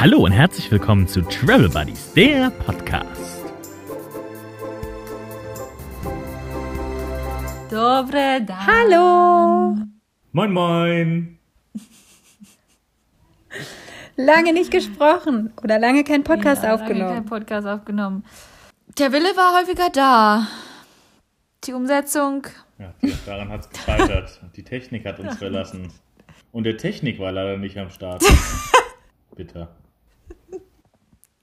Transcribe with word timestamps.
Hallo 0.00 0.24
und 0.24 0.32
herzlich 0.32 0.70
willkommen 0.70 1.06
zu 1.06 1.20
Travel 1.20 1.68
Buddies, 1.68 2.14
der 2.14 2.48
Podcast. 2.48 3.44
Dobre 7.68 8.40
dan. 8.46 8.66
Hallo! 8.66 9.76
Moin, 10.32 10.52
moin. 10.54 11.38
Lange 14.16 14.54
nicht 14.54 14.70
gesprochen 14.70 15.52
oder 15.62 15.78
lange 15.78 16.02
keinen 16.02 16.24
Podcast 16.24 16.64
ja, 16.64 16.72
aufgenommen. 16.72 17.00
Lange 17.00 17.14
kein 17.16 17.26
Podcast 17.26 17.66
aufgenommen. 17.66 18.24
Der 18.98 19.12
Wille 19.12 19.36
war 19.36 19.60
häufiger 19.60 19.90
da. 19.92 20.46
Die 21.64 21.74
Umsetzung. 21.74 22.46
Ja, 22.78 22.94
daran 23.26 23.50
hat 23.50 23.66
es 23.66 23.68
gescheitert. 23.68 24.40
Die 24.56 24.64
Technik 24.64 25.04
hat 25.04 25.20
uns 25.20 25.36
verlassen. 25.36 25.92
Und 26.52 26.64
der 26.64 26.78
Technik 26.78 27.18
war 27.18 27.32
leider 27.32 27.58
nicht 27.58 27.76
am 27.76 27.90
Start. 27.90 28.24
Bitter. 29.36 29.76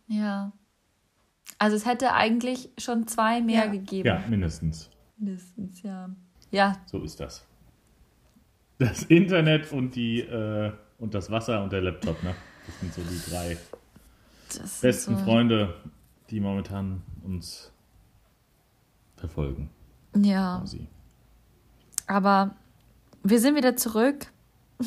Ja. 0.07 0.51
Also 1.59 1.75
es 1.75 1.85
hätte 1.85 2.13
eigentlich 2.13 2.69
schon 2.77 3.07
zwei 3.07 3.41
mehr 3.41 3.65
Ja. 3.65 3.71
gegeben. 3.71 4.07
Ja, 4.07 4.23
mindestens. 4.27 4.89
Mindestens, 5.17 5.81
ja. 5.81 6.09
Ja, 6.51 6.77
So 6.85 7.01
ist 7.03 7.19
das. 7.19 7.45
Das 8.79 9.03
Internet 9.03 9.71
und 9.71 9.95
die 9.95 10.19
äh, 10.21 10.71
und 10.99 11.13
das 11.13 11.29
Wasser 11.31 11.63
und 11.63 11.73
der 11.73 11.81
Laptop, 11.81 12.21
ne? 12.23 12.35
Das 12.65 12.79
sind 12.79 12.93
so 12.93 13.01
die 13.01 13.29
drei 13.31 13.57
das 14.55 14.81
besten 14.81 15.17
so. 15.17 15.23
Freunde, 15.23 15.73
die 16.29 16.39
momentan 16.39 17.01
uns 17.23 17.71
verfolgen. 19.15 19.69
Ja, 20.15 20.63
aber 22.05 22.55
wir 23.23 23.39
sind 23.39 23.55
wieder 23.55 23.75
zurück. 23.75 24.27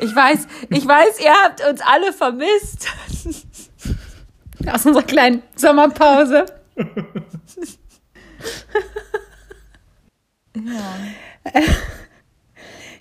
Ich 0.00 0.14
weiß, 0.14 0.46
ich 0.70 0.86
weiß, 0.86 1.20
ihr 1.20 1.32
habt 1.32 1.66
uns 1.66 1.80
alle 1.80 2.12
vermisst. 2.12 2.88
Aus 4.70 4.86
unserer 4.86 5.02
kleinen 5.02 5.42
Sommerpause. 5.54 6.46
Ja. 10.54 10.94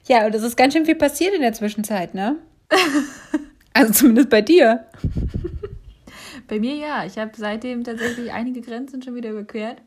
Ja, 0.08 0.25
und 0.27 0.36
es 0.36 0.43
ist 0.43 0.55
ganz 0.55 0.73
schön 0.73 0.86
viel 0.86 0.95
passiert 0.95 1.33
in 1.33 1.41
der 1.41 1.53
Zwischenzeit, 1.53 2.13
ne? 2.13 2.38
Also 3.73 3.91
zumindest 3.91 4.30
bei 4.30 4.41
dir. 4.41 4.86
Bei 6.47 6.59
mir 6.59 6.75
ja. 6.75 7.05
Ich 7.05 7.17
habe 7.17 7.31
seitdem 7.36 7.83
tatsächlich 7.83 8.31
einige 8.31 8.61
Grenzen 8.61 9.02
schon 9.02 9.16
wieder 9.16 9.31
überquert. 9.31 9.81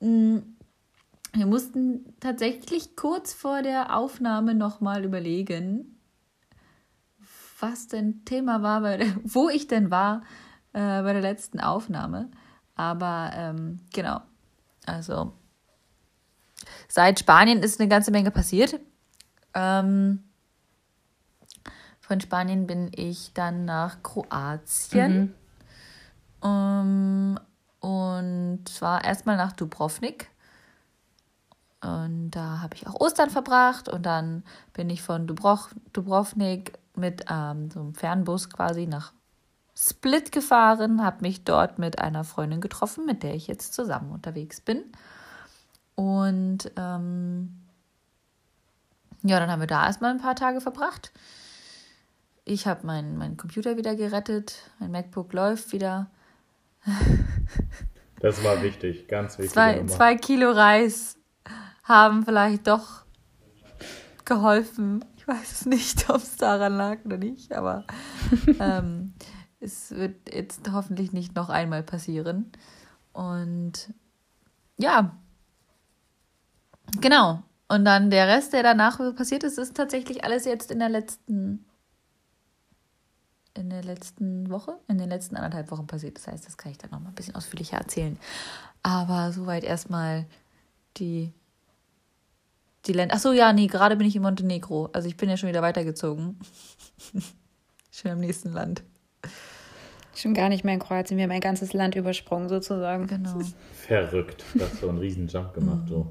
Mm, 0.00 0.38
Wir 1.32 1.46
mussten 1.46 2.14
tatsächlich 2.18 2.96
kurz 2.96 3.32
vor 3.32 3.62
der 3.62 3.96
Aufnahme 3.96 4.54
nochmal 4.54 5.04
überlegen, 5.04 6.00
was 7.60 7.86
denn 7.86 8.24
Thema 8.24 8.62
war, 8.62 8.80
bei 8.80 8.96
der, 8.96 9.14
wo 9.24 9.48
ich 9.48 9.66
denn 9.66 9.90
war 9.90 10.22
äh, 10.72 11.02
bei 11.02 11.12
der 11.12 11.22
letzten 11.22 11.60
Aufnahme. 11.60 12.30
Aber 12.74 13.30
ähm, 13.34 13.80
genau, 13.92 14.20
also 14.86 15.34
seit 16.88 17.20
Spanien 17.20 17.62
ist 17.62 17.80
eine 17.80 17.88
ganze 17.88 18.10
Menge 18.10 18.30
passiert. 18.30 18.80
Ähm, 19.54 20.24
von 22.00 22.20
Spanien 22.20 22.66
bin 22.66 22.90
ich 22.94 23.32
dann 23.34 23.64
nach 23.64 24.02
Kroatien. 24.02 25.34
Ähm, 26.42 27.38
und 27.78 28.68
zwar 28.68 29.04
erstmal 29.04 29.36
nach 29.36 29.52
Dubrovnik. 29.52 30.28
Und 31.82 32.32
da 32.32 32.60
habe 32.60 32.74
ich 32.74 32.86
auch 32.86 33.00
Ostern 33.00 33.30
verbracht. 33.30 33.88
Und 33.88 34.04
dann 34.04 34.44
bin 34.72 34.90
ich 34.90 35.02
von 35.02 35.26
Dubroch, 35.26 35.70
Dubrovnik 35.92 36.78
mit 36.94 37.24
ähm, 37.30 37.70
so 37.70 37.80
einem 37.80 37.94
Fernbus 37.94 38.50
quasi 38.50 38.86
nach 38.86 39.12
Split 39.76 40.30
gefahren, 40.30 41.02
habe 41.02 41.22
mich 41.22 41.44
dort 41.44 41.78
mit 41.78 42.00
einer 42.00 42.24
Freundin 42.24 42.60
getroffen, 42.60 43.06
mit 43.06 43.22
der 43.22 43.34
ich 43.34 43.46
jetzt 43.46 43.72
zusammen 43.72 44.10
unterwegs 44.12 44.60
bin. 44.60 44.84
Und 45.94 46.70
ähm, 46.76 47.60
ja, 49.22 49.40
dann 49.40 49.50
haben 49.50 49.60
wir 49.60 49.66
da 49.66 49.86
erstmal 49.86 50.10
ein 50.10 50.20
paar 50.20 50.36
Tage 50.36 50.60
verbracht. 50.60 51.12
Ich 52.44 52.66
habe 52.66 52.86
meinen 52.86 53.16
meinen 53.16 53.36
Computer 53.36 53.76
wieder 53.76 53.94
gerettet, 53.94 54.70
mein 54.80 54.90
MacBook 54.90 55.32
läuft 55.32 55.72
wieder. 55.72 56.10
Das 58.20 58.44
war 58.44 58.62
wichtig, 58.62 59.08
ganz 59.08 59.38
wichtig. 59.38 59.52
Zwei, 59.52 59.86
zwei 59.86 60.14
Kilo 60.16 60.50
Reis 60.50 61.16
haben 61.90 62.24
vielleicht 62.24 62.68
doch 62.68 63.04
geholfen. 64.24 65.04
Ich 65.16 65.26
weiß 65.26 65.52
es 65.52 65.66
nicht, 65.66 66.08
ob 66.08 66.16
es 66.18 66.36
daran 66.36 66.76
lag 66.76 67.04
oder 67.04 67.18
nicht, 67.18 67.52
aber 67.52 67.84
ähm, 68.60 69.14
es 69.58 69.90
wird 69.90 70.32
jetzt 70.32 70.70
hoffentlich 70.72 71.12
nicht 71.12 71.34
noch 71.34 71.50
einmal 71.50 71.82
passieren. 71.82 72.52
Und 73.12 73.92
ja, 74.78 75.16
genau. 77.00 77.42
Und 77.68 77.84
dann 77.84 78.10
der 78.10 78.26
Rest, 78.28 78.52
der 78.52 78.62
danach 78.62 78.98
passiert 79.14 79.44
ist, 79.44 79.58
ist 79.58 79.76
tatsächlich 79.76 80.24
alles 80.24 80.44
jetzt 80.44 80.70
in 80.70 80.78
der 80.78 80.88
letzten 80.88 81.64
in 83.54 83.68
der 83.68 83.82
letzten 83.82 84.48
Woche, 84.48 84.78
in 84.86 84.96
den 84.96 85.08
letzten 85.08 85.34
anderthalb 85.36 85.72
Wochen 85.72 85.88
passiert. 85.88 86.16
Das 86.16 86.28
heißt, 86.28 86.46
das 86.46 86.56
kann 86.56 86.70
ich 86.70 86.78
dann 86.78 86.90
noch 86.92 87.00
mal 87.00 87.08
ein 87.08 87.14
bisschen 87.16 87.34
ausführlicher 87.34 87.78
erzählen. 87.78 88.16
Aber 88.84 89.32
soweit 89.32 89.64
erstmal 89.64 90.24
die 90.96 91.32
die 92.86 92.92
Länder. 92.92 93.14
Ach 93.16 93.20
so, 93.20 93.32
ja, 93.32 93.52
nee, 93.52 93.66
gerade 93.66 93.96
bin 93.96 94.06
ich 94.06 94.16
in 94.16 94.22
Montenegro. 94.22 94.88
Also 94.92 95.08
ich 95.08 95.16
bin 95.16 95.28
ja 95.28 95.36
schon 95.36 95.48
wieder 95.48 95.62
weitergezogen. 95.62 96.38
schon 97.90 98.10
im 98.12 98.20
nächsten 98.20 98.52
Land. 98.52 98.82
Schon 100.14 100.34
gar 100.34 100.48
nicht 100.48 100.64
mehr 100.64 100.74
in 100.74 100.80
Kroatien. 100.80 101.16
Wir 101.16 101.24
haben 101.24 101.30
ein 101.30 101.40
ganzes 101.40 101.72
Land 101.72 101.94
übersprungen, 101.94 102.48
sozusagen. 102.48 103.06
Genau. 103.06 103.40
Verrückt. 103.72 104.44
Du 104.54 104.64
hast 104.64 104.80
so 104.80 104.88
einen 104.88 104.98
riesen 104.98 105.28
Jump 105.28 105.54
gemacht, 105.54 105.88
so. 105.88 106.06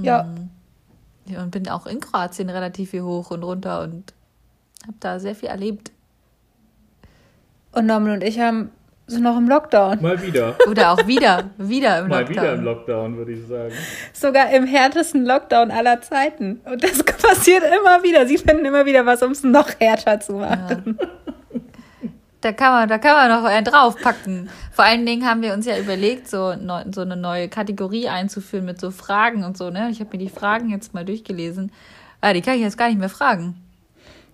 Ja. 0.00 0.34
Ja, 1.26 1.42
und 1.42 1.50
bin 1.50 1.68
auch 1.68 1.86
in 1.86 2.00
Kroatien 2.00 2.50
relativ 2.50 2.90
viel 2.90 3.02
hoch 3.02 3.30
und 3.30 3.42
runter 3.42 3.82
und 3.82 4.12
habe 4.82 4.96
da 5.00 5.18
sehr 5.18 5.34
viel 5.34 5.48
erlebt. 5.48 5.90
Und 7.72 7.86
Norman 7.86 8.12
und 8.12 8.22
ich 8.22 8.38
haben 8.38 8.70
sind 9.06 9.22
noch 9.22 9.36
im 9.36 9.48
Lockdown. 9.48 10.00
Mal 10.00 10.22
wieder. 10.22 10.56
Oder 10.68 10.92
auch 10.92 11.06
wieder, 11.06 11.50
wieder 11.58 11.98
im 12.00 12.08
Mal 12.08 12.20
Lockdown. 12.20 12.30
wieder 12.30 12.54
im 12.54 12.64
Lockdown, 12.64 13.16
würde 13.16 13.32
ich 13.32 13.46
sagen. 13.46 13.72
Sogar 14.12 14.50
im 14.50 14.66
härtesten 14.66 15.26
Lockdown 15.26 15.70
aller 15.70 16.00
Zeiten. 16.00 16.60
Und 16.64 16.82
das 16.82 17.02
passiert 17.02 17.62
immer 17.64 18.02
wieder. 18.02 18.26
Sie 18.26 18.38
finden 18.38 18.64
immer 18.64 18.86
wieder 18.86 19.04
was, 19.04 19.22
um 19.22 19.32
es 19.32 19.42
noch 19.42 19.68
härter 19.78 20.20
zu 20.20 20.34
machen. 20.34 20.98
Da 22.40 22.52
kann 22.52 22.72
man, 22.72 22.88
da 22.88 22.98
kann 22.98 23.14
man 23.14 23.42
noch 23.42 23.48
einen 23.48 23.64
draufpacken. 23.64 24.50
Vor 24.72 24.84
allen 24.84 25.06
Dingen 25.06 25.26
haben 25.26 25.40
wir 25.40 25.54
uns 25.54 25.64
ja 25.64 25.78
überlegt, 25.78 26.28
so, 26.28 26.54
neu, 26.54 26.82
so 26.94 27.00
eine 27.00 27.16
neue 27.16 27.48
Kategorie 27.48 28.08
einzuführen 28.08 28.66
mit 28.66 28.78
so 28.78 28.90
Fragen 28.90 29.44
und 29.44 29.56
so, 29.56 29.70
ne? 29.70 29.88
Ich 29.90 30.00
habe 30.00 30.10
mir 30.12 30.18
die 30.18 30.28
Fragen 30.28 30.68
jetzt 30.68 30.92
mal 30.92 31.06
durchgelesen. 31.06 31.72
Ah, 32.20 32.34
die 32.34 32.42
kann 32.42 32.56
ich 32.56 32.60
jetzt 32.60 32.76
gar 32.76 32.88
nicht 32.88 32.98
mehr 32.98 33.08
fragen. 33.08 33.56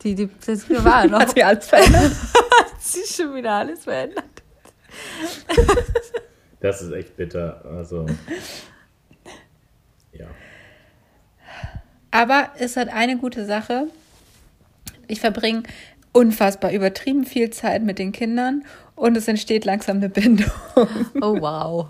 Die, 0.03 0.15
die, 0.15 0.29
das 0.45 0.69
war 0.85 1.07
noch. 1.07 1.21
Hat 1.21 1.31
sich 1.31 1.45
alles 1.45 1.69
verändert. 1.69 2.13
Sie 2.81 3.01
ist 3.01 3.17
schon 3.17 3.35
wieder 3.35 3.53
alles 3.53 3.85
verändert. 3.85 4.25
Das 6.61 6.83
ist 6.83 6.93
echt 6.93 7.17
bitter. 7.17 7.65
Also. 7.65 8.07
Ja. 10.13 10.27
Aber 12.11 12.51
es 12.59 12.77
hat 12.77 12.89
eine 12.89 13.17
gute 13.17 13.47
Sache. 13.47 13.87
Ich 15.07 15.21
verbringe 15.21 15.63
unfassbar 16.13 16.73
übertrieben 16.73 17.25
viel 17.25 17.51
Zeit 17.51 17.83
mit 17.83 17.99
den 17.99 18.13
Kindern 18.13 18.65
und 18.97 19.17
es 19.17 19.29
entsteht 19.29 19.65
langsam 19.65 19.99
eine 19.99 20.09
Bindung. 20.09 20.51
Oh, 21.21 21.41
wow. 21.41 21.89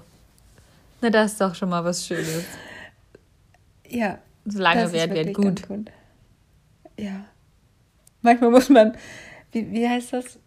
Na, 1.01 1.11
das 1.11 1.33
ist 1.33 1.41
doch 1.41 1.55
schon 1.55 1.71
mal 1.71 1.85
was 1.85 2.07
Schönes. 2.07 2.45
Ja. 3.89 4.19
Solange 4.45 4.85
ist 4.85 4.93
wird, 4.93 5.35
gut. 5.35 5.67
gut. 5.69 5.91
Ja. 6.99 7.25
Manchmal 8.23 8.51
muss 8.51 8.69
man, 8.69 8.97
wie, 9.53 9.71
wie 9.71 9.89
heißt 9.89 10.13
das? 10.13 10.39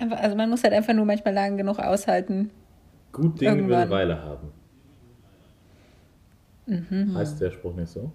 Also 0.00 0.36
man 0.36 0.48
muss 0.50 0.62
halt 0.64 0.72
einfach 0.74 0.94
nur 0.94 1.04
manchmal 1.04 1.34
lang 1.34 1.56
genug 1.56 1.78
aushalten. 1.78 2.50
Gut 3.12 3.40
Ding 3.40 3.48
will 3.50 3.56
Irgendwann. 3.58 3.90
Weile 3.90 4.22
haben. 4.22 4.48
Mhm. 6.66 7.16
Heißt 7.16 7.40
der 7.40 7.50
Spruch 7.50 7.74
nicht 7.74 7.88
so? 7.88 8.12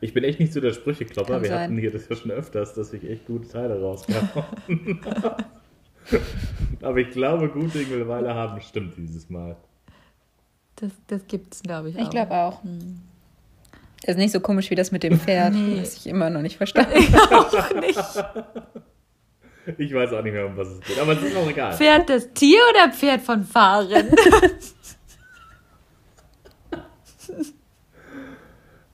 Ich 0.00 0.12
bin 0.12 0.24
echt 0.24 0.40
nicht 0.40 0.52
so 0.52 0.60
der 0.60 0.72
Sprücheklopper. 0.72 1.34
Kann 1.34 1.42
Wir 1.42 1.48
sein. 1.50 1.60
hatten 1.60 1.78
hier 1.78 1.92
das 1.92 2.08
ja 2.08 2.16
schon 2.16 2.32
öfters, 2.32 2.74
dass 2.74 2.92
ich 2.92 3.08
echt 3.08 3.26
gute 3.26 3.48
Teile 3.48 3.80
rauskam. 3.80 4.14
Aber 6.82 6.96
ich 6.98 7.10
glaube, 7.10 7.48
gut 7.48 7.72
Ding 7.74 7.88
will 7.90 8.08
Weile 8.08 8.34
haben 8.34 8.60
stimmt 8.60 8.96
dieses 8.96 9.30
Mal. 9.30 9.56
Das, 10.76 10.90
das 11.06 11.24
gibt's, 11.28 11.62
glaube 11.62 11.90
ich. 11.90 11.96
Ich 11.96 12.06
auch. 12.06 12.10
glaube 12.10 12.32
auch. 12.34 12.60
Das 14.04 14.16
ist 14.16 14.18
nicht 14.20 14.32
so 14.32 14.40
komisch 14.40 14.68
wie 14.70 14.74
das 14.74 14.90
mit 14.90 15.04
dem 15.04 15.20
Pferd, 15.20 15.54
Nee. 15.54 15.80
was 15.80 15.94
ich 15.98 16.08
immer 16.08 16.28
noch 16.28 16.42
nicht 16.42 16.56
verstanden 16.56 16.94
habe. 17.12 17.36
auch 17.36 17.74
nicht. 17.80 18.24
Ich 19.78 19.94
weiß 19.94 20.12
auch 20.12 20.22
nicht 20.22 20.32
mehr, 20.32 20.46
um 20.46 20.56
was 20.56 20.68
es 20.68 20.80
geht. 20.80 20.98
Aber 20.98 21.12
es 21.12 21.22
ist 21.22 21.36
auch 21.36 21.48
egal. 21.48 21.72
Pferd 21.72 22.08
das 22.10 22.32
Tier 22.32 22.60
oder 22.70 22.92
Pferd 22.92 23.20
von 23.22 23.44
Fahren? 23.44 24.08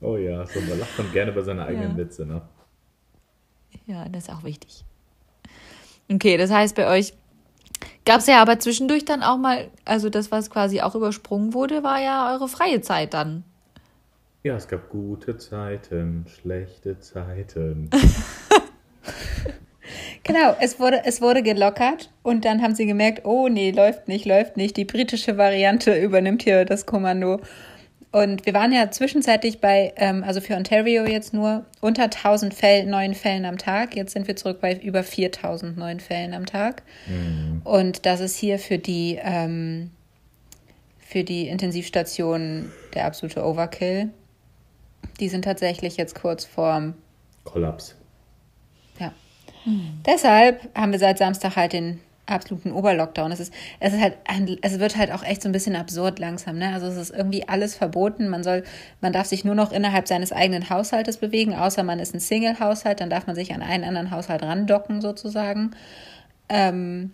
Oh 0.01 0.15
ja, 0.17 0.45
so 0.45 0.61
man 0.61 0.79
lacht 0.79 0.97
man 0.97 1.11
gerne 1.11 1.31
über 1.31 1.43
seine 1.43 1.65
eigenen 1.65 1.91
Ja. 1.91 1.97
Witze, 1.97 2.25
ne? 2.25 2.41
ja, 3.85 4.07
das 4.07 4.23
ist 4.27 4.29
auch 4.33 4.43
wichtig. 4.43 4.85
Okay, 6.11 6.37
das 6.37 6.51
heißt 6.51 6.75
bei 6.75 6.87
euch 6.87 7.13
gab 8.05 8.19
es 8.19 8.27
ja 8.27 8.41
aber 8.41 8.59
zwischendurch 8.59 9.03
dann 9.05 9.23
auch 9.23 9.37
mal, 9.37 9.69
also 9.85 10.09
das, 10.09 10.31
was 10.31 10.49
quasi 10.49 10.79
auch 10.81 10.95
übersprungen 10.95 11.53
wurde, 11.53 11.83
war 11.83 11.99
ja 12.01 12.31
eure 12.33 12.47
freie 12.47 12.81
Zeit 12.81 13.13
dann. 13.13 13.43
Ja, 14.43 14.55
es 14.55 14.67
gab 14.69 14.89
gute 14.89 15.37
Zeiten, 15.37 16.25
schlechte 16.27 16.97
Zeiten. 16.99 17.89
Genau, 20.23 20.55
es 20.59 20.79
wurde, 20.79 21.01
es 21.05 21.21
wurde 21.21 21.43
gelockert 21.43 22.09
und 22.23 22.45
dann 22.45 22.61
haben 22.61 22.75
sie 22.75 22.85
gemerkt, 22.85 23.25
oh 23.25 23.47
nee, 23.47 23.71
läuft 23.71 24.07
nicht, 24.07 24.25
läuft 24.25 24.57
nicht. 24.57 24.77
Die 24.77 24.85
britische 24.85 25.37
Variante 25.37 25.93
übernimmt 26.01 26.43
hier 26.43 26.65
das 26.65 26.85
Kommando. 26.85 27.39
Und 28.11 28.47
wir 28.47 28.55
waren 28.55 28.71
ja 28.71 28.89
zwischenzeitlich 28.89 29.61
bei, 29.61 29.93
ähm, 29.95 30.23
also 30.23 30.41
für 30.41 30.55
Ontario 30.55 31.05
jetzt 31.05 31.31
nur 31.31 31.65
unter 31.79 32.05
1000 32.05 32.53
Fäll, 32.55 32.87
neuen 32.87 33.13
Fällen 33.13 33.45
am 33.45 33.59
Tag. 33.59 33.95
Jetzt 33.95 34.13
sind 34.13 34.27
wir 34.27 34.35
zurück 34.35 34.59
bei 34.61 34.75
über 34.75 35.03
4000 35.03 35.77
neuen 35.77 35.99
Fällen 35.99 36.33
am 36.33 36.47
Tag. 36.47 36.81
Und 37.65 38.07
das 38.07 38.19
ist 38.19 38.35
hier 38.35 38.57
für 38.57 38.79
die, 38.79 39.19
ähm, 39.21 39.91
für 40.97 41.23
die 41.23 41.47
Intensivstationen 41.49 42.71
der 42.95 43.05
absolute 43.05 43.45
Overkill. 43.45 44.09
Die 45.19 45.29
sind 45.29 45.43
tatsächlich 45.45 45.97
jetzt 45.97 46.15
kurz 46.15 46.45
vorm 46.45 46.95
Kollaps. 47.43 47.95
Deshalb 50.05 50.69
haben 50.75 50.91
wir 50.91 50.99
seit 50.99 51.17
Samstag 51.17 51.55
halt 51.55 51.73
den 51.73 51.99
absoluten 52.29 52.71
Oberlockdown. 52.71 53.31
Es 53.31 53.39
ist, 53.39 53.53
es 53.79 53.93
ist 53.93 54.01
halt, 54.01 54.17
es 54.61 54.79
wird 54.79 54.97
halt 54.97 55.11
auch 55.11 55.23
echt 55.23 55.41
so 55.41 55.49
ein 55.49 55.51
bisschen 55.51 55.75
absurd 55.75 56.19
langsam, 56.19 56.57
ne? 56.57 56.73
Also 56.73 56.87
es 56.87 56.97
ist 56.97 57.09
irgendwie 57.11 57.47
alles 57.47 57.75
verboten. 57.75 58.29
Man 58.29 58.43
soll, 58.43 58.63
man 59.01 59.13
darf 59.13 59.27
sich 59.27 59.43
nur 59.43 59.55
noch 59.55 59.71
innerhalb 59.71 60.07
seines 60.07 60.31
eigenen 60.31 60.69
Haushaltes 60.69 61.17
bewegen, 61.17 61.55
außer 61.55 61.83
man 61.83 61.99
ist 61.99 62.13
ein 62.13 62.19
Single-Haushalt, 62.19 63.01
dann 63.01 63.09
darf 63.09 63.27
man 63.27 63.35
sich 63.35 63.53
an 63.53 63.61
einen 63.61 63.83
anderen 63.83 64.11
Haushalt 64.11 64.43
randocken 64.43 65.01
sozusagen. 65.01 65.71
Ähm, 66.49 67.11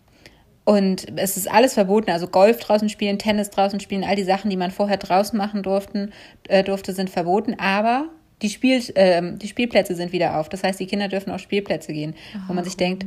und 0.65 1.05
es 1.17 1.37
ist 1.37 1.49
alles 1.49 1.75
verboten, 1.75 2.09
also 2.09 2.27
Golf 2.27 2.59
draußen 2.59 2.89
spielen, 2.89 3.19
Tennis 3.19 3.51
draußen 3.51 3.79
spielen, 3.79 4.03
all 4.03 4.15
die 4.15 4.23
Sachen, 4.23 4.49
die 4.49 4.57
man 4.57 4.71
vorher 4.71 4.97
draußen 4.97 5.37
machen 5.37 5.61
durften, 5.61 6.11
äh, 6.47 6.63
durfte, 6.63 6.91
sind 6.93 7.09
verboten. 7.09 7.59
Aber 7.59 8.09
die, 8.41 8.49
Spiel, 8.49 8.81
ähm, 8.95 9.39
die 9.39 9.47
Spielplätze 9.47 9.95
sind 9.95 10.11
wieder 10.11 10.39
auf. 10.39 10.49
Das 10.49 10.63
heißt, 10.63 10.79
die 10.79 10.87
Kinder 10.87 11.07
dürfen 11.07 11.31
auf 11.31 11.41
Spielplätze 11.41 11.93
gehen, 11.93 12.15
wo 12.47 12.53
man 12.53 12.63
sich 12.63 12.75
denkt, 12.77 13.05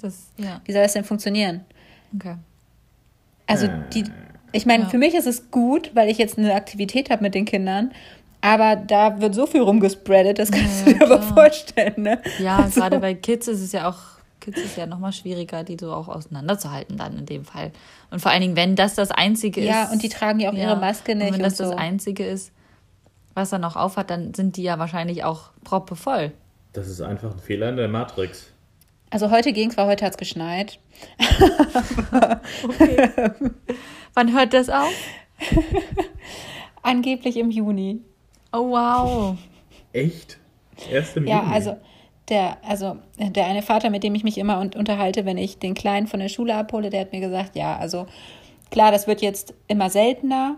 das, 0.00 0.28
ja, 0.36 0.60
wie 0.64 0.72
soll 0.72 0.82
das 0.82 0.92
denn 0.92 1.04
funktionieren? 1.04 1.62
okay. 2.14 2.36
Also 3.48 3.68
die, 3.94 4.04
ich 4.52 4.66
meine, 4.66 4.84
Ja. 4.84 4.88
für 4.88 4.98
mich 4.98 5.14
ist 5.14 5.26
es 5.26 5.50
gut, 5.50 5.92
weil 5.94 6.08
ich 6.08 6.18
jetzt 6.18 6.36
eine 6.38 6.54
Aktivität 6.54 7.10
habe 7.10 7.22
mit 7.22 7.34
den 7.34 7.44
Kindern. 7.44 7.92
Aber 8.40 8.76
da 8.76 9.20
wird 9.20 9.34
so 9.34 9.46
viel 9.46 9.60
rumgespreadet, 9.62 10.38
das 10.38 10.50
kannst 10.50 10.86
Ja, 10.86 10.92
du 10.92 10.98
dir 10.98 11.04
aber 11.06 11.22
vorstellen, 11.22 11.94
ne? 12.02 12.20
Ja, 12.38 12.56
Also- 12.58 12.80
gerade 12.80 12.98
bei 13.00 13.14
Kids 13.14 13.48
ist 13.48 13.60
es 13.60 13.72
ja 13.72 13.88
auch, 13.88 13.96
Kids 14.40 14.60
ist 14.60 14.76
ja 14.76 14.86
nochmal 14.86 15.12
schwieriger, 15.12 15.64
die 15.64 15.76
so 15.80 15.92
auch 15.92 16.08
auseinanderzuhalten 16.08 16.96
dann 16.96 17.18
in 17.18 17.26
dem 17.26 17.44
Fall. 17.44 17.72
Und 18.10 18.20
vor 18.20 18.30
allen 18.30 18.42
Dingen, 18.42 18.56
wenn 18.56 18.76
das 18.76 18.94
das 18.94 19.10
Einzige 19.10 19.60
ist. 19.60 19.66
Ja, 19.68 19.90
und 19.90 20.02
die 20.02 20.08
tragen 20.08 20.38
ja 20.40 20.50
auch 20.50 20.54
ihre 20.54 20.76
Maske 20.76 21.14
nicht 21.16 21.26
Und 21.28 21.32
wenn 21.34 21.40
und 21.40 21.42
das 21.50 21.56
so. 21.56 21.64
das 21.64 21.76
Einzige 21.76 22.24
ist, 22.26 22.52
was 23.36 23.52
er 23.52 23.58
noch 23.58 23.76
aufhat, 23.76 24.10
dann 24.10 24.34
sind 24.34 24.56
die 24.56 24.62
ja 24.62 24.78
wahrscheinlich 24.78 25.22
auch 25.24 25.50
proppevoll. 25.62 26.32
Das 26.72 26.88
ist 26.88 27.00
einfach 27.00 27.32
ein 27.32 27.38
Fehler 27.38 27.68
in 27.68 27.76
der 27.76 27.88
Matrix. 27.88 28.52
Also 29.10 29.30
heute 29.30 29.52
ging 29.52 29.70
es, 29.70 29.76
weil 29.76 29.86
heute 29.86 30.04
hat 30.04 30.12
es 30.12 30.18
geschneit. 30.18 30.78
Wann 34.14 34.32
hört 34.34 34.52
das 34.52 34.68
auf? 34.68 34.92
Angeblich 36.82 37.36
im 37.36 37.50
Juni. 37.50 38.00
Oh, 38.52 38.70
wow. 38.70 39.36
Echt? 39.92 40.38
Erst 40.90 41.16
im 41.16 41.26
Ja, 41.26 41.42
Juni? 41.42 41.52
also 41.54 41.76
der, 42.28 42.58
also 42.64 42.96
der 43.18 43.46
eine 43.46 43.62
Vater, 43.62 43.90
mit 43.90 44.02
dem 44.02 44.14
ich 44.14 44.24
mich 44.24 44.38
immer 44.38 44.58
un 44.60 44.72
unterhalte, 44.74 45.24
wenn 45.24 45.38
ich 45.38 45.58
den 45.58 45.74
Kleinen 45.74 46.06
von 46.06 46.20
der 46.20 46.28
Schule 46.28 46.54
abhole, 46.56 46.90
der 46.90 47.02
hat 47.02 47.12
mir 47.12 47.20
gesagt, 47.20 47.54
ja, 47.56 47.76
also 47.76 48.06
klar, 48.70 48.90
das 48.92 49.06
wird 49.06 49.22
jetzt 49.22 49.54
immer 49.68 49.90
seltener, 49.90 50.56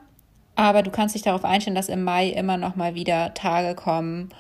aber 0.59 0.83
du 0.83 0.91
kannst 0.91 1.15
dich 1.15 1.23
darauf 1.23 1.45
einstellen, 1.45 1.77
dass 1.77 1.89
im 1.89 2.03
Mai 2.03 2.31
immer 2.31 2.57
noch 2.57 2.75
mal 2.75 2.97
wieder 2.97 3.33
Tage 3.33 3.77
kommen, 3.77 4.31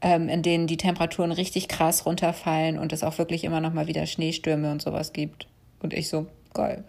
ähm, 0.00 0.30
in 0.30 0.42
denen 0.42 0.66
die 0.66 0.78
Temperaturen 0.78 1.30
richtig 1.30 1.68
krass 1.68 2.06
runterfallen 2.06 2.78
und 2.78 2.94
es 2.94 3.04
auch 3.04 3.18
wirklich 3.18 3.44
immer 3.44 3.60
noch 3.60 3.74
mal 3.74 3.86
wieder 3.86 4.06
Schneestürme 4.06 4.72
und 4.72 4.80
sowas 4.80 5.12
gibt. 5.12 5.46
Und 5.80 5.92
ich 5.92 6.08
so, 6.08 6.26
geil. 6.54 6.84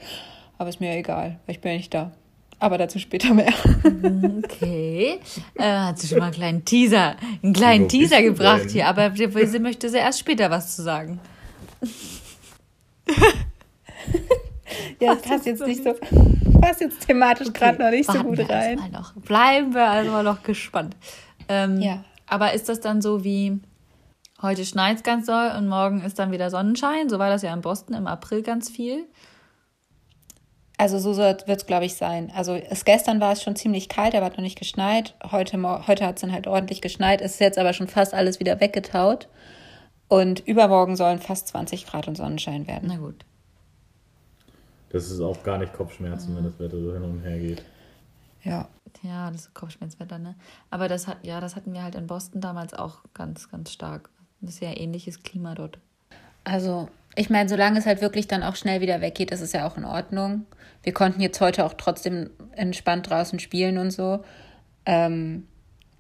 Aber 0.58 0.70
ist 0.70 0.80
mir 0.80 0.96
egal, 0.96 1.40
weil 1.46 1.56
ich 1.56 1.60
bin 1.60 1.74
ja 1.74 1.78
nicht 1.78 1.94
da. 1.94 2.14
Aber 2.60 2.78
dazu 2.78 3.00
später 3.00 3.34
mehr. 3.34 3.54
Okay. 4.46 5.20
Äh, 5.56 5.64
hat 5.64 6.00
sie 6.00 6.08
schon 6.08 6.20
mal 6.20 6.26
einen 6.26 6.34
kleinen 6.34 6.66
Teaser, 6.66 7.16
einen 7.44 7.54
kleinen 7.54 7.84
Wo 7.84 7.88
Teaser 7.90 8.22
gebracht 8.22 8.64
denn? 8.64 8.70
hier, 8.70 8.88
aber 8.88 9.12
sie 9.12 9.28
sie 9.46 9.60
möchte 9.60 9.90
sie 9.90 9.98
erst 9.98 10.20
später 10.20 10.50
was 10.50 10.76
zu 10.76 10.84
sagen. 10.84 11.20
Ja, 15.00 15.16
das 15.16 15.24
passt 15.24 15.46
jetzt 15.46 15.66
nicht 15.66 15.84
so, 15.84 15.94
passt 16.62 16.82
jetzt 16.82 17.08
thematisch 17.08 17.52
gerade 17.54 17.82
noch 17.82 17.92
nicht 17.92 18.12
so 18.12 18.24
gut 18.24 18.50
rein. 18.50 18.80
noch. 18.92 19.14
Bleiben 19.14 19.74
wir 19.74 19.88
also 19.88 20.12
mal 20.12 20.24
noch 20.24 20.44
gespannt. 20.44 20.96
Ähm, 21.48 21.82
Ja. 21.82 22.04
Aber 22.28 22.54
ist 22.54 22.70
das 22.70 22.80
dann 22.80 23.02
so 23.02 23.24
wie 23.24 23.60
heute 24.42 24.64
schneit 24.64 24.98
es 24.98 25.04
ganz 25.04 25.26
doll 25.26 25.52
und 25.58 25.68
morgen 25.68 26.04
ist 26.04 26.20
dann 26.20 26.32
wieder 26.32 26.50
Sonnenschein? 26.50 27.10
So 27.10 27.18
war 27.18 27.30
das 27.30 27.42
ja 27.42 27.54
in 27.54 27.62
Boston 27.62 27.96
im 27.96 28.08
April 28.08 28.44
ganz 28.44 28.70
viel. 28.70 29.08
Also 30.78 30.98
so 30.98 31.18
wird 31.18 31.44
es, 31.46 31.66
glaube 31.66 31.84
ich, 31.86 31.96
sein. 31.96 32.32
Also 32.34 32.54
es, 32.54 32.86
gestern 32.86 33.20
war 33.20 33.34
es 33.34 33.44
schon 33.44 33.58
ziemlich 33.58 33.90
kalt, 33.90 34.16
aber 34.16 34.28
hat 34.28 34.38
noch 34.38 34.44
nicht 34.44 34.58
geschneit. 34.58 35.14
Heute, 35.30 35.62
heute 35.88 36.06
hat 36.06 36.16
es 36.16 36.22
dann 36.22 36.32
halt 36.32 36.48
ordentlich 36.48 36.82
geschneit. 36.82 37.20
Es 37.20 37.34
ist 37.34 37.40
jetzt 37.42 37.58
aber 37.58 37.74
schon 37.74 37.90
fast 37.90 38.14
alles 38.14 38.40
wieder 38.40 38.62
weggetaut. 38.62 39.28
Und 40.08 40.40
übermorgen 40.48 40.96
sollen 40.96 41.20
fast 41.20 41.50
20 41.50 41.86
Grad 41.86 42.08
und 42.08 42.16
Sonnenschein 42.16 42.66
werden. 42.66 42.88
Na 42.88 42.98
gut. 42.98 43.26
Das 44.90 45.10
ist 45.10 45.22
auch 45.22 45.44
gar 45.44 45.58
nicht 45.58 45.74
Kopfschmerzen, 45.74 46.36
wenn 46.36 46.44
das 46.44 46.60
Wetter 46.60 46.80
so 46.80 46.94
hin 46.94 47.04
und 47.04 47.22
her 47.22 47.40
geht. 47.40 47.64
Ja. 48.44 48.68
Ja, 49.04 49.30
das 49.30 49.42
ist 49.42 49.54
Kopfschmerzwetter, 49.54 50.18
ne? 50.18 50.36
Aber 50.72 50.88
das 50.88 51.08
hat, 51.08 51.18
ja, 51.22 51.40
das 51.40 51.56
hatten 51.56 51.74
wir 51.74 51.84
halt 51.84 51.96
in 51.96 52.08
Boston 52.08 52.42
damals 52.42 52.74
auch 52.74 53.04
ganz, 53.14 53.50
ganz 53.50 53.72
stark. 53.72 54.10
Das 54.42 54.56
ist 54.56 54.62
ja 54.62 54.76
ähnliches 54.76 55.22
Klima 55.22 55.54
dort. 55.54 55.78
Also 56.44 56.90
ich 57.16 57.30
meine, 57.30 57.50
solange 57.50 57.80
es 57.80 57.86
halt 57.86 58.02
wirklich 58.02 58.28
dann 58.28 58.44
auch 58.44 58.56
schnell 58.56 58.82
wieder 58.82 59.02
weggeht, 59.02 59.32
ist 59.32 59.42
es 59.42 59.52
ja 59.52 59.68
auch 59.68 59.78
in 59.78 59.86
Ordnung. 59.86 60.46
Wir 60.84 60.94
konnten 60.94 61.22
jetzt 61.22 61.42
heute 61.42 61.66
auch 61.66 61.74
trotzdem 61.74 62.30
entspannt 62.52 63.10
draußen 63.10 63.40
spielen 63.40 63.78
und 63.78 63.92
so. 63.92 64.24
Ähm, 64.86 65.48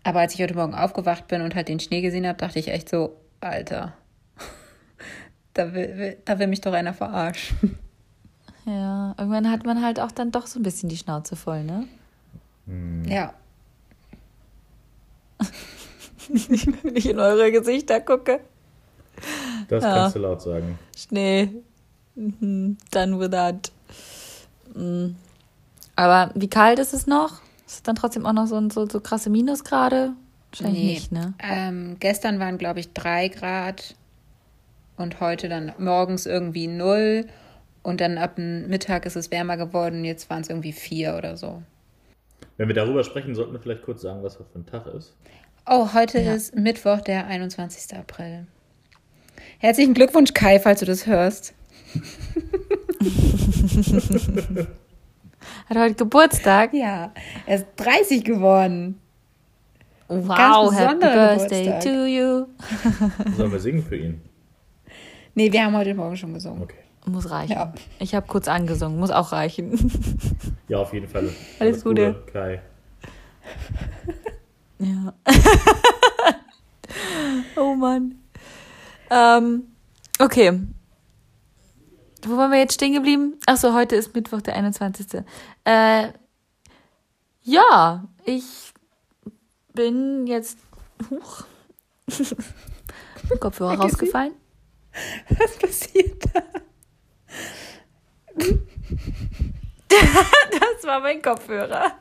aber 0.03 0.22
als 0.22 0.34
ich 0.34 0.41
heute 0.41 0.55
Morgen 0.55 0.75
aufgewacht 0.75 1.27
bin 1.27 1.41
und 1.41 1.55
halt 1.55 1.67
den 1.67 1.79
Schnee 1.79 2.01
gesehen 2.01 2.25
habe, 2.25 2.38
dachte 2.38 2.60
ich 2.60 2.69
echt 2.69 2.89
so, 2.89 3.17
Alter, 3.41 3.93
da 5.53 5.74
will, 5.74 5.98
will, 5.98 6.17
da 6.25 6.39
will 6.39 6.48
mich 6.48 6.62
doch 6.62 6.74
einer 6.74 6.93
verarschen. 6.93 7.77
Ja, 8.66 9.16
irgendwann 9.18 9.50
hat 9.50 9.66
man 9.66 9.84
halt 9.84 10.00
auch 10.00 10.12
dann 10.12 10.32
doch 10.32 10.48
so 10.48 10.60
ein 10.60 10.63
bisschen 10.63 10.89
die 10.89 10.98
Schnauze 10.98 11.36
voll, 11.36 11.63
ne? 11.63 11.88
Ja. 13.08 13.34
Wenn 16.84 16.96
ich 16.96 17.10
in 17.10 17.20
eure 17.20 17.51
Gesichter 17.51 18.00
gucke. 18.01 18.42
Das 19.68 19.84
Ja. 19.84 19.94
kannst 19.96 20.16
du 20.16 20.20
laut 20.20 20.42
sagen. 20.42 20.78
Schnee. 20.96 21.50
Mhm, 22.16 22.78
Done 22.92 23.20
with 23.20 23.32
that. 23.32 23.72
Mm. 24.75 25.16
Aber 25.96 26.32
wie 26.36 26.48
kalt 26.50 26.80
ist 26.80 26.94
es 26.94 27.08
noch? 27.08 27.42
Ist 27.66 27.75
es 27.75 27.84
dann 27.84 27.96
trotzdem 27.96 28.25
auch 28.25 28.34
noch 28.34 28.48
so, 28.48 28.70
so, 28.70 28.88
so 28.88 29.00
krasse 29.00 29.30
Minusgrade? 29.30 30.13
Wahrscheinlich 30.51 30.84
Nee. 30.84 30.94
nicht, 30.94 31.12
ne? 31.12 31.34
Ähm, 31.39 31.98
gestern 32.00 32.39
waren, 32.39 32.58
glaube 32.58 32.80
ich, 32.80 32.94
drei 32.94 33.28
Grad 33.30 33.96
und 34.98 35.20
heute 35.22 35.50
dann 35.50 35.74
morgens 35.78 36.25
irgendwie 36.25 36.68
null. 36.68 37.25
Und 37.83 38.01
dann 38.01 38.17
ab 38.17 38.36
dem 38.36 38.67
Mittag 38.67 39.05
ist 39.05 39.15
es 39.15 39.31
wärmer 39.31 39.57
geworden. 39.57 40.03
Jetzt 40.05 40.29
waren 40.29 40.41
es 40.41 40.50
irgendwie 40.50 40.74
vier 40.74 41.15
oder 41.15 41.38
so. 41.38 41.62
Wenn 42.57 42.67
wir 42.67 42.75
darüber 42.75 43.03
sprechen, 43.03 43.36
sollten 43.36 43.53
wir 43.53 43.59
vielleicht 43.59 43.83
kurz 43.83 44.01
sagen, 44.01 44.21
was 44.24 44.38
das 44.38 44.48
für 44.51 44.59
ein 44.59 44.65
Tag 44.65 44.86
ist. 44.88 45.15
Oh, 45.65 45.93
heute 45.93 46.19
Ja. 46.19 46.33
ist 46.33 46.55
Mittwoch, 46.55 47.01
der 47.01 47.27
21. 47.27 47.95
April. 47.98 48.48
Herzlichen 49.59 49.93
Glückwunsch, 49.93 50.33
Kai, 50.33 50.59
falls 50.59 50.79
du 50.81 50.86
das 50.86 51.07
hörst. 51.07 51.53
Hat 55.67 55.77
heute 55.77 55.95
Geburtstag. 55.95 56.74
Ja, 56.74 57.13
er 57.45 57.55
ist 57.55 57.65
30 57.77 58.24
geworden. 58.24 59.00
Wow, 60.07 60.74
happy 60.74 60.86
besonderer 60.86 61.36
birthday 61.38 61.65
Geburtstag. 61.65 61.93
to 61.93 62.05
you. 62.05 62.45
Sollen 63.38 63.51
wir 63.51 63.59
singen 63.59 63.83
für 63.83 63.95
ihn? 63.95 64.21
Nee, 65.36 65.51
wir 65.51 65.63
haben 65.63 65.77
heute 65.77 65.93
Morgen 65.93 66.17
schon 66.17 66.33
gesungen. 66.33 66.63
Okay. 66.63 66.75
Muss 67.06 67.29
reichen. 67.29 67.53
Ja. 67.53 67.74
Ich 68.00 68.13
habe 68.13 68.27
kurz 68.27 68.48
angesungen, 68.48 69.00
muss 69.00 69.12
auch 69.12 69.32
reichen. 69.32 69.91
Ja, 70.68 70.77
auf 70.77 70.94
jeden 70.94 71.08
Fall. 71.08 71.29
Alles 71.60 71.84
Gute. 71.84 72.24
Kai. 72.32 72.62
Ja. 74.77 75.13
oh 77.56 77.74
Mann. 77.74 78.20
Ähm, 79.10 79.63
okay. 80.20 80.62
Wo 82.24 82.38
waren 82.38 82.51
wir 82.51 82.60
jetzt 82.60 82.75
stehen 82.75 82.94
geblieben? 82.94 83.36
Achso, 83.46 83.74
heute 83.74 83.96
ist 83.96 84.13
Mittwoch, 84.13 84.41
der 84.41 84.56
21. 84.56 85.24
Äh, 85.63 86.10
ja, 87.41 88.03
ich 88.25 88.74
bin 89.74 90.27
jetzt. 90.27 90.58
Huch. 91.10 91.46
Kopfhörer 93.39 93.79
rausgefallen. 93.79 94.34
Was 95.29 95.58
passiert 95.58 96.24
da? 96.34 96.41
das 99.89 100.83
war 100.83 101.00
mein 101.01 101.21
Kopfhörer. 101.21 101.91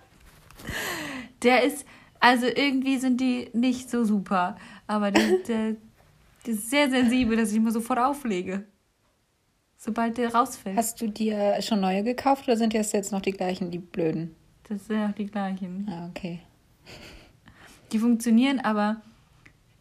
Der 1.42 1.62
ist, 1.64 1.86
also 2.20 2.46
irgendwie 2.46 2.98
sind 2.98 3.20
die 3.20 3.50
nicht 3.52 3.90
so 3.90 4.04
super. 4.04 4.56
Aber 4.86 5.10
der, 5.10 5.38
der, 5.48 5.76
der 6.46 6.54
ist 6.54 6.70
sehr 6.70 6.90
sensibel, 6.90 7.36
dass 7.36 7.50
ich 7.50 7.56
immer 7.56 7.70
sofort 7.70 7.98
auflege. 7.98 8.64
Sobald 9.76 10.18
der 10.18 10.34
rausfällt. 10.34 10.76
Hast 10.76 11.00
du 11.00 11.08
dir 11.08 11.62
schon 11.62 11.80
neue 11.80 12.02
gekauft 12.02 12.48
oder 12.48 12.56
sind 12.56 12.74
das 12.74 12.90
jetzt 12.92 13.12
noch 13.12 13.22
die 13.22 13.30
gleichen, 13.30 13.70
die 13.70 13.78
blöden? 13.78 14.34
Das 14.68 14.86
sind 14.86 14.98
auch 15.04 15.12
die 15.12 15.26
gleichen. 15.26 15.86
Ah, 15.88 16.08
okay. 16.08 16.40
Die 17.92 17.98
funktionieren, 17.98 18.58
aber 18.58 19.00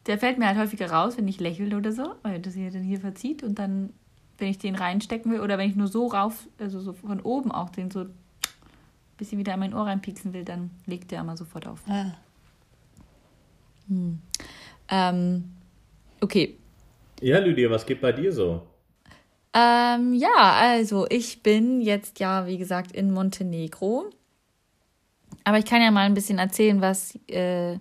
der 0.05 0.17
fällt 0.17 0.37
mir 0.37 0.47
halt 0.47 0.57
häufiger 0.57 0.91
raus, 0.91 1.17
wenn 1.17 1.27
ich 1.27 1.39
lächle 1.39 1.75
oder 1.75 1.91
so, 1.91 2.15
weil 2.21 2.39
das 2.39 2.53
hier 2.53 2.71
dann 2.71 2.83
hier 2.83 2.99
verzieht 2.99 3.43
und 3.43 3.59
dann, 3.59 3.91
wenn 4.37 4.49
ich 4.49 4.57
den 4.57 4.75
reinstecken 4.75 5.31
will 5.31 5.41
oder 5.41 5.57
wenn 5.57 5.69
ich 5.69 5.75
nur 5.75 5.87
so 5.87 6.07
rauf, 6.07 6.47
also 6.59 6.79
so 6.79 6.93
von 6.93 7.21
oben 7.21 7.51
auch 7.51 7.69
den 7.69 7.91
so 7.91 8.01
ein 8.01 8.13
bisschen 9.17 9.39
wieder 9.39 9.53
in 9.53 9.59
mein 9.59 9.73
Ohr 9.73 9.85
reinpieksen 9.85 10.33
will, 10.33 10.45
dann 10.45 10.71
legt 10.85 11.11
der 11.11 11.21
immer 11.21 11.37
sofort 11.37 11.67
auf. 11.67 11.81
Ah. 11.87 12.13
Ähm, 14.89 15.51
okay. 16.21 16.57
Ja, 17.21 17.39
Lydia, 17.39 17.69
was 17.69 17.85
geht 17.85 18.01
bei 18.01 18.11
dir 18.11 18.31
so? 18.31 18.61
Ähm, 19.53 20.13
ja, 20.13 20.35
also 20.35 21.07
ich 21.09 21.41
bin 21.41 21.81
jetzt 21.81 22.19
ja, 22.19 22.45
wie 22.45 22.57
gesagt, 22.57 22.91
in 22.91 23.11
Montenegro. 23.11 24.11
Aber 25.43 25.57
ich 25.57 25.65
kann 25.65 25.81
ja 25.81 25.89
mal 25.89 26.05
ein 26.05 26.13
bisschen 26.13 26.37
erzählen, 26.37 26.81
was 26.81 27.17
äh, 27.27 27.79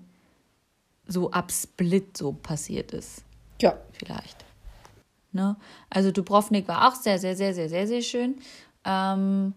so 1.07 1.31
ab 1.33 1.53
Split 1.53 2.17
so 2.17 2.33
passiert 2.33 2.93
ist. 2.93 3.25
Ja. 3.61 3.77
Vielleicht. 3.93 4.46
Ne? 5.37 5.57
Also 5.89 6.11
Dubrovnik 6.11 6.67
war 6.67 6.89
auch 6.89 6.97
sehr, 6.97 7.21
sehr, 7.21 7.37
sehr, 7.37 7.55
sehr, 7.55 7.69
sehr, 7.69 7.87
sehr 7.87 8.03
schön. 8.03 8.37
Ähm, 8.85 9.55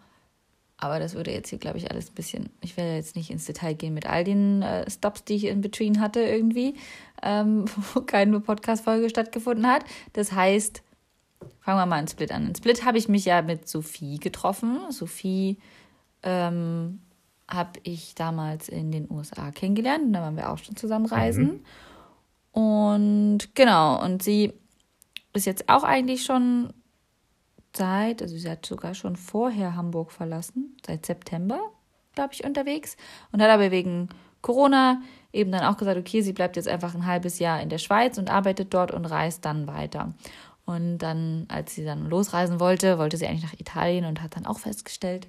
aber 0.82 1.00
das 1.00 1.14
würde 1.14 1.32
jetzt 1.32 1.50
hier, 1.50 1.60
glaube 1.60 1.78
ich, 1.78 1.92
alles 1.92 2.10
ein 2.10 2.16
bisschen. 2.16 2.50
Ich 2.62 2.78
werde 2.78 2.96
jetzt 2.96 3.16
nicht 3.16 3.30
ins 3.32 3.46
Detail 3.46 3.74
gehen 3.74 3.94
mit 3.94 4.08
all 4.08 4.24
den 4.24 4.62
äh, 4.62 4.90
Stops, 4.90 5.26
die 5.26 5.36
ich 5.36 5.46
in 5.46 5.60
between 5.60 6.00
hatte, 6.00 6.22
irgendwie, 6.22 6.76
ähm, 7.22 7.66
wo 7.94 8.02
keine 8.02 8.40
Podcast-Folge 8.40 9.10
stattgefunden 9.10 9.68
hat. 9.68 9.84
Das 10.14 10.32
heißt, 10.32 10.82
fangen 11.60 11.80
wir 11.80 11.86
mal 11.86 12.00
in 12.00 12.08
Split 12.08 12.32
an. 12.32 12.48
In 12.48 12.56
Split 12.56 12.86
habe 12.86 12.98
ich 12.98 13.10
mich 13.10 13.26
ja 13.26 13.42
mit 13.42 13.68
Sophie 13.68 14.20
getroffen. 14.20 14.80
Sophie 14.90 15.58
ähm, 16.24 17.02
habe 17.50 17.80
ich 17.84 18.16
damals 18.16 18.70
in 18.70 18.92
den 18.92 19.10
USA 19.12 19.52
kennengelernt. 19.52 20.06
Und 20.06 20.14
da 20.14 20.22
waren 20.22 20.38
wir 20.38 20.50
auch 20.50 20.60
schon 20.60 20.78
zusammen 20.78 21.08
reisen. 21.08 21.66
Und 22.52 23.54
genau, 23.54 24.04
und 24.04 24.24
sie 24.24 24.54
ist 25.34 25.46
jetzt 25.46 25.70
auch 25.70 25.84
eigentlich 25.84 26.24
schon 26.24 26.74
seit, 27.76 28.22
also 28.22 28.36
sie 28.38 28.50
hat 28.50 28.66
sogar 28.66 28.94
schon 28.94 29.16
vorher 29.16 29.76
Hamburg 29.76 30.12
verlassen, 30.12 30.78
seit 30.86 31.06
September, 31.06 31.60
glaube 32.16 32.34
ich, 32.34 32.44
unterwegs. 32.44 32.98
Und 33.32 33.42
hat 33.42 33.50
aber 33.50 33.72
wegen 33.72 34.10
Corona 34.42 35.02
eben 35.32 35.52
dann 35.52 35.64
auch 35.64 35.78
gesagt, 35.78 36.00
okay, 36.00 36.22
sie 36.22 36.34
bleibt 36.34 36.56
jetzt 36.56 36.68
einfach 36.68 36.96
ein 36.96 37.06
halbes 37.06 37.40
Jahr 37.40 37.62
in 37.62 37.70
der 37.70 37.78
Schweiz 37.78 38.18
und 38.18 38.30
arbeitet 38.30 38.74
dort 38.74 38.92
und 38.92 39.06
reist 39.06 39.46
dann 39.46 39.68
weiter. 39.68 40.14
Und 40.66 41.00
dann, 41.00 41.46
als 41.48 41.76
sie 41.76 41.84
dann 41.84 42.10
losreisen 42.10 42.60
wollte, 42.60 42.98
wollte 42.98 43.18
sie 43.18 43.28
eigentlich 43.28 43.44
nach 43.44 43.60
Italien 43.60 44.06
und 44.06 44.22
hat 44.22 44.36
dann 44.36 44.46
auch 44.46 44.60
festgestellt, 44.60 45.28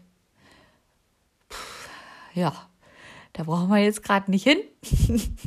ja, 2.35 2.53
da 3.33 3.45
brauchen 3.45 3.69
wir 3.69 3.79
jetzt 3.79 4.03
gerade 4.03 4.31
nicht 4.31 4.45
hin. 4.45 4.59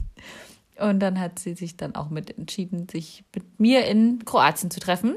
und 0.90 1.00
dann 1.00 1.20
hat 1.20 1.40
sie 1.40 1.54
sich 1.54 1.78
dann 1.78 1.96
auch 1.96 2.10
mit 2.10 2.38
entschieden, 2.38 2.88
sich 2.90 3.24
mit 3.34 3.60
mir 3.60 3.86
in 3.86 4.24
Kroatien 4.26 4.72
zu 4.72 4.80
treffen. 4.80 5.16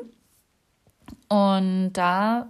Und 1.28 1.92
da 1.92 2.49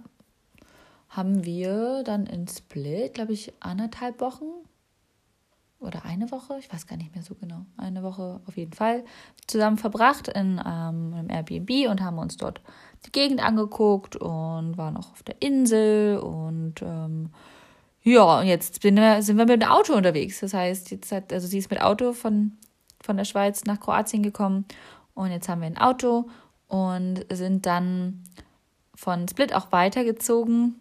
haben 1.09 1.43
wir 1.43 2.03
dann 2.03 2.25
in 2.27 2.47
Split, 2.47 3.15
glaube 3.15 3.33
ich, 3.33 3.53
anderthalb 3.59 4.21
Wochen 4.21 4.45
oder 5.79 6.05
eine 6.05 6.31
Woche, 6.31 6.57
ich 6.59 6.71
weiß 6.71 6.87
gar 6.87 6.97
nicht 6.97 7.13
mehr 7.13 7.23
so 7.23 7.35
genau, 7.35 7.65
eine 7.77 8.01
Woche 8.01 8.41
auf 8.47 8.57
jeden 8.57 8.73
Fall 8.73 9.03
zusammen 9.45 9.77
verbracht 9.77 10.27
in 10.27 10.59
ähm, 10.65 11.13
einem 11.13 11.29
Airbnb 11.29 11.89
und 11.89 12.01
haben 12.01 12.17
uns 12.17 12.37
dort 12.37 12.61
die 13.05 13.11
Gegend 13.11 13.43
angeguckt 13.43 14.15
und 14.15 14.77
waren 14.77 14.97
auch 14.97 15.11
auf 15.11 15.23
der 15.23 15.39
Insel 15.39 16.17
und 16.17 16.81
ähm, 16.81 17.29
ja, 18.03 18.39
und 18.39 18.47
jetzt 18.47 18.81
sind 18.81 18.95
wir, 18.95 19.21
sind 19.21 19.37
wir 19.37 19.45
mit 19.45 19.61
dem 19.61 19.69
Auto 19.69 19.93
unterwegs. 19.93 20.39
Das 20.39 20.53
heißt, 20.53 20.91
jetzt 20.91 21.11
hat, 21.11 21.33
also 21.33 21.45
sie 21.45 21.57
ist 21.57 21.69
mit 21.69 21.81
Auto 21.81 22.13
von, 22.13 22.53
von 23.01 23.17
der 23.17 23.25
Schweiz 23.25 23.63
nach 23.65 23.79
Kroatien 23.79 24.23
gekommen 24.23 24.65
und 25.13 25.31
jetzt 25.31 25.49
haben 25.49 25.61
wir 25.61 25.67
ein 25.67 25.77
Auto 25.77 26.29
und 26.67 27.25
sind 27.31 27.65
dann 27.65 28.23
von 28.95 29.27
Split 29.27 29.53
auch 29.53 29.71
weitergezogen. 29.71 30.75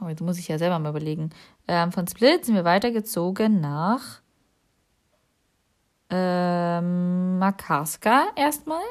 Oh, 0.00 0.08
jetzt 0.08 0.20
muss 0.20 0.38
ich 0.38 0.48
ja 0.48 0.58
selber 0.58 0.78
mal 0.78 0.90
überlegen. 0.90 1.30
Ähm, 1.66 1.92
von 1.92 2.06
Split 2.06 2.44
sind 2.44 2.54
wir 2.54 2.64
weitergezogen 2.64 3.60
nach 3.60 4.20
ähm, 6.10 7.38
Makarska 7.38 8.28
erstmal. 8.34 8.82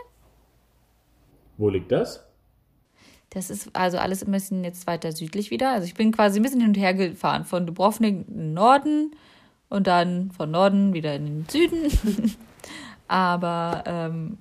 Wo 1.58 1.70
liegt 1.70 1.92
das? 1.92 2.24
Das 3.32 3.50
ist 3.50 3.76
also 3.76 3.98
alles 3.98 4.24
ein 4.24 4.32
bisschen 4.32 4.64
jetzt 4.64 4.88
weiter 4.88 5.12
südlich 5.12 5.52
wieder. 5.52 5.72
Also 5.72 5.86
ich 5.86 5.96
bin 5.96 6.12
quasi 6.12 6.40
ein 6.40 6.44
bisschen 6.44 6.62
hin 6.62 6.70
und 6.70 6.78
her 6.78 6.94
gefahren. 6.94 7.44
Von 7.44 7.66
Dubrovnik 7.66 8.26
den 8.28 8.54
Norden 8.54 9.12
und 9.70 9.88
dann 9.88 10.32
von 10.32 10.52
Norden 10.52 10.94
wieder 10.94 11.16
in 11.16 11.26
den 11.26 11.50
Süden. 11.50 12.36
Aber 13.08 13.84
ähm, 13.86 14.38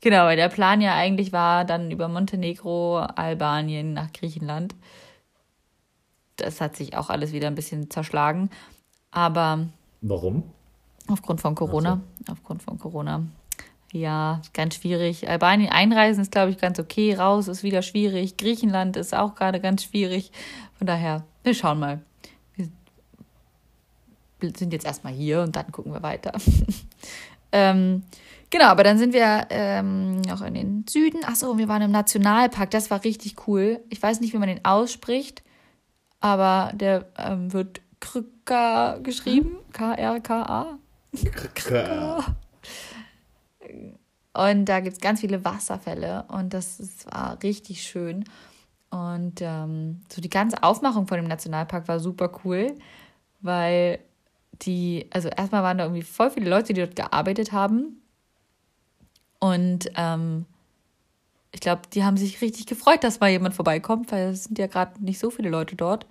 genau, 0.00 0.24
weil 0.24 0.36
der 0.36 0.48
Plan 0.48 0.80
ja 0.80 0.94
eigentlich 0.94 1.32
war, 1.32 1.64
dann 1.64 1.90
über 1.90 2.08
Montenegro, 2.08 2.98
Albanien 2.98 3.94
nach 3.94 4.12
Griechenland. 4.12 4.74
Das 6.36 6.60
hat 6.60 6.76
sich 6.76 6.96
auch 6.96 7.10
alles 7.10 7.32
wieder 7.32 7.48
ein 7.48 7.54
bisschen 7.54 7.90
zerschlagen. 7.90 8.50
Aber 9.10 9.66
Warum? 10.00 10.44
aufgrund 11.08 11.40
von 11.40 11.54
Corona, 11.54 12.00
aufgrund 12.30 12.62
von 12.62 12.78
Corona. 12.78 13.24
Ja, 13.92 14.40
ganz 14.52 14.76
schwierig. 14.76 15.28
Albanien 15.28 15.70
einreisen 15.72 16.22
ist, 16.22 16.30
glaube 16.30 16.52
ich, 16.52 16.58
ganz 16.58 16.78
okay. 16.78 17.14
Raus 17.14 17.48
ist 17.48 17.64
wieder 17.64 17.82
schwierig. 17.82 18.36
Griechenland 18.36 18.96
ist 18.96 19.14
auch 19.14 19.34
gerade 19.34 19.60
ganz 19.60 19.82
schwierig. 19.82 20.30
Von 20.78 20.86
daher, 20.86 21.24
wir 21.42 21.54
schauen 21.54 21.80
mal. 21.80 22.00
Sind 24.56 24.72
jetzt 24.72 24.86
erstmal 24.86 25.12
hier 25.12 25.42
und 25.42 25.56
dann 25.56 25.70
gucken 25.72 25.92
wir 25.92 26.02
weiter. 26.02 26.32
ähm, 27.52 28.04
genau, 28.50 28.66
aber 28.66 28.84
dann 28.84 28.98
sind 28.98 29.12
wir 29.12 29.46
ähm, 29.50 30.20
noch 30.22 30.42
in 30.42 30.54
den 30.54 30.84
Süden. 30.88 31.24
Achso, 31.24 31.58
wir 31.58 31.68
waren 31.68 31.82
im 31.82 31.90
Nationalpark. 31.90 32.70
Das 32.70 32.90
war 32.90 33.04
richtig 33.04 33.46
cool. 33.46 33.80
Ich 33.88 34.02
weiß 34.02 34.20
nicht, 34.20 34.32
wie 34.32 34.38
man 34.38 34.48
den 34.48 34.64
ausspricht, 34.64 35.42
aber 36.20 36.72
der 36.74 37.06
ähm, 37.18 37.52
wird 37.52 37.80
Krka 38.00 38.98
geschrieben. 38.98 39.58
K-R-K-A. 39.72 40.78
K 41.54 42.24
Und 44.32 44.64
da 44.64 44.80
gibt 44.80 44.96
es 44.96 45.00
ganz 45.00 45.20
viele 45.20 45.44
Wasserfälle 45.44 46.24
und 46.28 46.54
das, 46.54 46.78
das 46.78 47.06
war 47.06 47.42
richtig 47.42 47.82
schön. 47.82 48.24
Und 48.90 49.40
ähm, 49.40 50.02
so 50.12 50.20
die 50.20 50.30
ganze 50.30 50.62
Aufmachung 50.62 51.06
von 51.06 51.16
dem 51.16 51.28
Nationalpark 51.28 51.86
war 51.86 52.00
super 52.00 52.30
cool, 52.44 52.74
weil 53.40 54.00
die, 54.62 55.06
also 55.10 55.28
erstmal 55.28 55.62
waren 55.62 55.78
da 55.78 55.84
irgendwie 55.84 56.02
voll 56.02 56.30
viele 56.30 56.50
Leute, 56.50 56.72
die 56.72 56.80
dort 56.80 56.96
gearbeitet 56.96 57.52
haben. 57.52 58.02
Und 59.38 59.90
ähm, 59.96 60.46
ich 61.52 61.60
glaube, 61.60 61.82
die 61.92 62.04
haben 62.04 62.16
sich 62.16 62.40
richtig 62.40 62.66
gefreut, 62.66 63.02
dass 63.02 63.20
mal 63.20 63.30
jemand 63.30 63.54
vorbeikommt, 63.54 64.12
weil 64.12 64.28
es 64.28 64.44
sind 64.44 64.58
ja 64.58 64.66
gerade 64.66 65.02
nicht 65.02 65.18
so 65.18 65.30
viele 65.30 65.50
Leute 65.50 65.76
dort. 65.76 66.04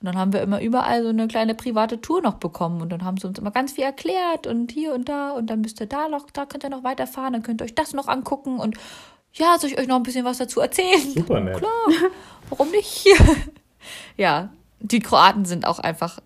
Und 0.00 0.06
dann 0.06 0.18
haben 0.18 0.32
wir 0.34 0.42
immer 0.42 0.60
überall 0.60 1.02
so 1.02 1.08
eine 1.08 1.26
kleine 1.26 1.54
private 1.54 2.02
Tour 2.02 2.20
noch 2.20 2.34
bekommen 2.34 2.82
und 2.82 2.90
dann 2.90 3.02
haben 3.02 3.16
sie 3.16 3.26
uns 3.26 3.38
immer 3.38 3.50
ganz 3.50 3.72
viel 3.72 3.84
erklärt 3.84 4.46
und 4.46 4.70
hier 4.70 4.92
und 4.92 5.08
da 5.08 5.30
und 5.30 5.48
dann 5.48 5.62
müsst 5.62 5.80
ihr 5.80 5.86
da 5.86 6.08
noch, 6.08 6.30
da 6.30 6.44
könnt 6.44 6.64
ihr 6.64 6.70
noch 6.70 6.84
weiterfahren, 6.84 7.32
dann 7.32 7.42
könnt 7.42 7.62
ihr 7.62 7.64
euch 7.64 7.74
das 7.74 7.94
noch 7.94 8.06
angucken 8.06 8.58
und 8.58 8.76
ja, 9.32 9.58
soll 9.58 9.70
ich 9.70 9.78
euch 9.78 9.86
noch 9.86 9.96
ein 9.96 10.02
bisschen 10.02 10.26
was 10.26 10.36
dazu 10.36 10.60
erzählen? 10.60 11.00
Super 11.14 11.40
nett. 11.40 11.58
Klar, 11.58 12.10
warum 12.50 12.70
nicht? 12.70 13.06
ja, 14.18 14.50
die 14.80 15.00
Kroaten 15.00 15.46
sind 15.46 15.66
auch 15.66 15.78
einfach, 15.78 16.20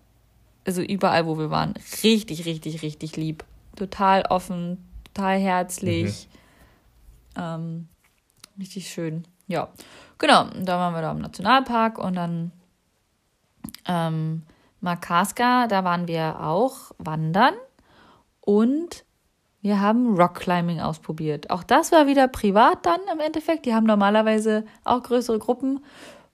also 0.65 0.81
überall, 0.81 1.25
wo 1.25 1.37
wir 1.37 1.49
waren, 1.49 1.73
richtig, 2.03 2.45
richtig, 2.45 2.81
richtig 2.81 3.17
lieb. 3.17 3.43
Total 3.75 4.23
offen, 4.23 4.77
total 5.13 5.39
herzlich. 5.39 6.27
Ähm, 7.37 7.87
richtig 8.59 8.89
schön. 8.89 9.23
Ja, 9.47 9.69
genau. 10.17 10.43
Und 10.43 10.65
Da 10.65 10.77
waren 10.77 10.93
wir 10.93 11.01
da 11.01 11.11
im 11.11 11.19
Nationalpark 11.19 11.97
und 11.97 12.15
dann 12.15 12.51
ähm, 13.87 14.43
Makarska, 14.81 15.67
da 15.67 15.83
waren 15.83 16.07
wir 16.07 16.41
auch 16.41 16.91
wandern 16.97 17.53
und 18.41 19.05
wir 19.61 19.79
haben 19.79 20.15
Rockclimbing 20.19 20.81
ausprobiert. 20.81 21.51
Auch 21.51 21.63
das 21.63 21.91
war 21.91 22.07
wieder 22.07 22.27
privat 22.27 22.85
dann 22.85 22.99
im 23.13 23.19
Endeffekt. 23.19 23.65
Die 23.67 23.75
haben 23.75 23.85
normalerweise 23.85 24.65
auch 24.83 25.03
größere 25.03 25.37
Gruppen. 25.37 25.83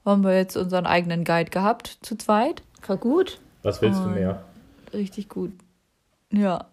Haben 0.06 0.24
wir 0.24 0.38
jetzt 0.38 0.56
unseren 0.56 0.86
eigenen 0.86 1.26
Guide 1.26 1.50
gehabt, 1.50 1.98
zu 2.02 2.18
zweit. 2.18 2.64
War 2.88 2.96
gut. 2.96 3.42
Was 3.68 3.82
willst 3.82 4.00
du 4.06 4.08
mehr? 4.08 4.46
Richtig 4.94 5.28
gut. 5.28 5.52
Ja, 6.32 6.68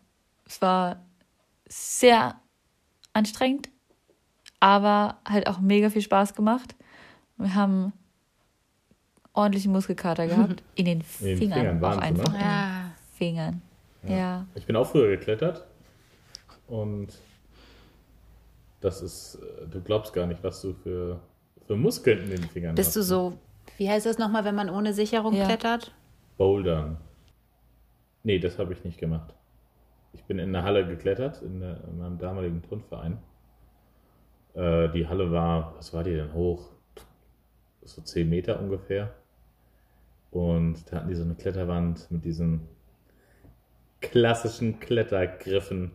es 0.46 0.62
war 0.62 1.02
sehr 1.68 2.36
anstrengend, 3.12 3.68
aber 4.60 5.18
halt 5.28 5.48
auch 5.48 5.58
mega 5.58 5.90
viel 5.90 6.02
Spaß 6.02 6.34
gemacht. 6.36 6.76
Wir 7.36 7.52
haben 7.56 7.92
ordentlichen 9.32 9.72
Muskelkater 9.72 10.26
gehabt. 10.28 10.62
In 10.76 10.84
den 10.84 11.02
In 11.18 11.26
den 11.26 11.38
Fingern, 11.38 11.58
Fingern, 11.80 11.84
auch 11.84 11.98
einfach. 11.98 12.32
ne? 12.32 12.38
In 12.38 12.38
den 12.38 12.40
Ja. 12.40 12.90
Fingern. 13.18 13.62
Ja. 14.06 14.46
Ich 14.54 14.64
bin 14.66 14.76
auch 14.76 14.86
früher 14.86 15.08
geklettert 15.08 15.66
und 16.68 17.08
das 18.80 19.02
ist, 19.02 19.36
äh, 19.36 19.66
du 19.66 19.80
glaubst 19.80 20.12
gar 20.12 20.26
nicht, 20.26 20.44
was 20.44 20.60
du 20.62 20.74
für, 20.74 21.18
für 21.66 21.74
Muskeln 21.74 22.22
in 22.30 22.30
den 22.40 22.44
Fingern 22.50 22.76
Bist 22.76 22.88
hast. 22.90 22.96
du 22.96 23.02
so, 23.02 23.38
wie 23.78 23.88
heißt 23.90 24.06
das 24.06 24.18
nochmal, 24.18 24.44
wenn 24.44 24.54
man 24.54 24.70
ohne 24.70 24.94
Sicherung 24.94 25.34
Ja. 25.34 25.46
klettert? 25.46 25.92
Bouldern. 26.36 26.98
Nee, 28.22 28.38
das 28.38 28.58
habe 28.58 28.72
ich 28.72 28.84
nicht 28.84 28.98
gemacht. 28.98 29.34
Ich 30.12 30.24
bin 30.24 30.38
in 30.38 30.52
der 30.52 30.62
Halle 30.62 30.86
geklettert, 30.86 31.42
in, 31.42 31.60
der, 31.60 31.82
in 31.84 31.98
meinem 31.98 32.18
damaligen 32.18 32.62
Turnverein. 32.62 33.18
Äh, 34.54 34.88
die 34.90 35.06
Halle 35.06 35.30
war, 35.32 35.74
was 35.76 35.92
war 35.92 36.04
die 36.04 36.14
denn 36.14 36.32
hoch? 36.32 36.70
So 37.82 38.00
10 38.00 38.28
Meter 38.28 38.60
ungefähr. 38.60 39.12
Und 40.30 40.90
da 40.90 40.96
hatten 40.96 41.08
die 41.08 41.14
so 41.14 41.22
eine 41.22 41.34
Kletterwand 41.34 42.10
mit 42.10 42.24
diesen 42.24 42.62
klassischen 44.00 44.80
Klettergriffen. 44.80 45.92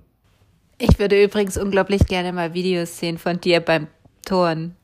Ich 0.78 1.00
würde 1.00 1.22
übrigens 1.22 1.58
unglaublich 1.58 2.06
gerne 2.06 2.32
mal 2.32 2.54
Videos 2.54 3.00
sehen 3.00 3.18
von 3.18 3.42
dir 3.42 3.60
beim 3.60 3.88
Turnen. 4.26 4.76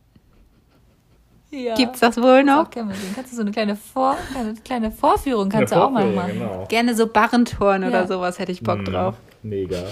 Ja. 1.56 1.76
Gibt's 1.76 2.00
das 2.00 2.18
wohl 2.18 2.44
noch? 2.44 2.74
mal 2.76 2.94
sehen. 2.96 3.12
Kannst 3.16 3.32
du 3.32 3.36
so 3.38 3.42
eine 3.42 3.52
kleine, 3.52 3.76
Vor 3.76 4.18
eine 4.38 4.54
kleine 4.56 4.92
Vorführung 4.92 5.50
kannst 5.50 5.74
Eine 5.74 5.82
du 5.82 5.86
auch 5.88 5.92
mal 5.92 6.06
machen. 6.12 6.34
Genau. 6.34 6.66
Gerne 6.68 6.96
so 6.96 7.08
Barrenturnen 7.08 7.84
Ja. 7.84 7.90
oder 7.90 8.08
sowas 8.08 8.40
hätte 8.40 8.52
ich 8.52 8.62
Bock 8.62 8.80
Mhm, 8.80 8.86
drauf. 8.86 9.16
Mega. 9.44 9.78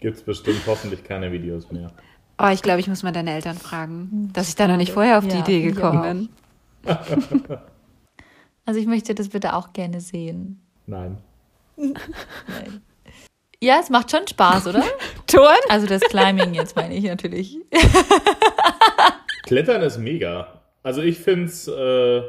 Gibt's 0.00 0.22
bestimmt 0.22 0.62
hoffentlich 0.66 1.04
keine 1.04 1.30
Videos 1.32 1.70
mehr. 1.70 1.92
Oh, 2.40 2.48
ich 2.48 2.62
glaube, 2.62 2.80
ich 2.80 2.88
muss 2.88 3.02
mal 3.02 3.12
deine 3.12 3.32
Eltern 3.34 3.56
fragen, 3.56 4.30
dass 4.32 4.48
ich 4.48 4.56
da 4.56 4.66
noch 4.66 4.76
nicht 4.76 4.92
vorher 4.92 5.18
auf 5.18 5.26
die 5.28 5.36
Ja, 5.36 5.40
Idee 5.42 5.62
gekommen 5.62 6.28
bin. 6.84 6.94
Also 8.64 8.78
ich 8.78 8.86
möchte 8.86 9.12
das 9.12 9.28
bitte 9.30 9.54
auch 9.56 9.72
gerne 9.72 10.00
sehen. 10.00 10.60
Nein. 10.86 11.18
Nein. 11.76 11.92
Ja, 13.62 13.78
es 13.80 13.90
macht 13.90 14.10
schon 14.10 14.26
Spaß, 14.26 14.66
oder? 14.66 14.82
Turnen? 15.28 15.54
Also 15.68 15.86
das 15.86 16.00
Climbing 16.00 16.52
jetzt 16.52 16.74
meine 16.74 16.94
ich 16.94 17.04
natürlich. 17.04 17.58
Klettern 19.44 19.82
ist 19.82 19.98
mega. 19.98 20.60
Also 20.82 21.00
ich 21.00 21.20
find's, 21.20 21.68
äh, 21.68 22.22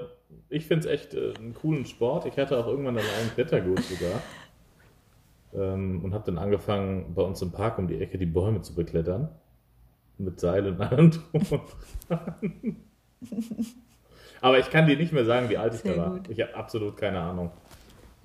ich 0.50 0.68
find's 0.68 0.86
echt 0.86 1.16
äh, 1.16 1.34
einen 1.40 1.56
coolen 1.56 1.88
Sport. 1.88 2.28
Ich 2.28 2.38
hatte 2.38 2.56
auch 2.56 2.68
irgendwann 2.68 3.00
einen 3.00 3.08
eigenen 3.08 3.34
Klettergurt 3.34 3.82
sogar. 3.82 4.22
Ähm, 5.56 6.04
und 6.04 6.14
habe 6.14 6.24
dann 6.24 6.38
angefangen, 6.38 7.16
bei 7.16 7.24
uns 7.24 7.42
im 7.42 7.52
Park 7.52 7.80
um 7.80 7.88
die 7.88 8.00
Ecke 8.00 8.20
die 8.20 8.28
Bäume 8.28 8.62
zu 8.62 8.76
beklettern. 8.76 9.30
Mit 10.20 10.40
Seil 10.40 10.68
und 10.68 10.82
allem 10.82 11.10
drum 11.10 11.42
und 11.50 11.62
dran. 12.10 12.78
Aber 14.42 14.60
ich 14.60 14.70
kann 14.70 14.86
dir 14.86 14.98
nicht 14.98 15.14
mehr 15.14 15.26
sagen, 15.26 15.50
wie 15.50 15.58
alt 15.58 15.74
ich 15.74 15.80
Sehr 15.80 15.96
da 15.96 16.02
war. 16.04 16.10
gut. 16.12 16.30
Ich 16.30 16.40
habe 16.42 16.54
absolut 16.54 16.96
keine 16.96 17.20
Ahnung. 17.20 17.50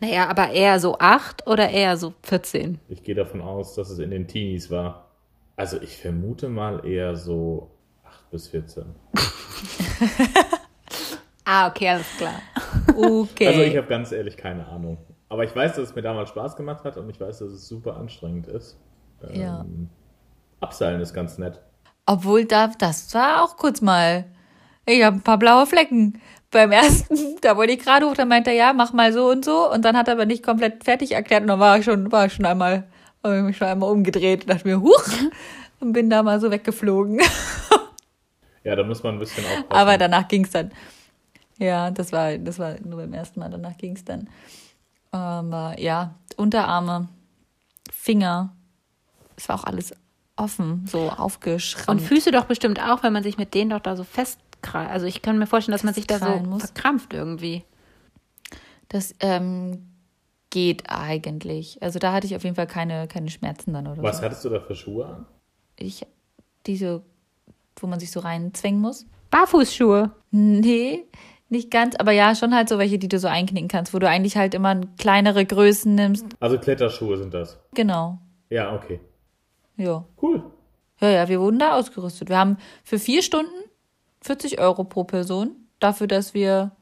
Naja, 0.00 0.28
aber 0.28 0.50
eher 0.50 0.78
so 0.80 0.96
acht 0.98 1.46
oder 1.46 1.70
eher 1.70 1.96
so 1.96 2.14
14? 2.22 2.78
Ich 2.88 3.02
gehe 3.02 3.14
davon 3.14 3.40
aus, 3.40 3.74
dass 3.74 3.90
es 3.90 3.98
in 3.98 4.10
den 4.10 4.28
Teenies 4.28 4.70
war. 4.70 5.06
Also 5.56 5.80
ich 5.80 5.96
vermute 5.96 6.48
mal 6.48 6.86
eher 6.86 7.16
so 7.16 7.70
8 8.04 8.30
bis 8.30 8.48
14. 8.48 8.84
Ah, 11.50 11.68
okay, 11.68 11.88
alles 11.88 12.06
klar. 12.18 12.42
Okay. 12.94 13.46
Also 13.46 13.62
ich 13.62 13.74
habe 13.76 13.86
ganz 13.86 14.12
ehrlich 14.12 14.36
keine 14.36 14.66
Ahnung. 14.68 14.98
Aber 15.30 15.44
ich 15.44 15.56
weiß, 15.56 15.76
dass 15.76 15.88
es 15.90 15.94
mir 15.94 16.02
damals 16.02 16.28
Spaß 16.28 16.56
gemacht 16.56 16.84
hat 16.84 16.98
und 16.98 17.08
ich 17.08 17.18
weiß, 17.18 17.38
dass 17.38 17.48
es 17.48 17.66
super 17.66 17.96
anstrengend 17.96 18.46
ist. 18.48 18.78
Ähm, 19.22 19.40
Ja. 19.40 19.64
Abseilen 20.60 21.00
ist 21.00 21.14
ganz 21.14 21.38
nett. 21.38 21.60
Obwohl 22.04 22.44
da, 22.44 22.68
das 22.78 23.14
war 23.14 23.42
auch 23.42 23.56
kurz 23.56 23.80
mal. 23.80 24.26
Ich 24.84 25.02
habe 25.02 25.16
ein 25.16 25.22
paar 25.22 25.38
blaue 25.38 25.66
Flecken. 25.66 26.20
Beim 26.50 26.72
ersten, 26.72 27.36
da 27.40 27.56
wollte 27.56 27.72
ich 27.72 27.80
gerade 27.80 28.06
hoch, 28.06 28.14
da 28.14 28.24
meinte 28.24 28.50
er, 28.50 28.56
ja, 28.56 28.72
mach 28.72 28.92
mal 28.92 29.12
so 29.12 29.30
und 29.30 29.44
so. 29.44 29.70
Und 29.70 29.84
dann 29.84 29.96
hat 29.96 30.08
er 30.08 30.14
aber 30.14 30.26
nicht 30.26 30.42
komplett 30.42 30.84
fertig 30.84 31.12
erklärt. 31.12 31.42
Und 31.42 31.48
dann 31.48 31.60
war 31.60 31.78
ich 31.78 31.84
schon, 31.84 32.10
war 32.10 32.26
ich 32.26 32.32
schon 32.32 32.46
einmal, 32.46 32.84
habe 33.22 33.38
ich 33.38 33.42
mich 33.42 33.56
schon 33.56 33.68
einmal 33.68 33.90
umgedreht 33.90 34.42
und 34.42 34.50
dachte 34.50 34.66
mir, 34.66 34.80
huch, 34.80 35.04
und 35.80 35.92
bin 35.92 36.10
da 36.10 36.22
mal 36.22 36.40
so 36.40 36.50
weggeflogen. 36.50 37.20
Ja, 38.64 38.76
da 38.76 38.82
muss 38.82 39.02
man 39.02 39.14
ein 39.14 39.18
bisschen 39.18 39.44
aufpassen. 39.46 39.70
Aber 39.70 39.96
danach 39.96 40.28
ging's 40.28 40.50
dann. 40.50 40.72
Ja, 41.58 41.90
das 41.90 42.12
war, 42.12 42.36
das 42.36 42.58
war 42.58 42.74
nur 42.84 42.98
beim 42.98 43.14
ersten 43.14 43.40
Mal, 43.40 43.48
danach 43.48 43.78
ging's 43.78 44.04
dann. 44.04 44.28
Aber 45.10 45.74
ja, 45.78 46.14
Unterarme, 46.36 47.08
Finger, 47.90 48.54
es 49.36 49.48
war 49.48 49.60
auch 49.60 49.64
alles 49.64 49.94
offen, 50.36 50.86
so 50.86 51.04
Und 51.04 51.18
aufgeschrammt. 51.18 52.02
Füße 52.02 52.30
doch 52.30 52.44
bestimmt 52.44 52.80
auch, 52.80 53.02
wenn 53.02 53.12
man 53.12 53.22
sich 53.22 53.38
mit 53.38 53.54
denen 53.54 53.70
doch 53.70 53.80
da 53.80 53.96
so 53.96 54.04
festkreilt. 54.04 54.47
Also 54.72 55.06
ich 55.06 55.22
kann 55.22 55.38
mir 55.38 55.46
vorstellen, 55.46 55.72
dass 55.72 55.84
man 55.84 55.94
sich 55.94 56.06
da 56.06 56.18
so 56.18 56.36
muss. 56.44 56.62
verkrampft 56.62 57.12
irgendwie. 57.12 57.64
Das 58.88 59.14
ähm, 59.20 59.86
geht 60.50 60.84
eigentlich. 60.88 61.82
Also 61.82 61.98
da 61.98 62.12
hatte 62.12 62.26
ich 62.26 62.34
auf 62.36 62.44
jeden 62.44 62.56
Fall 62.56 62.66
keine, 62.66 63.06
keine 63.08 63.28
Schmerzen 63.30 63.72
dann 63.72 63.86
oder 63.86 64.02
Was 64.02 64.18
so. 64.18 64.24
hattest 64.24 64.44
du 64.44 64.48
da 64.48 64.60
für 64.60 64.74
Schuhe 64.74 65.06
an? 65.06 65.26
Ich, 65.76 66.06
diese, 66.66 67.02
wo 67.76 67.86
man 67.86 68.00
sich 68.00 68.10
so 68.10 68.20
reinzwängen 68.20 68.80
muss. 68.80 69.06
Barfußschuhe. 69.30 70.10
Nee, 70.30 71.04
nicht 71.50 71.70
ganz, 71.70 71.96
aber 71.96 72.12
ja, 72.12 72.34
schon 72.34 72.54
halt 72.54 72.68
so 72.68 72.78
welche, 72.78 72.98
die 72.98 73.08
du 73.08 73.18
so 73.18 73.28
einknicken 73.28 73.68
kannst, 73.68 73.94
wo 73.94 73.98
du 73.98 74.08
eigentlich 74.08 74.36
halt 74.36 74.54
immer 74.54 74.80
kleinere 74.98 75.44
Größen 75.44 75.94
nimmst. 75.94 76.26
Also 76.40 76.58
Kletterschuhe 76.58 77.16
sind 77.16 77.32
das. 77.32 77.58
Genau. 77.74 78.18
Ja, 78.50 78.74
okay. 78.74 79.00
Ja. 79.76 80.04
Cool. 80.20 80.42
Ja, 81.00 81.10
ja, 81.10 81.28
wir 81.28 81.40
wurden 81.40 81.58
da 81.58 81.76
ausgerüstet. 81.76 82.28
Wir 82.28 82.38
haben 82.38 82.56
für 82.84 82.98
vier 82.98 83.22
Stunden 83.22 83.52
40 84.22 84.60
Euro 84.60 84.84
pro 84.84 85.04
Person 85.04 85.50
dafür, 85.80 86.06
dass 86.06 86.34
wir 86.34 86.72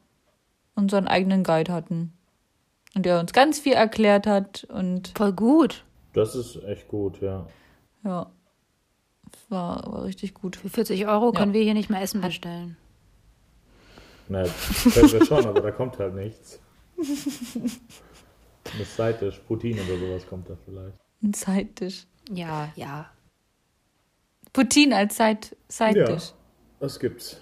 unseren 0.75 1.07
eigenen 1.07 1.43
Guide 1.43 1.71
hatten. 1.71 2.13
Und 2.95 3.05
der 3.05 3.19
uns 3.19 3.33
ganz 3.33 3.59
viel 3.59 3.73
erklärt 3.73 4.25
hat 4.25 4.63
und 4.65 5.09
Voll 5.15 5.33
gut. 5.33 5.83
Das 6.13 6.35
ist 6.35 6.55
echt 6.63 6.87
gut, 6.87 7.21
ja. 7.21 7.45
ja, 8.03 8.31
war, 9.49 9.91
war 9.91 10.03
richtig 10.05 10.33
gut. 10.33 10.55
Für 10.55 10.69
40 10.69 11.05
Euro 11.07 11.31
können 11.31 11.53
wir 11.53 11.61
hier 11.61 11.75
nicht 11.75 11.89
mehr 11.91 12.01
Essen 12.01 12.21
bestellen. 12.21 12.75
Na, 14.29 14.43
können 14.93 15.11
wir 15.11 15.25
schon, 15.25 15.45
aber 15.45 15.61
da 15.61 15.71
kommt 15.71 15.99
halt 15.99 16.15
nichts. 16.15 16.59
Eine 18.73 18.85
Seite, 18.85 19.31
Poutine 19.47 19.81
oder 19.83 19.97
sowas 19.99 20.27
kommt 20.27 20.49
da 20.49 20.57
vielleicht. 20.65 20.97
Ein 21.23 21.33
Side-Dish. 21.33 22.07
Ja, 22.31 22.69
ja. 22.75 23.09
Poutine 24.53 24.95
als 24.97 25.15
Side- 25.17 25.55
Side-Dish 25.69 26.33
Das 26.79 26.99
gibt's. 26.99 27.37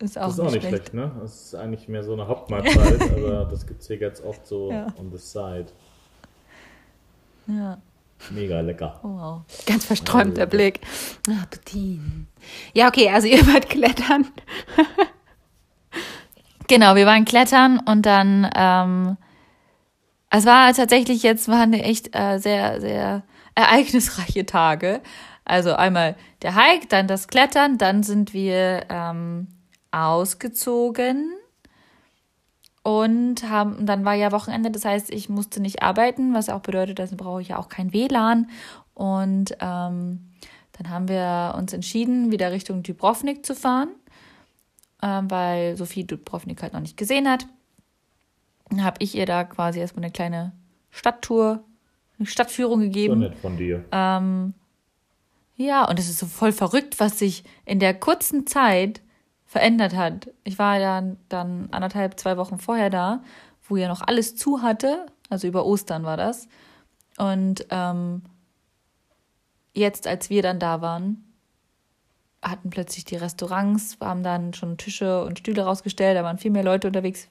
ist 0.00 0.18
auch, 0.18 0.26
Das 0.26 0.34
ist 0.34 0.40
auch 0.40 0.44
nicht 0.50 0.62
schlecht. 0.66 0.68
schlecht, 0.68 0.94
ne? 0.94 1.12
Das 1.20 1.44
ist 1.46 1.54
eigentlich 1.54 1.88
mehr 1.88 2.02
so 2.04 2.12
eine 2.14 2.26
Hauptmahlzeit, 2.28 3.00
aber 3.16 3.44
das 3.50 3.66
gibt's 3.66 3.86
hier 3.86 3.98
ganz 3.98 4.20
oft 4.20 4.46
so 4.46 4.70
Ja. 4.72 4.86
on 4.98 5.10
the 5.10 5.18
side. 5.18 5.66
Ja, 7.46 7.78
Mega 8.30 8.60
lecker. 8.60 8.98
oh, 9.04 9.08
wow. 9.08 9.40
Ganz 9.66 9.84
versträumter 9.84 10.46
Blick. 10.46 10.80
Ah, 11.28 11.46
Poutine. 11.50 12.26
Ja, 12.74 12.88
okay, 12.88 13.08
also 13.10 13.26
ihr 13.28 13.46
wart 13.46 13.68
klettern. 13.70 14.26
Genau, 16.68 16.94
wir 16.96 17.06
waren 17.06 17.24
klettern 17.24 17.80
und 17.86 18.04
dann, 18.04 18.50
ähm, 18.54 19.16
es 20.30 20.44
war 20.44 20.72
tatsächlich 20.74 21.22
jetzt, 21.22 21.48
waren 21.48 21.72
echt 21.72 22.14
äh, 22.14 22.38
sehr, 22.38 22.80
sehr 22.80 23.22
ereignisreiche 23.54 24.44
Tage. 24.44 25.00
Also 25.48 25.74
einmal 25.74 26.16
der 26.42 26.54
Hike, 26.54 26.86
dann 26.88 27.08
das 27.08 27.28
Klettern, 27.28 27.78
dann 27.78 28.02
sind 28.02 28.32
wir 28.32 28.86
ähm, 28.88 29.48
ausgezogen 29.90 31.32
und 32.82 33.48
haben, 33.48 33.86
dann 33.86 34.04
war 34.04 34.14
ja 34.14 34.32
Wochenende, 34.32 34.70
das 34.70 34.84
heißt, 34.84 35.12
ich 35.12 35.28
musste 35.28 35.60
nicht 35.60 35.82
arbeiten, 35.82 36.34
was 36.34 36.48
auch 36.48 36.60
bedeutet, 36.60 36.98
dass 36.98 37.14
brauche 37.16 37.42
ich 37.42 37.48
ja 37.48 37.58
auch 37.58 37.68
kein 37.68 37.92
WLAN. 37.92 38.48
Und 38.94 39.52
ähm, 39.60 40.30
dann 40.72 40.90
haben 40.90 41.08
wir 41.08 41.54
uns 41.56 41.72
entschieden, 41.72 42.30
wieder 42.30 42.52
Richtung 42.52 42.82
Dubrovnik 42.82 43.44
zu 43.44 43.54
fahren 43.54 43.88
ähm, 45.02 45.30
weil 45.30 45.76
Sophie 45.76 46.04
Dubrovnik 46.04 46.62
halt 46.62 46.72
noch 46.72 46.80
nicht 46.80 46.96
gesehen 46.96 47.28
hat. 47.28 47.46
Dann 48.68 48.84
habe 48.84 48.96
ich 49.00 49.14
ihr 49.14 49.26
da 49.26 49.44
quasi 49.44 49.80
erstmal 49.80 50.04
eine 50.04 50.12
kleine 50.12 50.52
Stadttour, 50.90 51.64
eine 52.18 52.26
Stadtführung 52.26 52.80
So 52.80 52.86
gegeben. 52.86 53.18
nett 53.20 53.36
von 53.36 53.56
dir. 53.56 53.84
Ähm, 53.92 54.54
ja, 55.58 55.84
und 55.88 55.98
es 55.98 56.08
ist 56.08 56.18
so 56.18 56.26
voll 56.26 56.52
verrückt, 56.52 57.00
was 57.00 57.18
sich 57.18 57.42
in 57.64 57.80
der 57.80 57.92
kurzen 57.92 58.46
Zeit 58.46 59.02
verändert 59.44 59.96
hat. 59.96 60.30
Ich 60.44 60.56
war 60.56 60.78
ja 60.78 61.02
dann 61.28 61.68
anderthalb, 61.72 62.18
zwei 62.20 62.36
Wochen 62.36 62.58
vorher 62.58 62.90
da, 62.90 63.24
wo 63.68 63.76
ja 63.76 63.88
noch 63.88 64.02
alles 64.02 64.36
zu 64.36 64.62
hatte. 64.62 65.06
Also 65.28 65.48
über 65.48 65.66
Ostern 65.66 66.04
war 66.04 66.16
das. 66.16 66.46
Und 67.18 67.66
ähm, 67.70 68.22
jetzt, 69.74 70.06
als 70.06 70.30
wir 70.30 70.42
dann 70.42 70.60
da 70.60 70.80
waren, 70.80 71.24
hatten 72.40 72.70
plötzlich 72.70 73.04
die 73.04 73.16
Restaurants, 73.16 73.96
haben 74.00 74.22
dann 74.22 74.54
schon 74.54 74.78
Tische 74.78 75.24
und 75.24 75.40
Stühle 75.40 75.64
rausgestellt, 75.64 76.16
da 76.16 76.22
waren 76.22 76.38
viel 76.38 76.52
mehr 76.52 76.62
Leute 76.62 76.86
unterwegs, 76.86 77.26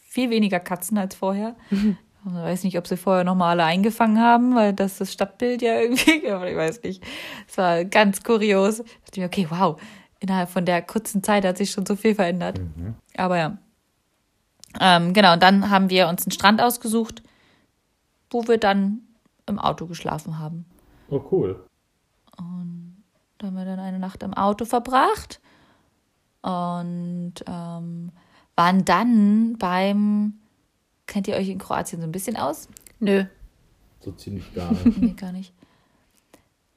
viel 0.00 0.30
weniger 0.30 0.58
Katzen 0.58 0.98
als 0.98 1.14
vorher. 1.14 1.54
Ich 2.24 2.32
weiß 2.32 2.64
nicht, 2.64 2.78
ob 2.78 2.86
sie 2.86 2.96
vorher 2.96 3.24
nochmal 3.24 3.50
alle 3.50 3.64
eingefangen 3.64 4.20
haben, 4.20 4.54
weil 4.54 4.72
das 4.72 4.98
das 4.98 5.12
Stadtbild 5.12 5.62
ja 5.62 5.74
irgendwie, 5.80 6.28
aber 6.30 6.48
ich 6.48 6.56
weiß 6.56 6.82
nicht. 6.82 7.02
Es 7.48 7.58
war 7.58 7.84
ganz 7.84 8.22
kurios. 8.22 8.80
Ich 8.80 9.00
dachte 9.04 9.20
mir, 9.20 9.26
okay, 9.26 9.46
wow, 9.50 9.80
innerhalb 10.20 10.48
von 10.48 10.64
der 10.64 10.82
kurzen 10.82 11.22
Zeit 11.22 11.44
hat 11.44 11.58
sich 11.58 11.70
schon 11.70 11.86
so 11.86 11.96
viel 11.96 12.14
verändert. 12.14 12.58
Mhm. 12.58 12.94
Aber 13.16 13.38
ja. 13.38 13.58
Ähm, 14.80 15.12
genau, 15.12 15.34
und 15.34 15.42
dann 15.42 15.68
haben 15.70 15.90
wir 15.90 16.08
uns 16.08 16.24
einen 16.24 16.32
Strand 16.32 16.62
ausgesucht, 16.62 17.22
wo 18.30 18.46
wir 18.46 18.58
dann 18.58 19.00
im 19.46 19.58
Auto 19.58 19.86
geschlafen 19.86 20.38
haben. 20.38 20.64
Oh, 21.10 21.20
cool. 21.30 21.66
Da 23.42 23.48
haben 23.48 23.56
wir 23.56 23.64
dann 23.64 23.80
eine 23.80 23.98
Nacht 23.98 24.22
im 24.22 24.34
Auto 24.34 24.64
verbracht 24.64 25.40
und 26.42 27.34
ähm, 27.44 28.12
waren 28.54 28.84
dann 28.84 29.56
beim, 29.58 30.34
kennt 31.12 31.28
ihr 31.28 31.34
euch 31.34 31.50
in 31.50 31.58
Kroatien 31.58 32.00
so 32.00 32.08
ein 32.08 32.12
bisschen 32.12 32.38
aus? 32.38 32.68
Nö. 32.98 33.26
So 34.00 34.12
ziemlich 34.12 34.52
gar 34.54 34.72
nicht. 34.84 34.98
Nee, 34.98 35.12
gar 35.12 35.32
nicht. 35.32 35.52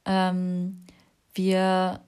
Ähm, 0.04 0.84
wir 1.34 2.02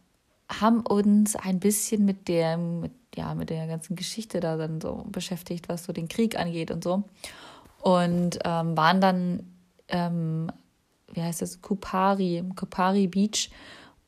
haben 0.49 0.81
uns 0.81 1.37
ein 1.37 1.61
bisschen 1.61 2.03
mit 2.03 2.27
der, 2.27 2.57
mit, 2.57 2.91
ja, 3.15 3.33
mit 3.33 3.49
der 3.49 3.65
ganzen 3.67 3.95
Geschichte 3.95 4.41
da 4.41 4.57
dann 4.57 4.81
so 4.81 5.05
beschäftigt, 5.09 5.69
was 5.69 5.85
so 5.85 5.93
den 5.93 6.09
Krieg 6.09 6.37
angeht 6.37 6.69
und 6.69 6.83
so. 6.83 7.03
Und 7.81 8.39
ähm, 8.43 8.75
waren 8.75 8.99
dann, 8.99 9.43
ähm, 9.87 10.51
wie 11.13 11.21
heißt 11.21 11.41
das, 11.41 11.61
Kupari, 11.61 12.43
Kupari 12.57 13.07
Beach. 13.07 13.49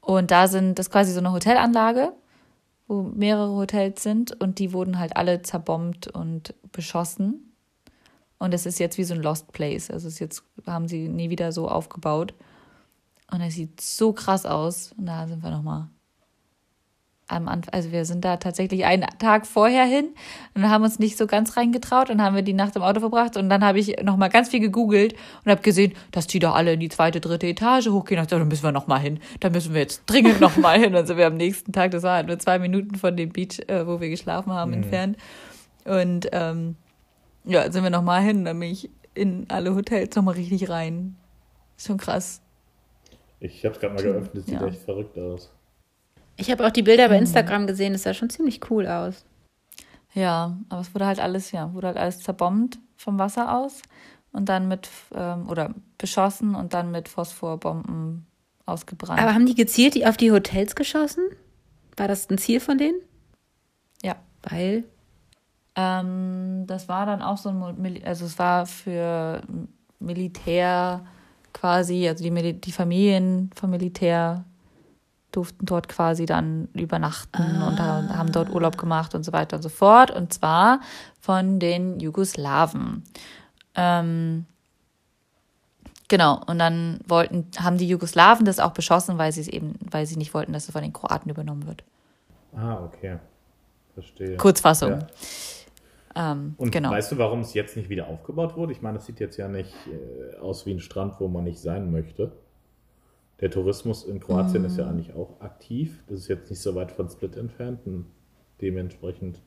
Und 0.02 0.30
da 0.30 0.48
sind, 0.48 0.78
das 0.78 0.88
ist 0.88 0.92
quasi 0.92 1.14
so 1.14 1.20
eine 1.20 1.32
Hotelanlage, 1.32 2.12
wo 2.88 3.04
mehrere 3.04 3.56
Hotels 3.56 4.04
sind 4.04 4.40
und 4.42 4.60
die 4.60 4.74
wurden 4.74 5.00
halt 5.00 5.16
alle 5.16 5.42
zerbombt 5.42 6.08
und 6.08 6.54
beschossen. 6.74 7.49
Und 8.40 8.54
es 8.54 8.66
ist 8.66 8.80
jetzt 8.80 8.98
wie 8.98 9.04
so 9.04 9.14
ein 9.14 9.22
Lost 9.22 9.52
Place. 9.52 9.92
Also 9.92 10.08
es 10.08 10.16
ist 10.16 10.20
jetzt 10.20 10.44
haben 10.66 10.88
sie 10.88 11.08
nie 11.08 11.30
wieder 11.30 11.52
so 11.52 11.68
aufgebaut. 11.68 12.34
Und 13.32 13.42
es 13.42 13.54
sieht 13.54 13.80
so 13.80 14.14
krass 14.14 14.46
aus. 14.46 14.94
Und 14.98 15.06
da 15.06 15.28
sind 15.28 15.44
wir 15.44 15.52
nochmal 15.52 15.90
am 17.30 17.48
Anfang, 17.48 17.74
also 17.74 17.92
wir 17.92 18.06
sind 18.06 18.26
da 18.26 18.38
tatsächlich 18.38 18.86
einen 18.86 19.06
Tag 19.20 19.46
vorher 19.46 19.86
hin 19.86 20.10
und 20.56 20.68
haben 20.68 20.84
uns 20.84 21.00
nicht 21.00 21.18
so 21.18 21.28
ganz 21.28 21.56
reingetraut 21.56 22.10
und 22.10 22.22
haben 22.22 22.36
wir 22.36 22.42
die 22.42 22.54
Nacht 22.54 22.76
im 22.76 22.82
Auto 22.82 23.00
verbracht 23.00 23.38
und 23.38 23.50
dann 23.50 23.64
habe 23.64 23.80
ich 23.80 24.02
nochmal 24.04 24.30
ganz 24.30 24.50
viel 24.50 24.60
gegoogelt 24.60 25.14
und 25.46 25.52
habe 25.52 25.62
gesehen, 25.62 25.94
dass 26.12 26.28
die 26.28 26.40
da 26.40 26.54
alle 26.54 26.74
in 26.74 26.80
die 26.80 26.90
zweite, 26.90 27.22
dritte 27.22 27.48
Etage 27.48 27.90
hochgehen. 27.90 28.20
Und 28.20 28.32
da 28.32 28.44
müssen 28.44 28.64
wir 28.64 28.72
nochmal 28.72 29.00
hin. 29.00 29.20
Da 29.40 29.50
müssen 29.50 29.74
wir 29.74 29.82
jetzt 29.82 30.04
dringend 30.08 30.42
nochmal 30.42 30.80
hin. 30.80 30.96
Also 30.96 31.18
wir 31.18 31.28
am 31.28 31.38
nächsten 31.38 31.72
Tag, 31.72 31.92
das 31.92 32.04
war 32.04 32.16
halt 32.16 32.28
nur 32.28 32.40
zwei 32.40 32.58
Minuten 32.58 32.96
von 32.96 33.16
dem 33.16 33.30
Beach, 33.30 33.60
äh, 33.68 33.86
wo 33.86 34.02
wir 34.02 34.10
geschlafen 34.10 34.52
haben, 34.52 34.74
entfernt. 34.74 35.18
Und 35.86 36.28
ähm, 36.32 36.76
ja, 37.50 37.72
sind 37.72 37.84
wir 37.84 37.90
nochmal 37.90 38.22
hin, 38.22 38.46
dann 38.46 38.60
bin 38.60 38.70
ich 38.72 38.90
in 39.14 39.46
alle 39.50 39.76
Hotels 39.76 40.16
nochmal 40.16 40.36
richtig 40.36 40.70
rein. 40.70 41.16
Ist 41.78 41.88
schon 41.88 41.98
krass. 41.98 42.42
Ich 43.40 43.64
habe 43.66 43.76
es 43.76 43.82
gerade 43.82 43.94
mal 43.94 44.04
geöffnet, 44.04 44.46
sieht 44.46 44.60
Ja. 44.60 44.68
echt 44.68 44.82
verrückt 44.82 45.18
aus. 45.18 45.52
Ich 46.38 46.50
habe 46.52 46.66
auch 46.66 46.72
die 46.72 46.84
Bilder 46.84 47.10
bei 47.10 47.18
Instagram 47.18 47.68
gesehen, 47.68 47.94
das 47.94 48.04
sah 48.04 48.14
schon 48.14 48.30
ziemlich 48.30 48.70
cool 48.70 48.88
aus. 48.88 49.26
Ja, 50.14 50.58
aber 50.70 50.82
es 50.82 50.94
wurde 50.94 51.06
halt 51.06 51.20
alles, 51.20 51.52
ja, 51.52 51.74
wurde 51.74 51.88
halt 51.88 51.98
alles 51.98 52.20
zerbombt 52.22 52.80
vom 52.96 53.20
Wasser 53.20 53.58
aus 53.58 53.82
und 54.32 54.48
dann 54.50 54.68
mit, 54.68 54.90
ähm, 55.14 55.50
oder 55.50 55.74
beschossen 55.98 56.56
und 56.56 56.74
dann 56.74 56.92
mit 56.92 57.10
Phosphorbomben 57.10 58.26
ausgebrannt. 58.66 59.20
Aber 59.22 59.34
haben 59.34 59.46
die 59.46 59.56
gezielt 59.56 59.96
die 59.96 60.06
auf 60.06 60.18
die 60.18 60.32
Hotels 60.32 60.76
geschossen? 60.76 61.24
War 61.98 62.08
das 62.08 62.30
ein 62.30 62.38
Ziel 62.38 62.60
von 62.60 62.78
denen? 62.78 63.00
ja. 64.02 64.16
Weil. 64.44 64.86
Ähm, 65.82 66.66
das 66.68 66.90
war 66.90 67.06
dann 67.06 67.22
auch 67.22 67.38
so 67.38 67.50
ein, 67.50 68.02
also 68.06 68.26
es 68.26 68.38
war 68.38 68.66
für 68.66 69.42
Militär 70.00 71.06
quasi, 71.54 72.08
also 72.08 72.22
die, 72.24 72.54
die 72.54 72.72
Familien 72.72 73.50
vom 73.56 73.70
Militär 73.70 74.44
durften 75.32 75.66
dort 75.66 75.88
quasi 75.88 76.26
dann 76.26 76.68
übernachten 76.74 77.62
und 77.62 77.80
ha- 77.80 78.10
haben 78.18 78.32
dort 78.32 78.50
Urlaub 78.50 78.78
gemacht 78.78 79.16
und 79.16 79.24
so 79.24 79.32
weiter 79.32 79.56
und 79.58 79.62
so 79.64 79.70
fort. 79.70 80.12
Und 80.12 80.34
zwar 80.34 80.82
von 81.22 81.60
den 81.60 82.00
Jugoslawen. 82.00 83.04
Ähm, 83.76 84.46
genau, 86.08 86.42
und 86.48 86.60
dann 86.60 87.00
wollten, 87.08 87.46
haben 87.60 87.78
die 87.78 87.88
Jugoslawen 87.88 88.44
das 88.44 88.60
auch 88.60 88.72
beschossen, 88.72 89.18
weil 89.18 89.32
sie 89.32 89.42
es 89.42 89.48
eben, 89.48 89.76
weil 89.90 90.06
sie 90.08 90.18
nicht 90.18 90.34
wollten, 90.34 90.52
dass 90.52 90.66
es 90.68 90.72
von 90.72 90.82
den 90.82 90.94
Kroaten 90.94 91.30
übernommen 91.30 91.68
wird. 91.68 91.84
Ah, 92.56 92.80
okay. 92.84 93.20
Verstehe. 93.94 94.36
Kurzfassung. 94.38 94.92
Ja. 94.92 95.00
Ähm, 96.16 96.56
Und 96.58 96.72
genau. 96.72 96.92
weißt 96.92 97.12
du, 97.12 97.18
warum 97.18 97.42
es 97.42 97.54
jetzt 97.54 97.78
nicht 97.78 97.90
wieder 97.90 98.08
aufgebaut 98.08 98.56
wurde? 98.58 98.72
Ich 98.72 98.82
meine, 98.82 98.98
es 98.98 99.06
sieht 99.06 99.20
jetzt 99.20 99.38
ja 99.38 99.48
nicht 99.48 99.74
äh, 99.88 100.38
aus 100.38 100.66
wie 100.66 100.72
ein 100.74 100.80
Strand, 100.80 101.20
wo 101.20 101.28
man 101.28 101.44
nicht 101.44 101.60
sein 101.60 101.92
möchte. 101.92 102.32
Der 103.42 103.50
Tourismus 103.52 104.04
in 104.04 104.20
Kroatien 104.20 104.66
ist 104.66 104.78
ja 104.78 104.86
Mm. 104.86 104.90
eigentlich 104.90 105.14
auch 105.16 105.40
aktiv. 105.40 106.04
Das 106.08 106.20
ist 106.20 106.28
jetzt 106.28 106.50
nicht 106.50 106.60
so 106.62 106.76
weit 106.76 106.92
von 106.92 107.10
Split 107.10 107.38
entfernt 107.38 107.82
und 107.86 108.06
dementsprechend 108.62 109.40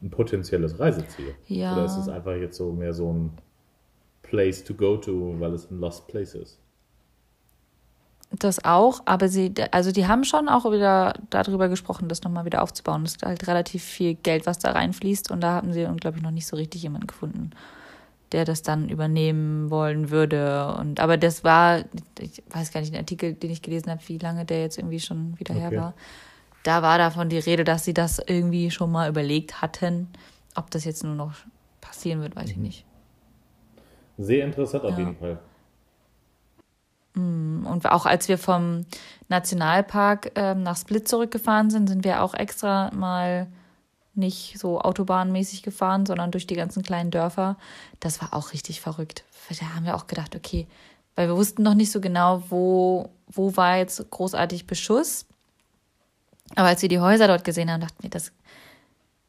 ein 0.00 0.10
potenzielles 0.10 0.78
Reiseziel. 0.80 1.34
Ja. 1.48 1.74
Oder 1.74 1.84
ist 1.86 1.96
es 1.98 2.08
einfach 2.08 2.34
jetzt 2.36 2.56
so 2.56 2.72
mehr 2.72 2.94
so 2.94 3.12
ein 3.12 3.32
Place 4.22 4.64
to 4.64 4.74
go 4.74 4.96
to, 4.96 5.34
weil 5.38 5.52
es 5.52 5.70
ein 5.70 5.80
Lost 5.80 6.08
Place 6.08 6.34
ist? 6.34 6.60
Das 8.38 8.64
auch, 8.64 9.02
aber 9.04 9.28
sie, 9.28 9.54
also 9.70 9.92
die 9.92 10.06
haben 10.06 10.24
schon 10.24 10.48
auch 10.48 10.70
wieder 10.70 11.14
darüber 11.30 11.68
gesprochen, 11.68 12.08
das 12.08 12.22
nochmal 12.22 12.44
wieder 12.44 12.62
aufzubauen. 12.62 13.04
Es 13.04 13.12
ist 13.12 13.22
halt 13.22 13.46
relativ 13.46 13.84
viel 13.84 14.14
Geld, 14.14 14.46
was 14.46 14.58
da 14.58 14.72
reinfließt 14.72 15.30
und 15.30 15.40
da 15.40 15.52
haben 15.52 15.72
sie, 15.72 15.84
glaube 16.00 16.16
ich, 16.16 16.22
noch 16.22 16.30
nicht 16.30 16.46
so 16.46 16.56
richtig 16.56 16.82
jemanden 16.82 17.06
gefunden, 17.06 17.50
der 18.32 18.44
das 18.44 18.62
dann 18.62 18.88
übernehmen 18.88 19.70
wollen 19.70 20.10
würde. 20.10 20.74
Und 20.78 21.00
aber 21.00 21.16
das 21.16 21.44
war, 21.44 21.84
ich 22.18 22.42
weiß 22.50 22.72
gar 22.72 22.80
nicht, 22.80 22.92
ein 22.92 22.98
Artikel, 22.98 23.34
den 23.34 23.50
ich 23.50 23.62
gelesen 23.62 23.90
habe, 23.90 24.00
wie 24.06 24.18
lange 24.18 24.44
der 24.44 24.62
jetzt 24.62 24.78
irgendwie 24.78 25.00
schon 25.00 25.38
wieder 25.38 25.54
her 25.54 25.68
Okay. 25.68 25.76
war. 25.78 25.94
Da 26.64 26.82
war 26.82 26.98
davon 26.98 27.28
die 27.28 27.38
Rede, 27.38 27.62
dass 27.62 27.84
sie 27.84 27.94
das 27.94 28.18
irgendwie 28.18 28.70
schon 28.70 28.90
mal 28.90 29.08
überlegt 29.08 29.60
hatten. 29.62 30.08
Ob 30.56 30.70
das 30.70 30.84
jetzt 30.84 31.04
nur 31.04 31.14
noch 31.14 31.34
passieren 31.80 32.20
wird, 32.22 32.34
weiß 32.34 32.50
ich 32.50 32.56
nicht. 32.56 32.84
Sehr 34.18 34.44
interessant 34.44 34.84
auf 34.84 34.92
Ja. 34.92 34.98
jeden 34.98 35.16
Fall. 35.16 35.38
Und 37.14 37.80
auch 37.84 38.06
als 38.06 38.28
wir 38.28 38.38
vom 38.38 38.86
Nationalpark 39.28 40.32
ähm, 40.34 40.62
nach 40.64 40.76
Split 40.76 41.08
zurückgefahren 41.08 41.70
sind, 41.70 41.88
sind 41.88 42.04
wir 42.04 42.22
auch 42.22 42.34
extra 42.34 42.90
mal 42.92 43.46
nicht 44.14 44.58
so 44.58 44.80
autobahnmäßig 44.80 45.62
gefahren, 45.62 46.06
sondern 46.06 46.30
durch 46.30 46.46
die 46.46 46.56
ganzen 46.56 46.82
kleinen 46.82 47.10
Dörfer. 47.10 47.56
Das 48.00 48.20
war 48.20 48.34
auch 48.34 48.52
richtig 48.52 48.80
verrückt. 48.80 49.24
Da 49.48 49.74
haben 49.74 49.84
wir 49.84 49.96
auch 49.96 50.06
gedacht, 50.06 50.34
okay, 50.34 50.66
weil 51.14 51.28
wir 51.28 51.36
wussten 51.36 51.62
noch 51.62 51.74
nicht 51.74 51.92
so 51.92 52.00
genau, 52.00 52.42
wo, 52.48 53.10
wo 53.28 53.56
war 53.56 53.76
jetzt 53.76 54.10
großartig 54.10 54.66
Beschuss. 54.66 55.26
Aber 56.56 56.68
als 56.68 56.82
wir 56.82 56.88
die 56.88 57.00
Häuser 57.00 57.28
dort 57.28 57.44
gesehen 57.44 57.70
haben, 57.70 57.80
dachten 57.80 58.02
wir, 58.02 58.10
das 58.10 58.32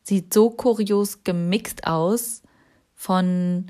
sieht 0.03 0.33
so 0.33 0.49
kurios 0.49 1.23
gemixt 1.23 1.87
aus 1.87 2.41
von 2.95 3.67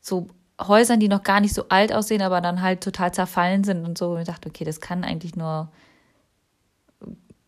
so 0.00 0.28
Häusern, 0.60 1.00
die 1.00 1.08
noch 1.08 1.22
gar 1.22 1.40
nicht 1.40 1.54
so 1.54 1.68
alt 1.68 1.92
aussehen, 1.92 2.22
aber 2.22 2.40
dann 2.40 2.62
halt 2.62 2.82
total 2.82 3.12
zerfallen 3.12 3.64
sind 3.64 3.84
und 3.84 3.96
so. 3.96 4.12
Und 4.12 4.20
ich 4.20 4.26
dachte, 4.26 4.48
okay, 4.48 4.64
das 4.64 4.80
kann 4.80 5.04
eigentlich 5.04 5.36
nur 5.36 5.70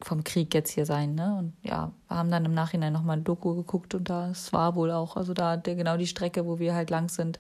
vom 0.03 0.25
Krieg 0.25 0.55
jetzt 0.55 0.71
hier 0.71 0.87
sein, 0.87 1.15
ne? 1.15 1.37
Und 1.39 1.53
ja, 1.63 1.93
wir 2.09 2.17
haben 2.17 2.31
dann 2.31 2.45
im 2.45 2.55
Nachhinein 2.55 2.93
nochmal 2.93 3.19
ein 3.19 3.25
Doku 3.25 3.55
geguckt 3.55 3.95
und 3.95 4.09
das 4.09 4.53
war 4.53 4.75
wohl 4.75 4.91
auch, 4.91 5.17
also 5.17 5.35
da 5.35 5.57
der, 5.57 5.75
genau 5.75 5.97
die 5.97 6.07
Strecke, 6.07 6.47
wo 6.47 6.59
wir 6.59 6.75
halt 6.75 6.89
lang 6.89 7.11
sind, 7.11 7.39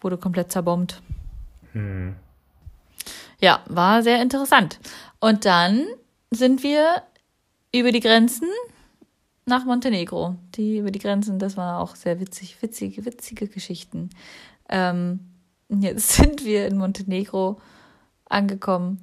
wurde 0.00 0.16
komplett 0.16 0.52
zerbombt. 0.52 1.02
Ja, 3.40 3.60
war 3.66 4.02
sehr 4.02 4.22
interessant. 4.22 4.78
Und 5.18 5.44
dann 5.44 5.86
sind 6.30 6.62
wir 6.62 7.02
über 7.74 7.90
die 7.90 8.00
Grenzen 8.00 8.48
nach 9.44 9.64
Montenegro. 9.64 10.36
Die 10.54 10.78
über 10.78 10.90
die 10.90 10.98
Grenzen, 10.98 11.38
das 11.38 11.56
war 11.56 11.80
auch 11.80 11.96
sehr 11.96 12.20
witzig, 12.20 12.62
witzige, 12.62 13.04
witzige 13.04 13.48
Geschichten. 13.48 14.10
Ähm, 14.70 15.20
jetzt 15.68 16.08
sind 16.12 16.44
wir 16.44 16.66
in 16.66 16.78
Montenegro 16.78 17.60
angekommen 18.28 19.00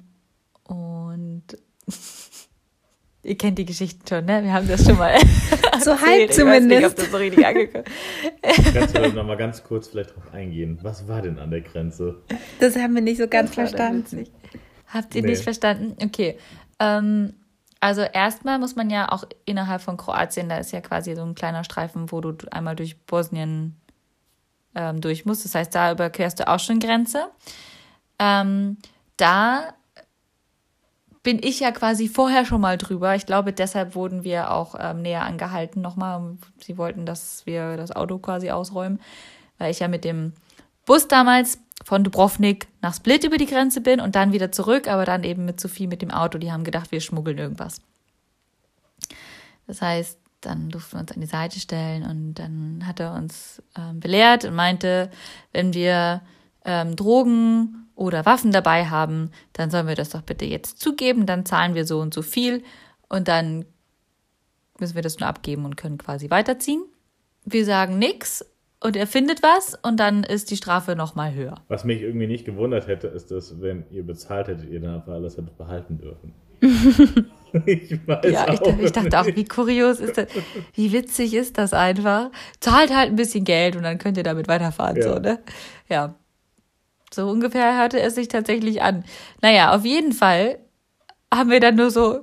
und 0.64 1.44
ihr 3.22 3.36
kennt 3.36 3.58
die 3.58 3.64
Geschichten 3.64 4.06
schon, 4.08 4.24
ne? 4.24 4.42
Wir 4.42 4.52
haben 4.52 4.68
das 4.68 4.84
schon 4.84 4.96
mal 4.98 5.14
So 5.84 5.92
halb 6.00 6.30
Ich 6.30 6.38
weiß 6.38 6.62
nicht, 6.64 6.84
ob 6.84 6.96
zumindest. 6.96 6.98
das 6.98 7.10
so 7.10 7.16
richtig 7.18 7.46
angekommen 7.46 7.84
Kannst 8.72 8.96
du 8.96 9.12
noch 9.12 9.24
mal 9.24 9.36
ganz 9.36 9.62
kurz 9.62 9.88
vielleicht 9.88 10.14
drauf 10.16 10.32
eingehen? 10.32 10.78
Was 10.82 11.06
war 11.06 11.22
denn 11.22 11.38
an 11.38 11.50
der 11.50 11.60
Grenze? 11.60 12.22
Das 12.58 12.76
haben 12.76 12.94
wir 12.94 13.02
nicht 13.02 13.18
so 13.18 13.28
ganz 13.28 13.54
verstanden. 13.54 14.24
Habt 14.86 15.14
ihr 15.14 15.22
Nee. 15.22 15.28
nicht 15.30 15.42
verstanden? 15.42 15.94
Okay. 16.02 16.38
Ähm, 16.80 17.34
also 17.80 18.00
erstmal 18.02 18.58
muss 18.58 18.74
man 18.74 18.90
ja 18.90 19.12
auch 19.12 19.24
innerhalb 19.44 19.82
von 19.82 19.96
Kroatien, 19.96 20.48
da 20.48 20.58
ist 20.58 20.72
ja 20.72 20.80
quasi 20.80 21.14
so 21.14 21.22
ein 21.22 21.34
kleiner 21.34 21.62
Streifen, 21.62 22.10
wo 22.10 22.20
du 22.20 22.34
einmal 22.50 22.74
durch 22.74 22.98
Bosnien 23.06 23.76
ähm, 24.78 25.00
durch 25.00 25.26
musst. 25.26 25.44
Das 25.44 25.54
heißt, 25.54 25.74
da 25.74 25.92
überquerst 25.92 26.38
du 26.38 26.48
auch 26.48 26.60
schon 26.60 26.78
Grenze. 26.78 27.28
Ähm, 28.18 28.78
da 29.16 29.74
bin 31.24 31.40
ich 31.42 31.60
ja 31.60 31.72
quasi 31.72 32.08
vorher 32.08 32.44
schon 32.46 32.60
mal 32.60 32.78
drüber. 32.78 33.14
Ich 33.16 33.26
glaube, 33.26 33.52
deshalb 33.52 33.94
wurden 33.96 34.22
wir 34.22 34.52
auch 34.52 34.76
ähm, 34.78 35.02
näher 35.02 35.24
angehalten 35.24 35.82
nochmal. 35.82 36.38
Sie 36.60 36.78
wollten, 36.78 37.04
dass 37.04 37.44
wir 37.44 37.76
das 37.76 37.94
Auto 37.94 38.18
quasi 38.18 38.50
ausräumen. 38.50 39.00
weil 39.58 39.72
ich 39.72 39.80
ja 39.80 39.88
mit 39.88 40.04
dem 40.04 40.32
Bus 40.86 41.08
damals 41.08 41.58
von 41.84 42.04
Dubrovnik 42.04 42.68
nach 42.80 42.94
Split 42.94 43.24
über 43.24 43.36
die 43.36 43.46
Grenze 43.46 43.80
bin 43.80 44.00
und 44.00 44.14
dann 44.14 44.32
wieder 44.32 44.52
zurück, 44.52 44.88
aber 44.88 45.04
dann 45.04 45.24
eben 45.24 45.44
mit 45.44 45.60
Sophie 45.60 45.88
mit 45.88 46.00
dem 46.00 46.12
Auto. 46.12 46.38
Die 46.38 46.52
haben 46.52 46.64
gedacht, 46.64 46.92
wir 46.92 47.00
schmuggeln 47.00 47.38
irgendwas. 47.38 47.82
Das 49.66 49.82
heißt, 49.82 50.18
dann 50.40 50.68
durften 50.68 50.96
wir 50.96 51.00
uns 51.00 51.12
an 51.12 51.20
die 51.20 51.26
Seite 51.26 51.58
stellen 51.60 52.04
und 52.04 52.34
dann 52.34 52.86
hat 52.86 53.00
er 53.00 53.14
uns 53.14 53.62
ähm, 53.76 54.00
belehrt 54.00 54.44
und 54.44 54.54
meinte, 54.54 55.10
wenn 55.52 55.74
wir 55.74 56.22
ähm, 56.64 56.96
Drogen 56.96 57.88
oder 57.94 58.24
Waffen 58.26 58.52
dabei 58.52 58.86
haben, 58.86 59.30
dann 59.52 59.70
sollen 59.70 59.88
wir 59.88 59.96
das 59.96 60.10
doch 60.10 60.22
bitte 60.22 60.44
jetzt 60.44 60.78
zugeben, 60.78 61.26
dann 61.26 61.44
zahlen 61.44 61.74
wir 61.74 61.84
so 61.84 62.00
und 62.00 62.14
so 62.14 62.22
viel 62.22 62.62
und 63.08 63.28
dann 63.28 63.64
müssen 64.78 64.94
wir 64.94 65.02
das 65.02 65.18
nur 65.18 65.28
abgeben 65.28 65.64
und 65.64 65.76
können 65.76 65.98
quasi 65.98 66.30
weiterziehen. 66.30 66.84
Wir 67.44 67.64
sagen 67.64 67.98
nix 67.98 68.44
und 68.80 68.94
er 68.94 69.08
findet 69.08 69.42
was 69.42 69.74
und 69.82 69.98
dann 69.98 70.22
ist 70.22 70.52
die 70.52 70.56
Strafe 70.56 70.94
nochmal 70.94 71.34
höher. 71.34 71.56
Was 71.66 71.84
mich 71.84 72.00
irgendwie 72.00 72.28
nicht 72.28 72.44
gewundert 72.44 72.86
hätte, 72.86 73.08
ist, 73.08 73.32
dass 73.32 73.60
wenn 73.60 73.84
ihr 73.90 74.06
bezahlt 74.06 74.46
hättet, 74.46 74.70
ihr 74.70 74.80
dann 74.80 74.96
einfach 74.96 75.14
alles 75.14 75.36
hättet 75.36 75.58
behalten 75.58 75.98
dürfen. 75.98 76.34
ich 77.66 78.06
weiß 78.06 78.30
ja, 78.30 78.52
ich, 78.52 78.60
ich, 78.80 78.92
dachte 78.92 79.20
auch, 79.20 79.26
wie 79.26 79.44
kurios 79.44 80.00
ist 80.00 80.18
das, 80.18 80.26
wie 80.74 80.92
witzig 80.92 81.34
ist 81.34 81.58
das 81.58 81.72
einfach. 81.72 82.30
Zahlt 82.60 82.94
halt 82.94 83.10
ein 83.10 83.16
bisschen 83.16 83.44
Geld 83.44 83.76
und 83.76 83.82
dann 83.82 83.98
könnt 83.98 84.16
ihr 84.16 84.22
damit 84.22 84.48
weiterfahren, 84.48 84.96
ja. 84.96 85.02
so, 85.02 85.18
ne? 85.18 85.38
Ja. 85.88 86.14
So 87.12 87.28
ungefähr 87.28 87.78
hörte 87.78 88.00
es 88.00 88.14
sich 88.14 88.28
tatsächlich 88.28 88.82
an. 88.82 89.04
Naja, 89.40 89.74
auf 89.74 89.84
jeden 89.84 90.12
Fall 90.12 90.58
haben 91.32 91.50
wir 91.50 91.60
dann 91.60 91.76
nur 91.76 91.90
so, 91.90 92.20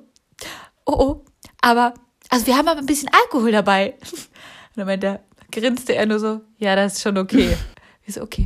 oh, 0.85 0.93
oh, 0.93 1.25
aber, 1.61 1.93
also 2.29 2.45
wir 2.47 2.57
haben 2.57 2.67
aber 2.67 2.79
ein 2.79 2.85
bisschen 2.85 3.09
Alkohol 3.23 3.51
dabei. 3.51 3.95
Und 4.01 4.77
dann 4.77 4.85
meinte 4.87 5.07
er, 5.07 5.19
grinste 5.51 5.95
er 5.95 6.05
nur 6.05 6.19
so, 6.19 6.41
ja, 6.57 6.75
das 6.75 6.93
ist 6.93 7.01
schon 7.01 7.17
okay. 7.17 7.55
Ich 8.07 8.13
so, 8.13 8.21
okay. 8.21 8.45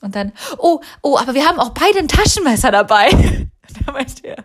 Und 0.00 0.16
dann, 0.16 0.32
oh, 0.56 0.80
oh, 1.02 1.18
aber 1.18 1.34
wir 1.34 1.46
haben 1.46 1.60
auch 1.60 1.70
beide 1.70 1.98
ein 1.98 2.08
Taschenmesser 2.08 2.70
dabei. 2.70 3.10
Dann 3.10 3.94
meinte 3.94 4.26
er, 4.26 4.44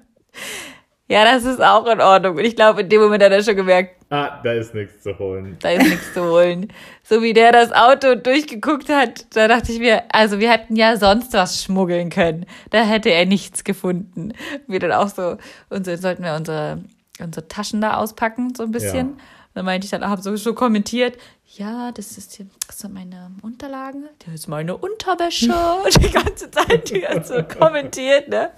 ja, 1.09 1.25
das 1.25 1.43
ist 1.43 1.59
auch 1.59 1.87
in 1.87 2.01
Ordnung. 2.01 2.37
Und 2.37 2.45
ich 2.45 2.55
glaube, 2.55 2.81
in 2.81 2.89
dem 2.89 3.01
Moment 3.01 3.23
hat 3.23 3.31
er 3.31 3.43
schon 3.43 3.55
gemerkt, 3.55 3.95
ah, 4.11 4.39
da 4.43 4.53
ist 4.53 4.75
nichts 4.75 5.01
zu 5.01 5.17
holen. 5.17 5.57
Da 5.59 5.71
ist 5.71 5.87
nichts 5.87 6.13
zu 6.13 6.23
holen. 6.23 6.71
So 7.01 7.23
wie 7.23 7.33
der 7.33 7.51
das 7.51 7.71
Auto 7.71 8.13
durchgeguckt 8.13 8.89
hat, 8.89 9.25
da 9.35 9.47
dachte 9.47 9.71
ich 9.71 9.79
mir, 9.79 10.03
also 10.13 10.39
wir 10.39 10.51
hätten 10.51 10.75
ja 10.75 10.97
sonst 10.97 11.33
was 11.33 11.63
schmuggeln 11.63 12.11
können. 12.11 12.45
Da 12.69 12.83
hätte 12.83 13.09
er 13.09 13.25
nichts 13.25 13.63
gefunden. 13.63 14.33
Wir 14.67 14.79
dann 14.79 14.91
auch 14.91 15.09
so, 15.09 15.37
und 15.71 15.83
so 15.83 15.95
sollten 15.95 16.23
wir 16.23 16.35
unsere, 16.35 16.83
unsere 17.19 17.47
Taschen 17.47 17.81
da 17.81 17.97
auspacken, 17.97 18.53
so 18.55 18.61
ein 18.61 18.71
bisschen. 18.71 19.07
Ja. 19.07 19.23
Dann 19.55 19.65
meinte 19.65 19.85
ich 19.85 19.91
dann, 19.91 20.07
habe 20.07 20.21
so, 20.21 20.35
so 20.35 20.53
kommentiert, 20.53 21.17
ja, 21.57 21.91
das 21.91 22.19
ist 22.19 22.35
hier, 22.35 22.45
das 22.67 22.77
sind 22.77 22.93
meine 22.93 23.31
Unterlagen, 23.41 24.07
das 24.23 24.35
ist 24.35 24.47
meine 24.47 24.77
Unterwäsche. 24.77 25.47
Die 25.99 26.11
ganze 26.11 26.51
Zeit 26.51 26.91
die 26.91 27.07
hat 27.07 27.25
so 27.25 27.41
kommentiert, 27.41 28.29
ne? 28.29 28.51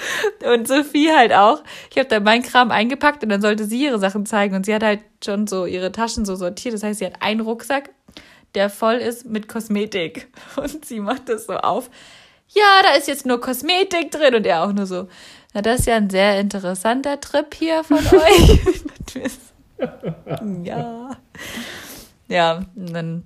Und 0.52 0.68
Sophie 0.68 1.10
halt 1.10 1.32
auch. 1.32 1.62
Ich 1.90 1.98
habe 1.98 2.08
da 2.08 2.20
meinen 2.20 2.42
Kram 2.42 2.70
eingepackt 2.70 3.22
und 3.22 3.28
dann 3.28 3.40
sollte 3.40 3.64
sie 3.64 3.84
ihre 3.84 3.98
Sachen 3.98 4.26
zeigen. 4.26 4.54
Und 4.54 4.66
sie 4.66 4.74
hat 4.74 4.82
halt 4.82 5.00
schon 5.24 5.46
so 5.46 5.66
ihre 5.66 5.92
Taschen 5.92 6.24
so 6.24 6.36
sortiert. 6.36 6.74
Das 6.74 6.82
heißt, 6.82 6.98
sie 6.98 7.06
hat 7.06 7.20
einen 7.20 7.40
Rucksack, 7.40 7.90
der 8.54 8.70
voll 8.70 8.94
ist 8.94 9.26
mit 9.26 9.48
Kosmetik. 9.48 10.28
Und 10.56 10.84
sie 10.84 11.00
macht 11.00 11.28
das 11.28 11.46
so 11.46 11.54
auf. 11.54 11.90
Ja, 12.48 12.82
da 12.82 12.94
ist 12.96 13.08
jetzt 13.08 13.26
nur 13.26 13.40
Kosmetik 13.40 14.10
drin. 14.10 14.34
Und 14.34 14.46
er 14.46 14.64
auch 14.64 14.72
nur 14.72 14.86
so. 14.86 15.08
Na, 15.54 15.62
das 15.62 15.80
ist 15.80 15.86
ja 15.86 15.96
ein 15.96 16.10
sehr 16.10 16.40
interessanter 16.40 17.20
Trip 17.20 17.54
hier 17.54 17.84
von 17.84 17.98
euch. 17.98 18.58
ja. 20.64 21.10
Ja, 22.28 22.64
und 22.74 22.92
dann 22.94 23.24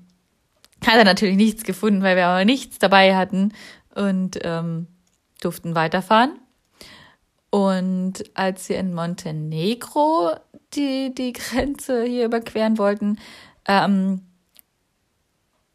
hat 0.84 0.96
er 0.96 1.04
natürlich 1.04 1.36
nichts 1.36 1.62
gefunden, 1.62 2.02
weil 2.02 2.16
wir 2.16 2.26
aber 2.26 2.44
nichts 2.44 2.78
dabei 2.78 3.14
hatten 3.16 3.52
und 3.94 4.38
ähm, 4.42 4.88
durften 5.40 5.74
weiterfahren. 5.74 6.38
Und 7.56 8.22
als 8.34 8.68
wir 8.68 8.78
in 8.78 8.92
Montenegro 8.92 10.32
die, 10.74 11.14
die 11.14 11.32
Grenze 11.32 12.04
hier 12.04 12.26
überqueren 12.26 12.76
wollten, 12.76 13.18
ähm, 13.66 14.20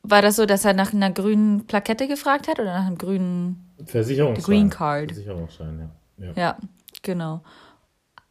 war 0.03 0.21
das 0.21 0.35
so, 0.35 0.45
dass 0.45 0.63
er 0.63 0.73
nach 0.73 0.93
einer 0.93 1.09
grünen 1.09 1.65
Plakette 1.65 2.07
gefragt 2.07 2.47
hat 2.47 2.59
oder 2.59 2.71
nach 2.71 2.85
einem 2.85 2.99
grünen 2.99 3.73
Versicherungsschein? 3.83 4.43
Green 4.45 4.69
Card. 4.69 5.11
Versicherungsschein, 5.11 5.89
ja. 6.19 6.25
ja. 6.27 6.33
Ja, 6.35 6.57
genau. 7.01 7.41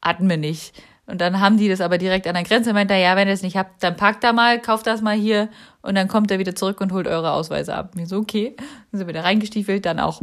Hatten 0.00 0.30
wir 0.30 0.36
nicht. 0.36 0.80
Und 1.06 1.20
dann 1.20 1.40
haben 1.40 1.56
die 1.56 1.68
das 1.68 1.80
aber 1.80 1.98
direkt 1.98 2.28
an 2.28 2.34
der 2.34 2.44
Grenze. 2.44 2.72
Meint 2.72 2.92
er, 2.92 2.98
ja, 2.98 3.16
wenn 3.16 3.26
ihr 3.26 3.34
es 3.34 3.42
nicht 3.42 3.56
habt, 3.56 3.82
dann 3.82 3.96
packt 3.96 4.22
da 4.22 4.32
mal, 4.32 4.60
kauft 4.60 4.86
das 4.86 5.02
mal 5.02 5.16
hier 5.16 5.48
und 5.82 5.96
dann 5.96 6.06
kommt 6.06 6.30
er 6.30 6.38
wieder 6.38 6.54
zurück 6.54 6.80
und 6.80 6.92
holt 6.92 7.08
eure 7.08 7.32
Ausweise 7.32 7.74
ab. 7.74 7.96
Mir 7.96 8.06
so, 8.06 8.18
okay. 8.18 8.54
Dann 8.92 8.98
sind 8.98 9.08
wir 9.08 9.14
da 9.14 9.22
reingestiefelt, 9.22 9.84
dann 9.86 9.98
auch 9.98 10.22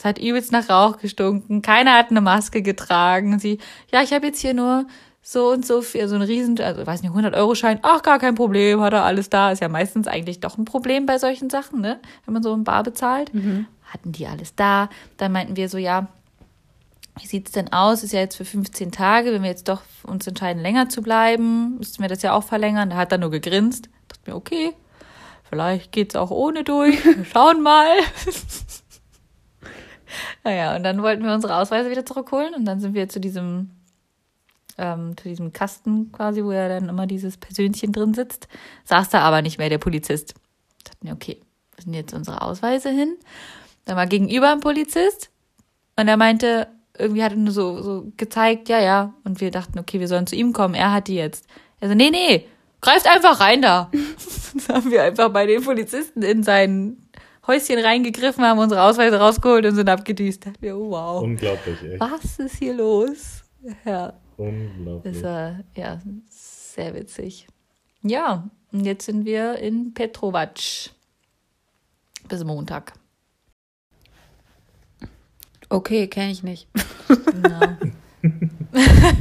es 0.00 0.04
hat 0.06 0.18
übelst 0.18 0.50
nach 0.50 0.70
Rauch 0.70 0.96
gestunken. 0.96 1.60
Keiner 1.60 1.92
hat 1.92 2.10
eine 2.10 2.22
Maske 2.22 2.62
getragen. 2.62 3.38
Sie, 3.38 3.58
ja, 3.92 4.00
ich 4.00 4.14
habe 4.14 4.28
jetzt 4.28 4.40
hier 4.40 4.54
nur 4.54 4.86
so 5.20 5.50
und 5.50 5.66
so 5.66 5.82
viel, 5.82 6.08
so 6.08 6.14
ein 6.14 6.22
riesen, 6.22 6.58
also 6.58 6.86
weiß 6.86 7.02
nicht, 7.02 7.10
100 7.10 7.34
Euro 7.34 7.54
Schein. 7.54 7.80
Ach, 7.82 8.00
gar 8.00 8.18
kein 8.18 8.34
Problem, 8.34 8.80
hat 8.80 8.94
er 8.94 9.04
alles 9.04 9.28
da. 9.28 9.52
Ist 9.52 9.60
ja 9.60 9.68
meistens 9.68 10.08
eigentlich 10.08 10.40
doch 10.40 10.56
ein 10.56 10.64
Problem 10.64 11.04
bei 11.04 11.18
solchen 11.18 11.50
Sachen, 11.50 11.82
ne? 11.82 12.00
Wenn 12.24 12.32
man 12.32 12.42
so 12.42 12.54
ein 12.54 12.64
Bar 12.64 12.82
bezahlt. 12.82 13.34
Mhm. 13.34 13.66
Hatten 13.92 14.12
die 14.12 14.26
alles 14.26 14.54
da. 14.54 14.88
Dann 15.18 15.32
meinten 15.32 15.56
wir 15.56 15.68
so, 15.68 15.76
ja, 15.76 16.08
wie 17.18 17.26
sieht's 17.26 17.52
denn 17.52 17.70
aus? 17.70 18.02
Ist 18.02 18.14
ja 18.14 18.20
jetzt 18.20 18.36
für 18.36 18.46
15 18.46 18.92
Tage. 18.92 19.34
Wenn 19.34 19.42
wir 19.42 19.50
jetzt 19.50 19.68
doch 19.68 19.82
uns 20.04 20.26
entscheiden, 20.26 20.62
länger 20.62 20.88
zu 20.88 21.02
bleiben, 21.02 21.76
müssten 21.76 22.00
wir 22.00 22.08
das 22.08 22.22
ja 22.22 22.32
auch 22.32 22.44
verlängern. 22.44 22.88
Da 22.88 22.96
hat 22.96 23.12
er 23.12 23.18
nur 23.18 23.30
gegrinst. 23.30 23.90
dachte 24.08 24.30
mir, 24.30 24.36
okay, 24.36 24.72
vielleicht 25.50 25.92
geht's 25.92 26.16
auch 26.16 26.30
ohne 26.30 26.64
durch. 26.64 27.04
Wir 27.04 27.26
schauen 27.26 27.60
mal. 27.60 27.90
Naja, 30.44 30.76
und 30.76 30.82
dann 30.82 31.02
wollten 31.02 31.24
wir 31.24 31.34
unsere 31.34 31.56
Ausweise 31.56 31.90
wieder 31.90 32.04
zurückholen 32.04 32.54
und 32.54 32.64
dann 32.64 32.80
sind 32.80 32.94
wir 32.94 33.08
zu 33.08 33.20
diesem, 33.20 33.70
ähm, 34.78 35.16
zu 35.16 35.28
diesem 35.28 35.52
Kasten 35.52 36.12
quasi, 36.12 36.44
wo 36.44 36.52
ja 36.52 36.68
dann 36.68 36.88
immer 36.88 37.06
dieses 37.06 37.36
Persönchen 37.36 37.92
drin 37.92 38.14
sitzt. 38.14 38.48
Saß 38.84 39.10
da 39.10 39.20
aber 39.20 39.42
nicht 39.42 39.58
mehr 39.58 39.68
der 39.68 39.78
Polizist. 39.78 40.34
Dachten 40.84 41.06
wir, 41.06 41.14
okay, 41.14 41.40
wo 41.76 41.82
sind 41.82 41.94
jetzt 41.94 42.14
unsere 42.14 42.42
Ausweise 42.42 42.90
hin? 42.90 43.16
Dann 43.84 43.96
war 43.96 44.06
gegenüber 44.06 44.50
ein 44.52 44.60
Polizist 44.60 45.30
und 45.96 46.08
er 46.08 46.16
meinte, 46.16 46.68
irgendwie 46.98 47.22
hat 47.22 47.32
er 47.32 47.38
nur 47.38 47.52
so, 47.52 47.82
so 47.82 48.12
gezeigt, 48.16 48.68
ja, 48.68 48.80
ja. 48.80 49.14
Und 49.24 49.40
wir 49.40 49.50
dachten, 49.50 49.78
okay, 49.78 50.00
wir 50.00 50.08
sollen 50.08 50.26
zu 50.26 50.36
ihm 50.36 50.52
kommen, 50.52 50.74
er 50.74 50.92
hat 50.92 51.08
die 51.08 51.14
jetzt. 51.14 51.46
Er 51.80 51.88
so, 51.88 51.94
nee, 51.94 52.10
nee, 52.10 52.46
greift 52.80 53.06
einfach 53.08 53.40
rein 53.40 53.62
da. 53.62 53.90
das 54.54 54.68
haben 54.68 54.90
wir 54.90 55.02
einfach 55.02 55.30
bei 55.30 55.46
den 55.46 55.64
Polizisten 55.64 56.22
in 56.22 56.42
seinen 56.42 56.99
Häuschen 57.46 57.78
reingegriffen, 57.78 58.44
haben 58.44 58.58
unsere 58.58 58.82
Ausweise 58.82 59.18
rausgeholt 59.18 59.64
und 59.66 59.74
sind 59.74 59.88
abgedüst. 59.88 60.46
Ja, 60.60 60.74
oh, 60.74 60.90
wow. 60.90 61.22
Unglaublich, 61.22 61.82
echt. 61.82 62.00
Was 62.00 62.38
ist 62.38 62.56
hier 62.56 62.74
los? 62.74 63.42
Ja. 63.84 64.12
Unglaublich. 64.36 65.14
Das 65.14 65.22
war, 65.22 65.60
ja, 65.74 66.00
sehr 66.28 66.94
witzig. 66.94 67.46
Ja, 68.02 68.48
und 68.72 68.84
jetzt 68.84 69.06
sind 69.06 69.24
wir 69.24 69.56
in 69.56 69.94
Petrovac. 69.94 70.90
Bis 72.28 72.44
Montag. 72.44 72.92
Okay, 75.68 76.08
kenne 76.08 76.32
ich 76.32 76.42
nicht. 76.42 76.68
Ja. 77.48 77.78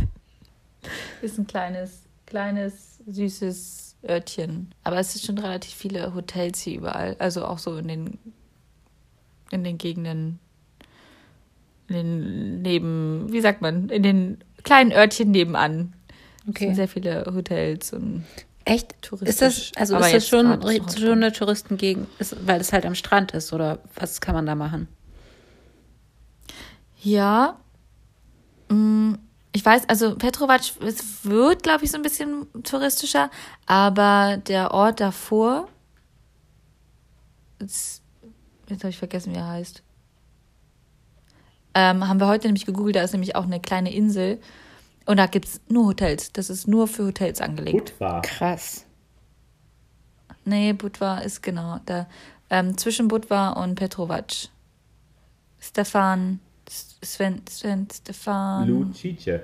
ist 1.21 1.37
ein 1.37 1.47
kleines, 1.47 2.03
kleines, 2.25 3.01
süßes 3.05 3.88
Örtchen. 4.07 4.73
Aber 4.83 4.97
es 4.97 5.13
sind 5.13 5.25
schon 5.25 5.37
relativ 5.37 5.73
viele 5.73 6.13
Hotels 6.13 6.61
hier 6.61 6.77
überall. 6.77 7.15
Also 7.19 7.45
auch 7.45 7.59
so 7.59 7.77
in 7.77 7.87
den, 7.87 8.19
in 9.51 9.63
den 9.63 9.77
Gegenden, 9.77 10.39
in 11.87 11.95
den 11.95 12.61
Neben, 12.61 13.31
wie 13.31 13.41
sagt 13.41 13.61
man, 13.61 13.89
in 13.89 14.03
den 14.03 14.37
kleinen 14.63 14.91
Örtchen 14.91 15.31
nebenan. 15.31 15.93
Okay. 16.47 16.51
Es 16.51 16.59
sind 16.59 16.75
sehr 16.75 16.87
viele 16.87 17.25
Hotels 17.25 17.93
und 17.93 18.25
Echt? 18.69 19.01
Touristisch. 19.01 19.29
Ist 19.29 19.41
das, 19.41 19.71
also 19.77 19.97
ist 19.97 20.13
das 20.13 20.27
schon, 20.27 20.61
schon 20.95 21.11
eine 21.11 21.31
Touristengegend, 21.31 22.07
ist, 22.19 22.35
weil 22.45 22.61
es 22.61 22.71
halt 22.71 22.85
am 22.85 22.93
Strand 22.93 23.31
ist 23.31 23.51
oder 23.51 23.79
was 23.95 24.21
kann 24.21 24.35
man 24.35 24.45
da 24.45 24.53
machen? 24.53 24.87
Ja. 27.01 27.57
Mh, 28.69 28.75
mm, 28.75 29.19
ich 29.51 29.65
weiß, 29.65 29.89
also 29.89 30.15
Petrovac, 30.15 30.61
es 30.81 31.25
wird, 31.25 31.63
glaube 31.63 31.83
ich, 31.83 31.91
so 31.91 31.97
ein 31.97 32.03
bisschen 32.03 32.47
touristischer, 32.63 33.31
aber 33.65 34.37
der 34.37 34.71
Ort 34.71 34.99
davor, 34.99 35.67
jetzt, 37.59 38.03
jetzt 38.67 38.83
habe 38.83 38.89
ich 38.89 38.97
vergessen, 38.97 39.33
wie 39.33 39.37
er 39.37 39.47
heißt. 39.47 39.81
Ähm, 41.73 42.07
haben 42.07 42.19
wir 42.19 42.27
heute 42.27 42.47
nämlich 42.47 42.65
gegoogelt, 42.65 42.95
da 42.95 43.01
ist 43.01 43.13
nämlich 43.13 43.35
auch 43.35 43.43
eine 43.43 43.59
kleine 43.59 43.93
Insel 43.93 44.39
und 45.05 45.17
da 45.17 45.25
gibt 45.25 45.47
es 45.47 45.61
nur 45.67 45.87
Hotels. 45.87 46.31
Das 46.33 46.51
ist 46.51 46.67
nur 46.67 46.87
für 46.87 47.07
Hotels 47.07 47.41
angelegt. 47.41 47.97
Budva. 47.97 48.21
Krass. 48.21 48.85
Nee, 50.45 50.73
Budva 50.73 51.19
ist 51.19 51.41
genau 51.41 51.79
da. 51.85 52.07
Ähm, 52.51 52.77
zwischen 52.77 53.07
Budva 53.07 53.49
und 53.51 53.75
Petrovac. 53.75 54.49
Stefan. 55.59 56.39
Sven, 56.69 57.41
Sven, 57.47 57.87
Stefan. 57.91 58.67
Lucice. 58.67 59.41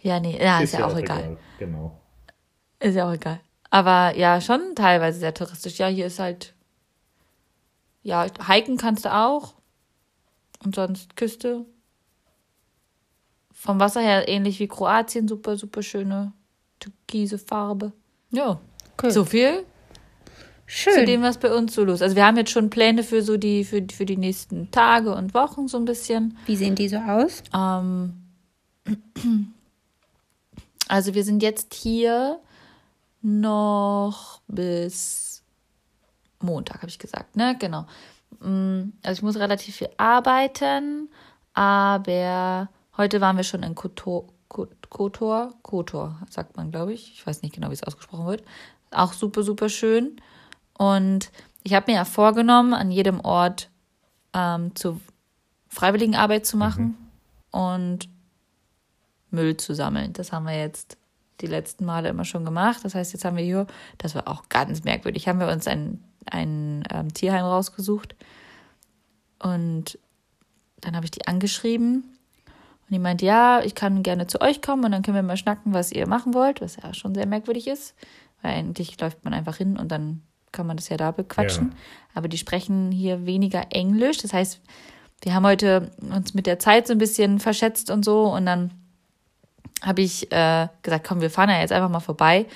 Ja, 0.00 0.18
nee, 0.18 0.42
ja, 0.42 0.58
ist, 0.58 0.72
ist 0.72 0.78
ja, 0.78 0.86
auch 0.86 0.96
egal. 0.96 1.18
egal. 1.18 1.38
Genau. 1.58 2.00
Ist 2.80 2.94
ja 2.94 3.08
auch 3.08 3.12
egal. 3.12 3.40
Aber 3.70 4.16
ja, 4.16 4.40
schon 4.40 4.74
teilweise 4.74 5.20
sehr 5.20 5.34
touristisch. 5.34 5.78
Ja, 5.78 5.86
hier 5.86 6.06
ist 6.06 6.18
halt. 6.18 6.54
Ja, 8.02 8.26
hiken 8.48 8.76
kannst 8.76 9.04
du 9.04 9.14
auch. 9.14 9.54
Und 10.64 10.74
sonst 10.74 11.16
Küste. 11.16 11.64
Vom 13.52 13.78
Wasser 13.78 14.00
her 14.00 14.26
ähnlich 14.28 14.58
wie 14.58 14.68
Kroatien. 14.68 15.28
Super, 15.28 15.56
super 15.56 15.82
schöne 15.82 16.32
türkise 16.80 17.38
Farbe. 17.38 17.92
Ja. 18.30 18.58
Cool. 19.00 19.10
So 19.10 19.24
viel 19.24 19.64
Schön. 20.72 20.94
zu 20.94 21.04
dem, 21.04 21.22
was 21.22 21.38
bei 21.38 21.52
uns 21.52 21.74
so 21.74 21.82
los 21.84 21.96
ist. 21.96 22.02
Also 22.02 22.14
wir 22.16 22.24
haben 22.24 22.36
jetzt 22.36 22.50
schon 22.52 22.70
Pläne 22.70 23.02
für 23.02 23.22
so 23.22 23.36
die, 23.36 23.64
für, 23.64 23.84
für 23.92 24.06
die 24.06 24.16
nächsten 24.16 24.70
Tage 24.70 25.12
und 25.14 25.34
Wochen 25.34 25.66
so 25.66 25.76
ein 25.78 25.84
bisschen. 25.84 26.38
Wie 26.46 26.54
sehen 26.56 26.76
die 26.76 26.88
so 26.88 26.96
aus? 26.98 27.42
Ähm, 27.52 28.14
also 30.88 31.14
wir 31.14 31.24
sind 31.24 31.42
jetzt 31.42 31.74
hier 31.74 32.38
noch 33.22 34.40
bis 34.48 35.42
Montag, 36.40 36.76
habe 36.78 36.88
ich 36.88 36.98
gesagt, 36.98 37.36
ne? 37.36 37.56
Genau. 37.58 37.86
Mm, 38.40 38.92
Also 39.02 39.18
ich 39.18 39.22
muss 39.22 39.36
relativ 39.36 39.76
viel 39.76 39.90
arbeiten, 39.98 41.08
aber 41.52 42.68
heute 42.96 43.20
waren 43.20 43.36
wir 43.36 43.44
schon 43.44 43.62
in 43.62 43.74
Kotor, 43.74 44.24
Kot- 44.48 44.88
Kotor, 44.88 45.52
Kotor, 45.62 46.18
sagt 46.30 46.56
man, 46.56 46.70
glaube 46.70 46.92
ich. 46.92 47.12
Ich 47.12 47.26
weiß 47.26 47.42
nicht 47.42 47.54
genau, 47.54 47.68
wie 47.70 47.74
es 47.74 47.82
ausgesprochen 47.82 48.26
wird. 48.26 48.42
Auch 48.90 49.12
super, 49.12 49.42
super 49.42 49.68
schön. 49.68 50.16
Und 50.80 51.30
ich 51.62 51.74
habe 51.74 51.92
mir 51.92 51.98
ja 51.98 52.04
vorgenommen, 52.06 52.72
an 52.72 52.90
jedem 52.90 53.20
Ort 53.20 53.68
ähm, 54.32 54.74
zu 54.74 54.98
Freiwilligenarbeit 55.68 56.46
zu 56.46 56.56
machen 56.56 56.96
und 57.50 58.08
Müll 59.30 59.58
zu 59.58 59.74
sammeln. 59.74 60.14
Das 60.14 60.32
haben 60.32 60.46
wir 60.46 60.58
jetzt 60.58 60.96
die 61.42 61.48
letzten 61.48 61.84
Male 61.84 62.08
immer 62.08 62.24
schon 62.24 62.46
gemacht. 62.46 62.82
Das 62.82 62.94
heißt, 62.94 63.12
jetzt 63.12 63.26
haben 63.26 63.36
wir 63.36 63.44
hier, 63.44 63.66
das 63.98 64.14
war 64.14 64.26
auch 64.26 64.48
ganz 64.48 64.82
merkwürdig, 64.82 65.28
haben 65.28 65.38
wir 65.38 65.48
uns 65.48 65.66
ein, 65.66 66.02
ein 66.24 66.84
ähm, 66.90 67.12
Tierheim 67.12 67.44
rausgesucht 67.44 68.16
und 69.38 69.98
dann 70.80 70.96
habe 70.96 71.04
ich 71.04 71.10
die 71.10 71.26
angeschrieben 71.26 72.04
und 72.46 72.90
die 72.90 72.98
meinte, 72.98 73.26
ja, 73.26 73.60
ich 73.62 73.74
kann 73.74 74.02
gerne 74.02 74.28
zu 74.28 74.40
euch 74.40 74.62
kommen 74.62 74.86
und 74.86 74.92
dann 74.92 75.02
können 75.02 75.16
wir 75.16 75.22
mal 75.22 75.36
schnacken, 75.36 75.74
was 75.74 75.92
ihr 75.92 76.08
machen 76.08 76.32
wollt, 76.32 76.62
was 76.62 76.76
ja 76.76 76.94
schon 76.94 77.14
sehr 77.14 77.26
merkwürdig 77.26 77.66
ist, 77.66 77.94
weil 78.40 78.52
eigentlich 78.52 78.98
läuft 78.98 79.22
man 79.24 79.34
einfach 79.34 79.56
hin 79.56 79.76
und 79.76 79.92
dann 79.92 80.22
kann 80.52 80.66
man 80.66 80.76
das 80.76 80.88
ja 80.88 80.96
da 80.96 81.10
bequatschen. 81.10 81.70
Ja. 81.70 81.76
Aber 82.14 82.28
die 82.28 82.38
sprechen 82.38 82.90
hier 82.90 83.26
weniger 83.26 83.66
Englisch. 83.70 84.18
Das 84.18 84.32
heißt, 84.32 84.60
wir 85.22 85.34
haben 85.34 85.46
heute 85.46 85.90
uns 86.00 86.34
mit 86.34 86.46
der 86.46 86.58
Zeit 86.58 86.86
so 86.86 86.92
ein 86.92 86.98
bisschen 86.98 87.38
verschätzt 87.38 87.90
und 87.90 88.04
so 88.04 88.32
und 88.32 88.46
dann 88.46 88.72
habe 89.82 90.02
ich 90.02 90.30
äh, 90.32 90.68
gesagt, 90.82 91.06
komm, 91.06 91.20
wir 91.20 91.30
fahren 91.30 91.50
ja 91.50 91.60
jetzt 91.60 91.72
einfach 91.72 91.88
mal 91.88 92.00
vorbei. 92.00 92.46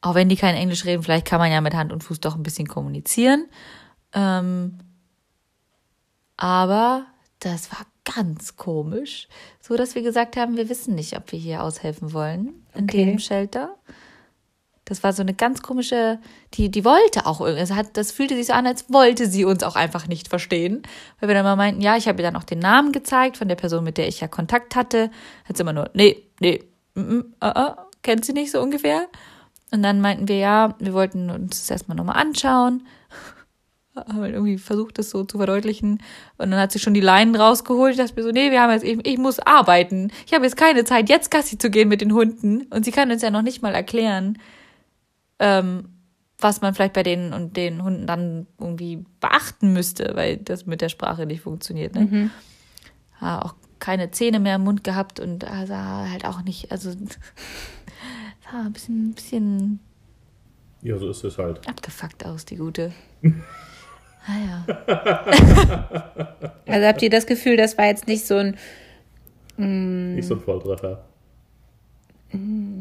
Auch 0.00 0.14
wenn 0.14 0.28
die 0.28 0.36
kein 0.36 0.54
Englisch 0.56 0.84
reden, 0.84 1.02
vielleicht 1.02 1.26
kann 1.26 1.38
man 1.38 1.52
ja 1.52 1.60
mit 1.60 1.74
Hand 1.74 1.92
und 1.92 2.02
Fuß 2.02 2.20
doch 2.20 2.34
ein 2.36 2.42
bisschen 2.42 2.66
kommunizieren. 2.66 3.46
Ähm, 4.12 4.78
aber 6.36 7.06
das 7.40 7.70
war 7.70 7.86
ganz 8.04 8.56
komisch, 8.56 9.28
so 9.60 9.76
dass 9.76 9.94
wir 9.94 10.02
gesagt 10.02 10.36
haben, 10.36 10.56
wir 10.56 10.68
wissen 10.68 10.94
nicht, 10.94 11.16
ob 11.16 11.30
wir 11.32 11.38
hier 11.38 11.62
aushelfen 11.62 12.12
wollen 12.12 12.66
in 12.74 12.84
Okay. 12.84 13.04
dem 13.04 13.18
Shelter. 13.18 13.76
Das 14.90 15.04
war 15.04 15.12
so 15.12 15.22
eine 15.22 15.34
ganz 15.34 15.62
komische, 15.62 16.18
die, 16.54 16.68
die 16.68 16.84
wollte 16.84 17.24
auch 17.24 17.40
irgendwie, 17.40 17.62
es 17.62 17.70
hat, 17.70 17.96
das 17.96 18.10
fühlte 18.10 18.34
sich 18.34 18.48
so 18.48 18.54
an, 18.54 18.66
als 18.66 18.92
wollte 18.92 19.28
sie 19.28 19.44
uns 19.44 19.62
auch 19.62 19.76
einfach 19.76 20.08
nicht 20.08 20.26
verstehen. 20.26 20.82
Weil 21.20 21.28
wir 21.28 21.34
dann 21.36 21.44
mal 21.44 21.54
meinten, 21.54 21.80
ja, 21.80 21.96
ich 21.96 22.08
habe 22.08 22.20
ihr 22.20 22.24
dann 22.24 22.34
auch 22.34 22.42
den 22.42 22.58
Namen 22.58 22.90
gezeigt 22.90 23.36
von 23.36 23.46
der 23.46 23.54
Person, 23.54 23.84
mit 23.84 23.98
der 23.98 24.08
ich 24.08 24.20
ja 24.20 24.26
Kontakt 24.26 24.74
hatte. 24.74 25.12
Hat 25.44 25.56
sie 25.56 25.62
immer 25.62 25.72
nur, 25.72 25.90
nee, 25.94 26.24
nee, 26.40 26.64
mm, 26.96 27.00
mm, 27.00 27.34
uh, 27.40 27.46
uh, 27.46 27.74
kennt 28.02 28.24
sie 28.24 28.32
nicht 28.32 28.50
so 28.50 28.60
ungefähr. 28.60 29.06
Und 29.70 29.84
dann 29.84 30.00
meinten 30.00 30.26
wir, 30.26 30.38
ja, 30.38 30.74
wir 30.80 30.92
wollten 30.92 31.30
uns 31.30 31.60
das 31.60 31.70
erstmal 31.70 31.96
nochmal 31.96 32.20
anschauen. 32.20 32.84
Haben 33.94 34.22
wir 34.22 34.30
irgendwie 34.30 34.58
versucht, 34.58 34.98
das 34.98 35.10
so 35.10 35.22
zu 35.22 35.36
verdeutlichen. 35.36 36.02
Und 36.36 36.50
dann 36.50 36.58
hat 36.58 36.72
sie 36.72 36.80
schon 36.80 36.94
die 36.94 37.00
Leinen 37.00 37.36
rausgeholt. 37.36 37.92
Ich 37.92 37.98
dachte 37.98 38.14
mir 38.16 38.24
so, 38.24 38.32
nee, 38.32 38.50
wir 38.50 38.60
haben 38.60 38.72
jetzt, 38.72 38.84
ich, 38.84 39.06
ich 39.06 39.18
muss 39.18 39.38
arbeiten. 39.38 40.10
Ich 40.26 40.34
habe 40.34 40.44
jetzt 40.44 40.56
keine 40.56 40.84
Zeit, 40.84 41.08
jetzt 41.08 41.30
Gassi 41.30 41.58
zu 41.58 41.70
gehen 41.70 41.88
mit 41.88 42.00
den 42.00 42.12
Hunden. 42.12 42.62
Und 42.70 42.84
sie 42.84 42.92
kann 42.92 43.12
uns 43.12 43.22
ja 43.22 43.30
noch 43.30 43.42
nicht 43.42 43.62
mal 43.62 43.74
erklären, 43.74 44.38
ähm, 45.40 45.88
was 46.38 46.60
man 46.62 46.72
vielleicht 46.74 46.92
bei 46.94 47.02
denen 47.02 47.32
und 47.32 47.56
den 47.56 47.82
Hunden 47.82 48.06
dann 48.06 48.46
irgendwie 48.58 49.04
beachten 49.20 49.72
müsste, 49.72 50.12
weil 50.14 50.36
das 50.38 50.64
mit 50.66 50.80
der 50.80 50.88
Sprache 50.88 51.26
nicht 51.26 51.42
funktioniert. 51.42 51.94
Ne? 51.94 52.30
Ja, 53.20 53.42
auch 53.42 53.54
keine 53.78 54.10
Zähne 54.10 54.38
mehr 54.40 54.54
im 54.56 54.62
Mund 54.62 54.84
gehabt 54.84 55.20
und 55.20 55.42
sah 55.66 56.08
halt 56.08 56.24
auch 56.24 56.42
nicht, 56.42 56.70
also 56.72 56.90
sah 56.92 58.60
ein 58.64 58.72
bisschen, 58.72 59.12
bisschen 59.14 59.80
Ja, 60.82 60.96
so 60.96 61.10
ist 61.10 61.24
es 61.24 61.36
halt. 61.36 61.66
abgefuckt 61.68 62.24
aus, 62.24 62.44
die 62.44 62.56
gute. 62.56 62.92
Ah 64.26 64.66
ja. 64.66 64.66
Also 66.66 66.86
habt 66.86 67.00
ihr 67.00 67.08
das 67.08 67.24
Gefühl, 67.26 67.56
das 67.56 67.78
war 67.78 67.86
jetzt 67.86 68.06
nicht 68.06 68.26
so 68.26 68.36
ein, 68.36 68.54
Nicht 70.14 70.28
so 70.28 70.34
ein 70.34 70.40
Volltreffer. 70.40 71.02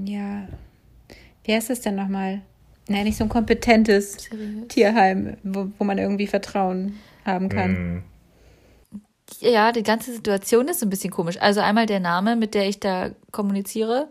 ja, 0.06 0.48
wie 1.45 1.54
heißt 1.54 1.69
das 1.69 1.80
denn 1.80 1.95
nochmal? 1.95 2.41
Nein, 2.89 3.06
nicht 3.06 3.17
so 3.17 3.23
ein 3.23 3.30
kompetentes 3.30 4.13
Seriös? 4.13 4.67
Tierheim, 4.67 5.38
wo, 5.43 5.67
wo 5.78 5.84
man 5.84 5.97
irgendwie 5.97 6.28
Vertrauen 6.28 6.99
haben 7.25 7.49
kann. 7.49 7.71
Mhm. 7.71 8.04
Ja, 9.41 9.71
die 9.71 9.84
ganze 9.84 10.12
Situation 10.12 10.67
ist 10.67 10.82
ein 10.82 10.89
bisschen 10.89 11.12
komisch. 11.12 11.38
Also 11.39 11.62
einmal 11.62 11.86
der 11.86 11.99
Name, 11.99 12.36
mit 12.36 12.56
der 12.56 12.67
ich 12.67 12.80
da 12.80 13.12
kommuniziere. 13.32 14.10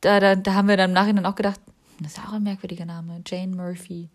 Da, 0.00 0.18
da, 0.20 0.34
da 0.34 0.54
haben 0.54 0.68
wir 0.68 0.76
dann 0.76 0.90
im 0.90 0.94
Nachhinein 0.94 1.24
auch 1.24 1.36
gedacht, 1.36 1.60
das 2.00 2.12
ist 2.12 2.18
ja 2.18 2.24
auch 2.24 2.34
ein 2.34 2.42
merkwürdiger 2.42 2.84
Name. 2.84 3.22
Jane 3.26 3.54
Murphy. 3.54 4.08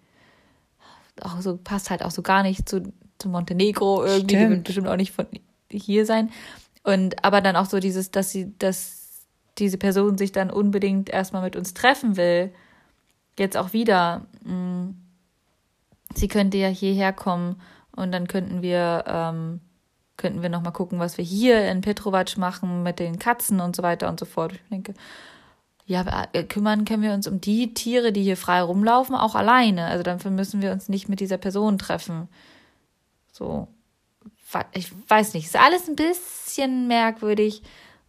Auch 1.21 1.41
so, 1.41 1.57
passt 1.57 1.89
halt 1.89 2.03
auch 2.03 2.11
so 2.11 2.21
gar 2.21 2.43
nicht 2.43 2.67
zu, 2.67 2.93
zu 3.17 3.29
Montenegro 3.29 4.03
irgendwie. 4.03 4.27
Die 4.27 4.39
wird 4.39 4.49
Stimmt. 4.49 4.63
bestimmt 4.65 4.87
auch 4.87 4.95
nicht 4.95 5.11
von 5.11 5.27
hier 5.71 6.05
sein. 6.05 6.31
Und 6.83 7.23
aber 7.23 7.41
dann 7.41 7.55
auch 7.55 7.65
so 7.65 7.79
dieses, 7.79 8.11
dass 8.11 8.31
sie, 8.31 8.53
dass 8.59 9.25
diese 9.57 9.77
Person 9.77 10.17
sich 10.17 10.31
dann 10.31 10.49
unbedingt 10.49 11.09
erstmal 11.09 11.43
mit 11.43 11.55
uns 11.55 11.73
treffen 11.73 12.17
will. 12.17 12.53
Jetzt 13.37 13.57
auch 13.57 13.73
wieder. 13.73 14.25
mm, 14.43 14.89
Sie 16.15 16.27
könnte 16.27 16.57
ja 16.57 16.67
hierher 16.67 17.11
kommen 17.13 17.59
und 17.95 18.11
dann 18.11 18.27
könnten 18.27 18.61
wir, 18.61 19.03
ähm, 19.07 19.61
könnten 20.17 20.41
wir 20.41 20.49
nochmal 20.49 20.73
gucken, 20.73 20.99
was 20.99 21.17
wir 21.17 21.25
hier 21.25 21.69
in 21.71 21.81
Petrovac 21.81 22.37
machen 22.37 22.83
mit 22.83 22.99
den 22.99 23.17
Katzen 23.17 23.59
und 23.59 23.75
so 23.75 23.83
weiter 23.83 24.09
und 24.09 24.19
so 24.19 24.25
fort. 24.25 24.53
Ich 24.53 24.61
denke, 24.69 24.93
ja, 25.85 26.27
äh, 26.33 26.43
kümmern 26.43 26.85
können 26.85 27.03
wir 27.03 27.13
uns 27.13 27.27
um 27.27 27.41
die 27.41 27.73
Tiere, 27.73 28.11
die 28.13 28.23
hier 28.23 28.37
frei 28.37 28.61
rumlaufen, 28.61 29.15
auch 29.15 29.35
alleine. 29.35 29.85
Also 29.85 30.03
dafür 30.03 30.31
müssen 30.31 30.61
wir 30.61 30.71
uns 30.71 30.87
nicht 30.87 31.09
mit 31.09 31.19
dieser 31.19 31.37
Person 31.37 31.77
treffen. 31.77 32.29
So, 33.31 33.67
ich 34.73 34.91
weiß 35.09 35.33
nicht, 35.33 35.45
ist 35.45 35.59
alles 35.59 35.89
ein 35.89 35.95
bisschen 35.95 36.87
merkwürdig. 36.87 37.63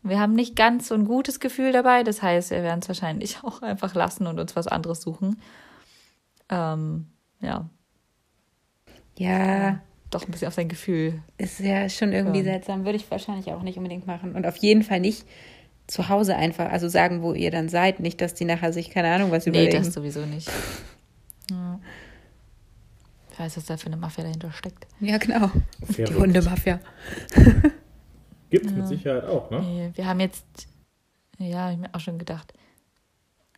Wir 0.06 0.20
haben 0.20 0.34
nicht 0.34 0.54
ganz 0.54 0.88
so 0.88 0.94
ein 0.94 1.06
gutes 1.06 1.40
Gefühl 1.40 1.72
dabei. 1.72 2.02
Das 2.04 2.22
heißt, 2.22 2.50
wir 2.50 2.62
werden 2.62 2.80
es 2.80 2.88
wahrscheinlich 2.88 3.38
auch 3.42 3.62
einfach 3.62 3.94
lassen 3.94 4.26
und 4.26 4.38
uns 4.38 4.54
was 4.54 4.66
anderes 4.68 5.00
suchen. 5.00 5.40
Ähm, 6.50 7.06
ja, 7.40 7.68
Ja, 9.16 9.80
doch 10.10 10.24
ein 10.26 10.30
bisschen 10.30 10.48
auf 10.48 10.54
sein 10.54 10.68
Gefühl. 10.68 11.22
ist 11.38 11.58
ja 11.60 11.88
schon 11.88 12.12
irgendwie 12.12 12.38
Ja. 12.38 12.44
seltsam. 12.44 12.84
Würde 12.84 12.96
ich 12.96 13.10
wahrscheinlich 13.10 13.50
auch 13.52 13.62
nicht 13.62 13.78
unbedingt 13.78 14.06
machen. 14.06 14.34
Und 14.36 14.46
auf 14.46 14.56
jeden 14.58 14.82
Fall 14.82 15.00
nicht 15.00 15.26
zu 15.86 16.08
Hause 16.08 16.36
einfach, 16.36 16.70
also 16.70 16.88
sagen, 16.88 17.22
wo 17.22 17.32
ihr 17.34 17.50
dann 17.50 17.68
seid. 17.68 18.00
Nicht, 18.00 18.20
dass 18.20 18.34
die 18.34 18.44
nachher 18.44 18.72
sich, 18.72 18.90
keine 18.90 19.12
Ahnung, 19.12 19.30
was 19.30 19.44
Nee, 19.46 19.50
überlegen. 19.50 19.84
das 19.84 19.92
sowieso 19.92 20.24
nicht. 20.26 20.50
Ja. 21.50 21.78
Ich 23.32 23.38
weiß, 23.40 23.56
was 23.56 23.64
da 23.66 23.76
für 23.76 23.86
eine 23.86 23.96
Mafia 23.96 24.22
dahinter 24.24 24.52
steckt. 24.52 24.86
ja, 25.00 25.18
genau. 25.18 25.50
Die 25.88 26.04
Verrückt. 28.59 28.66
Hundemafia. 28.66 28.72
Gibt's 28.72 28.72
mit 28.72 28.88
Sicherheit 28.88 29.24
auch, 29.24 29.50
ne? 29.50 29.92
Wir 29.94 30.07
haben 30.07 30.20
jetzt, 30.20 30.44
ja, 31.38 31.70
ich 31.70 31.78
mir 31.78 31.90
auch 31.92 32.00
schon 32.00 32.18
gedacht. 32.18 32.52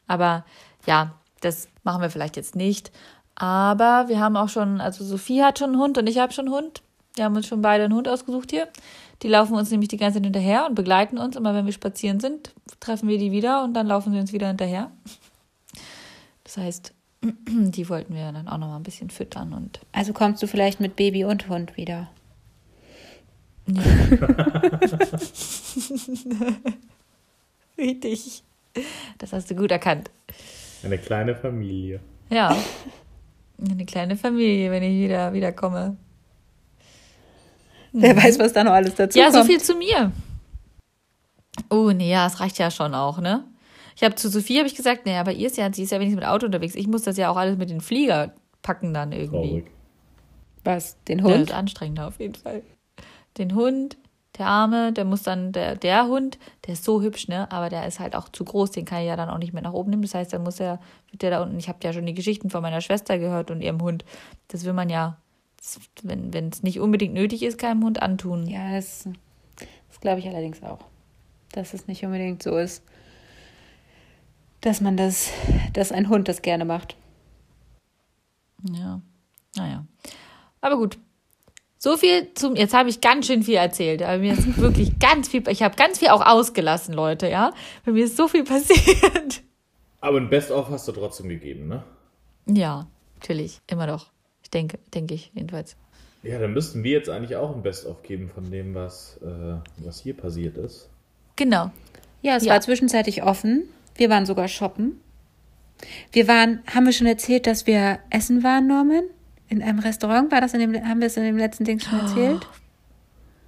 Aber 0.07 0.44
ja, 0.86 1.14
das 1.40 1.68
machen 1.82 2.03
wir 2.03 2.11
vielleicht 2.11 2.36
jetzt 2.36 2.57
nicht. 2.57 2.90
Aber 3.34 4.09
wir 4.09 4.18
haben 4.18 4.36
auch 4.36 4.49
schon, 4.49 4.80
also 4.80 5.05
Sophie 5.05 5.42
hat 5.42 5.59
schon 5.59 5.70
einen 5.70 5.78
Hund 5.80 5.99
und 5.99 6.07
ich 6.07 6.18
habe 6.18 6.32
schon 6.32 6.47
einen 6.47 6.55
Hund. 6.55 6.82
Wir 7.14 7.24
haben 7.24 7.36
uns 7.36 7.47
schon 7.47 7.62
beide 7.62 7.84
einen 7.84 7.94
Hund 7.94 8.09
ausgesucht 8.09 8.51
hier. 8.51 8.68
Die 9.22 9.28
laufen 9.28 9.55
uns 9.55 9.70
nämlich 9.70 9.88
die 9.88 9.97
ganze 9.97 10.18
Zeit 10.18 10.24
hinterher 10.24 10.66
und 10.66 10.74
begleiten 10.74 11.18
uns. 11.18 11.36
Immer 11.36 11.55
wenn 11.55 11.66
wir 11.66 11.72
spazieren 11.72 12.20
sind, 12.20 12.55
treffen 12.80 13.09
wir 13.09 13.18
die 13.18 13.32
wieder 13.32 13.64
und 13.64 13.74
dann 13.74 13.86
laufen 13.86 14.12
sie 14.12 14.18
uns 14.18 14.32
wieder 14.32 14.49
hinterher. 14.49 14.90
Das 16.44 16.57
heißt, 16.59 16.92
die 17.22 17.88
wollten 17.88 18.14
wir 18.14 18.32
dann 18.32 18.49
auch 18.49 18.59
noch 18.59 18.68
mal 18.68 18.76
ein 18.76 18.82
bisschen 18.82 19.11
füttern 19.11 19.53
und 19.53 19.80
Also 19.92 20.12
kommst 20.12 20.42
du 20.42 20.47
vielleicht 20.47 20.80
mit 20.80 20.97
Baby 20.97 21.24
und 21.24 21.49
Hund 21.49 21.76
wieder. 21.76 22.09
richtig. 27.79 28.43
Das 29.19 29.33
hast 29.33 29.51
du 29.51 29.55
gut 29.55 29.71
erkannt. 29.71 30.11
Eine 30.83 30.99
kleine 30.99 31.35
Familie. 31.35 32.01
Ja. 32.31 32.57
Eine 33.59 33.87
kleine 33.87 34.17
Familie, 34.17 34.71
wenn 34.71 34.83
ich 34.83 35.05
wieder 35.05 35.33
wiederkomme. 35.33 35.97
Wer 37.93 38.17
weiß, 38.17 38.39
was 38.39 38.53
da 38.53 38.62
noch 38.64 38.73
alles 38.73 38.95
dazu 38.95 39.19
Ja, 39.19 39.31
kommt. 39.31 39.37
so 39.37 39.45
viel 39.45 39.61
zu 39.61 39.75
mir. 39.75 40.12
Oh, 41.71 41.91
nee, 41.93 42.11
ja, 42.11 42.27
es 42.27 42.39
reicht 42.41 42.59
ja 42.59 42.71
schon 42.71 42.95
auch, 42.95 43.19
ne? 43.19 43.45
Ich 43.97 44.03
habe 44.05 44.14
zu 44.14 44.29
Sophie 44.29 44.59
habe 44.59 44.67
ich 44.69 44.75
gesagt, 44.75 45.07
naja, 45.07 45.21
aber 45.21 45.33
ihr 45.33 45.47
ist 45.47 45.57
ja, 45.57 45.73
sie 45.73 45.85
ist 45.85 45.91
ja 45.93 45.99
wenigstens 45.99 46.21
mit 46.21 46.29
Auto 46.29 46.45
unterwegs. 46.45 46.75
Ich 46.75 46.87
muss 46.87 47.03
das 47.03 47.17
ja 47.17 47.31
auch 47.31 47.37
alles 47.37 47.57
mit 47.57 47.71
den 47.71 47.81
Flieger 47.81 48.35
packen 48.61 48.93
dann 48.93 49.12
irgendwie. 49.12 49.49
Traurig. 49.49 49.67
Was? 50.64 51.03
Den 51.05 51.21
Ja, 51.21 51.25
das 51.25 51.33
Hund? 51.33 51.49
ist 51.51 51.55
anstrengender 51.57 52.07
auf 52.09 52.21
jeden 52.21 52.35
Fall. 52.35 52.62
Den 53.39 53.55
Hund, 53.55 53.97
der 54.39 54.47
Arme, 54.47 54.93
der 54.93 55.05
muss 55.05 55.22
dann, 55.22 55.53
der, 55.53 55.76
der 55.76 56.07
Hund, 56.07 56.39
der 56.66 56.74
ist 56.74 56.84
so 56.84 57.01
hübsch, 57.01 57.28
ne? 57.28 57.51
Aber 57.51 57.68
der 57.68 57.87
ist 57.87 58.01
halt 58.01 58.14
auch 58.14 58.28
zu 58.28 58.45
groß, 58.45 58.70
den 58.70 58.84
kann 58.84 59.01
ich 59.01 59.07
ja 59.07 59.16
dann 59.16 59.30
auch 59.30 59.39
nicht 59.39 59.53
mehr 59.53 59.62
nach 59.62 59.72
oben 59.72 59.91
nehmen. 59.91 60.03
Das 60.03 60.14
heißt, 60.14 60.32
dann 60.32 60.43
muss 60.43 60.61
er, 60.61 60.78
wird 61.11 61.22
der 61.22 61.30
da 61.30 61.43
unten, 61.43 61.59
ich 61.59 61.68
habe 61.68 61.78
ja 61.82 61.93
schon 61.93 62.07
die 62.07 62.14
Geschichten 62.14 62.51
von 62.51 62.62
meiner 62.62 62.80
Schwester 62.80 63.18
gehört 63.18 63.51
und 63.51 63.62
ihrem 63.62 63.80
Hund. 63.80 64.05
Das 64.49 64.64
will 64.64 64.72
man 64.72 64.91
ja, 64.91 65.16
wenn 66.03 66.51
es 66.51 66.62
nicht 66.62 66.80
unbedingt 66.80 67.14
nötig 67.14 67.43
ist, 67.43 67.59
keinem 67.59 67.82
Hund 67.82 68.03
antun. 68.03 68.47
Ja, 68.47 68.72
das, 68.72 69.09
das 69.89 70.01
glaube 70.01 70.20
ich 70.20 70.28
allerdings 70.28 70.62
auch. 70.62 70.80
Dass 71.53 71.72
es 71.72 71.87
nicht 71.87 72.05
unbedingt 72.05 72.43
so 72.43 72.57
ist, 72.59 72.82
dass 74.61 74.80
man 74.80 74.97
das, 74.97 75.30
dass 75.72 75.93
ein 75.93 76.09
Hund 76.09 76.28
das 76.28 76.43
gerne 76.43 76.64
macht. 76.64 76.97
Ja, 78.72 79.01
naja. 79.57 79.87
Aber 80.61 80.76
gut. 80.76 80.99
So 81.79 81.97
viel 81.97 82.33
zum. 82.35 82.57
Jetzt 82.57 82.72
habe 82.74 82.89
ich 82.89 83.01
ganz 83.01 83.27
schön 83.27 83.43
viel 83.43 83.57
erzählt. 83.57 84.03
Aber 84.03 84.18
mir 84.18 84.33
ist 84.33 84.57
wirklich 84.59 84.99
ganz 84.99 85.29
viel. 85.29 85.47
Ich 85.49 85.62
habe 85.62 85.77
ganz 85.77 85.99
viel 85.99 86.09
auch 86.09 86.24
ausgelassen, 86.24 86.95
Leute, 86.95 87.29
ja. 87.29 87.53
Bei 87.85 87.93
mir 87.93 88.05
ist 88.05 88.16
so 88.16 88.29
viel 88.29 88.45
passiert. 88.45 89.43
Aber 90.01 90.18
ein 90.18 90.31
Best-of 90.31 90.68
hast 90.70 90.89
du 90.89 90.93
trotzdem 90.93 91.29
gegeben, 91.29 91.68
ne? 91.68 91.83
Ja, 92.47 92.87
natürlich. 93.20 93.61
Immer 93.66 93.87
doch. 93.87 94.07
Ich 94.43 94.51
denke, 94.51 94.79
denke 94.95 95.14
ich 95.14 95.33
jedenfalls. 95.35 95.77
Ja, 96.22 96.39
dann 96.39 96.53
müssten 96.55 96.83
wir 96.83 96.93
jetzt 96.93 97.09
eigentlich 97.09 97.37
auch 97.37 97.55
ein 97.55 97.62
Best-of 97.62 98.03
geben 98.03 98.31
von 98.33 98.51
dem, 98.51 98.74
was, 98.74 99.18
äh, 99.22 99.57
was 99.85 100.01
hier 100.01 100.14
passiert 100.16 100.57
ist. 100.57 100.89
Genau. 101.37 101.70
Ja, 102.22 102.37
es 102.37 102.45
Ja. 102.45 102.55
war 102.55 102.61
zwischenzeitlich 102.61 103.22
offen. 103.22 103.64
Wir 103.97 104.09
waren 104.11 104.27
sogar 104.27 104.49
shoppen. 104.49 105.01
Wir 106.12 106.27
waren, 106.27 106.62
haben 106.72 106.87
wir 106.87 106.93
schon 106.93 107.07
erzählt, 107.07 107.47
dass 107.47 107.66
wir 107.66 107.99
essen 108.11 108.43
waren, 108.43 108.66
Norman? 108.66 109.05
In 109.49 109.62
einem 109.62 109.78
Restaurant? 109.78 110.30
War 110.32 110.40
das 110.40 110.55
in 110.55 110.61
dem, 110.61 110.74
haben 110.88 111.01
wir 111.01 111.07
es 111.07 111.16
in 111.16 111.22
dem 111.24 111.36
letzten 111.36 111.64
Ding 111.64 111.78
schon 111.80 112.01
erzählt? 112.01 112.47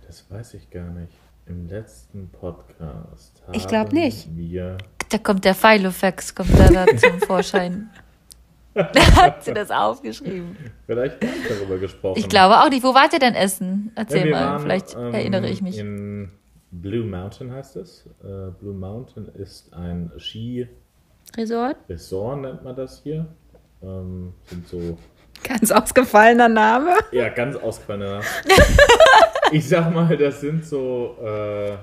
Das 0.06 0.24
weiß 0.30 0.54
ich 0.54 0.70
gar 0.70 0.90
nicht. 0.90 1.12
Im 1.46 1.66
letzten 1.66 2.28
Podcast 2.28 3.42
Ich 3.52 3.66
glaub 3.66 3.86
haben 3.88 3.94
nicht. 3.96 4.28
Wir 4.36 4.76
Da 5.10 5.18
kommt 5.18 5.44
der 5.44 5.54
Filofax, 5.54 6.34
kommt 6.34 6.50
da, 6.58 6.68
da 6.84 6.96
zum 6.96 7.18
Vorschein. 7.26 7.90
Da 8.74 9.16
hat 9.16 9.42
sie 9.44 9.52
das 9.54 9.72
aufgeschrieben. 9.72 10.56
vielleicht 10.86 11.20
gar 11.20 11.30
nicht 11.30 11.50
darüber 11.50 11.78
gesprochen. 11.78 12.16
Ich 12.16 12.28
glaube 12.28 12.60
auch 12.60 12.68
nicht. 12.70 12.84
Wo 12.84 12.94
wart 12.94 13.12
ihr 13.12 13.18
denn 13.18 13.34
essen? 13.34 13.90
Erzähl 13.96 14.18
Ja, 14.20 14.24
wir 14.26 14.30
mal. 14.34 14.46
waren, 14.46 14.60
Vielleicht 14.62 14.94
ähm, 14.94 15.14
erinnere 15.14 15.48
ich 15.48 15.62
mich. 15.62 15.78
In 15.78 16.30
Blue 16.70 17.04
Mountain 17.04 17.50
heißt 17.50 17.74
es. 17.74 18.06
Äh, 18.22 18.52
Blue 18.60 18.74
Mountain 18.74 19.26
ist 19.34 19.72
ein 19.74 20.12
Ski-Resort, 20.16 21.76
Resort? 21.88 22.40
nennt 22.42 22.62
man 22.62 22.76
das 22.76 23.02
hier. 23.02 23.26
Ähm, 23.82 24.32
sind 24.44 24.68
so 24.68 24.96
Ganz 25.42 25.70
ausgefallener 25.70 26.48
Name. 26.48 26.96
Ja, 27.12 27.28
ganz 27.28 27.56
ausgefallener. 27.56 28.20
ich 29.52 29.68
sag 29.68 29.92
mal, 29.92 30.16
das 30.16 30.40
sind 30.40 30.64
so 30.64 31.16
äh, 31.22 31.76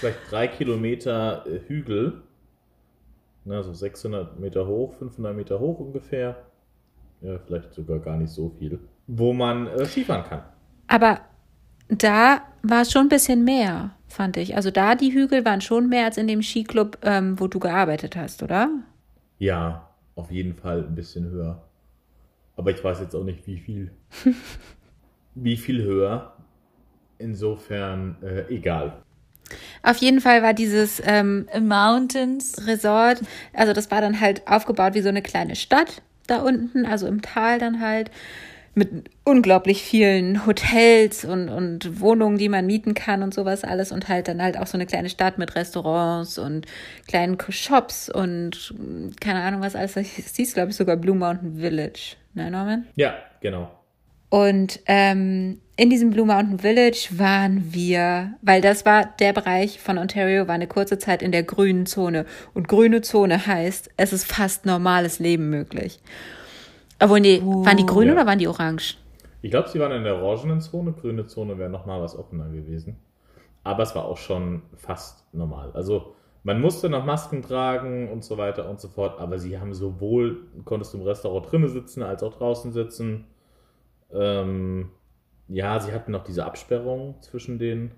vielleicht 0.00 0.18
drei 0.30 0.48
Kilometer 0.48 1.44
äh, 1.46 1.60
Hügel. 1.68 2.22
Na, 3.44 3.62
so 3.62 3.72
600 3.72 4.38
Meter 4.38 4.66
hoch, 4.66 4.94
500 4.94 5.34
Meter 5.34 5.58
hoch 5.58 5.80
ungefähr. 5.80 6.36
Ja, 7.20 7.38
vielleicht 7.38 7.72
sogar 7.74 7.98
gar 7.98 8.16
nicht 8.16 8.30
so 8.30 8.50
viel. 8.58 8.78
Wo 9.06 9.32
man 9.32 9.66
äh, 9.66 9.84
Skifahren 9.84 10.24
kann. 10.24 10.42
Aber 10.88 11.20
da 11.88 12.42
war 12.62 12.82
es 12.82 12.92
schon 12.92 13.06
ein 13.06 13.08
bisschen 13.08 13.44
mehr, 13.44 13.90
fand 14.08 14.36
ich. 14.36 14.56
Also 14.56 14.70
da 14.70 14.94
die 14.94 15.12
Hügel 15.12 15.44
waren 15.44 15.60
schon 15.60 15.88
mehr 15.88 16.06
als 16.06 16.16
in 16.16 16.26
dem 16.26 16.42
Skiclub, 16.42 16.98
ähm, 17.02 17.38
wo 17.38 17.48
du 17.48 17.58
gearbeitet 17.58 18.16
hast, 18.16 18.42
oder? 18.42 18.70
Ja, 19.38 19.88
auf 20.14 20.30
jeden 20.30 20.54
Fall 20.54 20.84
ein 20.84 20.94
bisschen 20.94 21.30
höher. 21.30 21.62
Aber 22.56 22.70
ich 22.70 22.82
weiß 22.82 23.00
jetzt 23.00 23.14
auch 23.14 23.24
nicht, 23.24 23.46
wie 23.46 23.58
viel. 23.58 23.90
wie 25.34 25.56
viel 25.56 25.82
höher. 25.82 26.36
Insofern 27.18 28.16
äh, 28.22 28.52
egal. 28.52 29.02
Auf 29.82 29.98
jeden 29.98 30.20
Fall 30.20 30.42
war 30.42 30.54
dieses 30.54 31.02
ähm, 31.04 31.48
Mountains. 31.60 32.66
Resort, 32.66 33.20
also 33.52 33.72
das 33.72 33.90
war 33.90 34.00
dann 34.00 34.20
halt 34.20 34.46
aufgebaut 34.46 34.94
wie 34.94 35.02
so 35.02 35.08
eine 35.08 35.22
kleine 35.22 35.56
Stadt 35.56 36.02
da 36.26 36.38
unten, 36.38 36.86
also 36.86 37.06
im 37.06 37.22
Tal 37.22 37.58
dann 37.58 37.80
halt, 37.80 38.10
mit 38.74 39.10
unglaublich 39.24 39.82
vielen 39.82 40.46
Hotels 40.46 41.24
und, 41.24 41.48
und 41.48 42.00
Wohnungen, 42.00 42.38
die 42.38 42.48
man 42.48 42.66
mieten 42.66 42.94
kann 42.94 43.22
und 43.22 43.34
sowas 43.34 43.64
alles 43.64 43.92
und 43.92 44.08
halt 44.08 44.28
dann 44.28 44.42
halt 44.42 44.58
auch 44.58 44.66
so 44.66 44.78
eine 44.78 44.86
kleine 44.86 45.10
Stadt 45.10 45.36
mit 45.36 45.54
Restaurants 45.54 46.38
und 46.38 46.66
kleinen 47.06 47.36
Shops 47.50 48.08
und 48.08 48.74
keine 49.20 49.42
Ahnung 49.42 49.60
was 49.60 49.76
alles. 49.76 49.94
Das 49.94 50.36
hieß, 50.36 50.54
glaube 50.54 50.70
ich, 50.70 50.76
sogar 50.76 50.96
Blue 50.96 51.16
Mountain 51.16 51.58
Village, 51.58 52.16
ne 52.34 52.50
Norman? 52.50 52.86
Ja, 52.96 53.14
genau. 53.40 53.70
Und 54.30 54.80
ähm, 54.86 55.60
in 55.76 55.90
diesem 55.90 56.08
Blue 56.08 56.24
Mountain 56.24 56.60
Village 56.60 57.08
waren 57.10 57.74
wir, 57.74 58.32
weil 58.40 58.62
das 58.62 58.86
war 58.86 59.04
der 59.20 59.34
Bereich 59.34 59.78
von 59.78 59.98
Ontario, 59.98 60.48
war 60.48 60.54
eine 60.54 60.66
kurze 60.66 60.98
Zeit 60.98 61.20
in 61.20 61.32
der 61.32 61.42
grünen 61.42 61.84
Zone. 61.84 62.24
Und 62.54 62.66
grüne 62.66 63.02
Zone 63.02 63.46
heißt, 63.46 63.90
es 63.98 64.14
ist 64.14 64.24
fast 64.24 64.64
normales 64.64 65.18
Leben 65.18 65.50
möglich. 65.50 66.00
Obwohl, 67.02 67.20
nee, 67.20 67.40
waren 67.42 67.76
die 67.76 67.86
grün 67.86 68.08
Ja. 68.08 68.14
oder 68.14 68.26
waren 68.26 68.38
die 68.38 68.48
orange? 68.48 68.96
Ich 69.42 69.50
glaube, 69.50 69.68
sie 69.68 69.80
waren 69.80 69.92
in 69.92 70.04
der 70.04 70.16
orangenen 70.22 70.60
Zone. 70.60 70.92
Grüne 70.92 71.26
Zone 71.26 71.58
wäre 71.58 71.68
nochmal 71.70 72.00
was 72.00 72.16
offener 72.16 72.48
gewesen. 72.48 72.96
Aber 73.64 73.82
es 73.82 73.94
war 73.94 74.04
auch 74.04 74.16
schon 74.16 74.62
fast 74.76 75.24
normal. 75.34 75.70
Also 75.72 76.14
man 76.44 76.60
musste 76.60 76.88
noch 76.88 77.04
Masken 77.04 77.42
tragen 77.42 78.08
und 78.10 78.24
so 78.24 78.36
weiter 78.38 78.68
und 78.68 78.80
so 78.80 78.88
fort. 78.88 79.20
Aber 79.20 79.38
sie 79.38 79.58
haben 79.58 79.74
sowohl, 79.74 80.46
konntest 80.64 80.94
du 80.94 80.98
im 80.98 81.04
Restaurant 81.04 81.50
drinnen 81.50 81.68
sitzen, 81.68 82.02
als 82.02 82.22
auch 82.22 82.34
draußen 82.34 82.72
sitzen. 82.72 83.26
Ähm, 84.12 84.90
ja, 85.48 85.78
sie 85.80 85.92
hatten 85.92 86.12
noch 86.12 86.24
diese 86.24 86.44
Absperrung 86.44 87.16
zwischen 87.20 87.58
den 87.58 87.92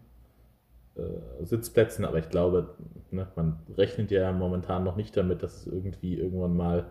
äh, 0.97 1.45
Sitzplätzen. 1.45 2.05
Aber 2.05 2.19
ich 2.19 2.29
glaube, 2.31 2.75
ne, 3.11 3.27
man 3.37 3.59
rechnet 3.77 4.11
ja 4.11 4.33
momentan 4.33 4.85
noch 4.85 4.97
nicht 4.97 5.17
damit, 5.17 5.43
dass 5.43 5.57
es 5.59 5.67
irgendwie 5.67 6.15
irgendwann 6.19 6.57
mal 6.57 6.87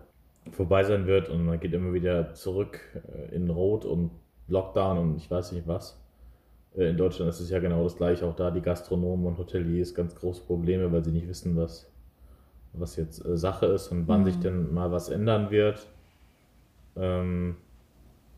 vorbei 0.52 0.84
sein 0.84 1.06
wird 1.06 1.28
und 1.28 1.44
man 1.44 1.58
geht 1.60 1.72
immer 1.72 1.92
wieder 1.92 2.34
zurück 2.34 2.80
äh, 3.12 3.34
in 3.34 3.48
Rot 3.50 3.84
und 3.84 4.10
Lockdown 4.48 4.98
und 4.98 5.16
ich 5.16 5.30
weiß 5.30 5.52
nicht 5.52 5.66
was. 5.66 5.98
Äh, 6.76 6.90
In 6.90 6.96
Deutschland 6.96 7.30
ist 7.30 7.40
es 7.40 7.50
ja 7.50 7.58
genau 7.60 7.82
das 7.84 7.96
gleiche, 7.96 8.26
auch 8.26 8.36
da 8.36 8.50
die 8.50 8.60
Gastronomen 8.60 9.26
und 9.26 9.38
Hoteliers 9.38 9.94
ganz 9.94 10.14
große 10.14 10.42
Probleme, 10.42 10.92
weil 10.92 11.04
sie 11.04 11.12
nicht 11.12 11.28
wissen, 11.28 11.56
was, 11.56 11.90
was 12.74 12.96
jetzt 12.96 13.24
äh, 13.24 13.36
Sache 13.36 13.66
ist 13.66 13.88
und 13.88 14.06
wann 14.08 14.24
sich 14.24 14.38
denn 14.38 14.72
mal 14.74 14.92
was 14.92 15.08
ändern 15.08 15.50
wird. 15.50 15.86
Ähm, 16.96 17.56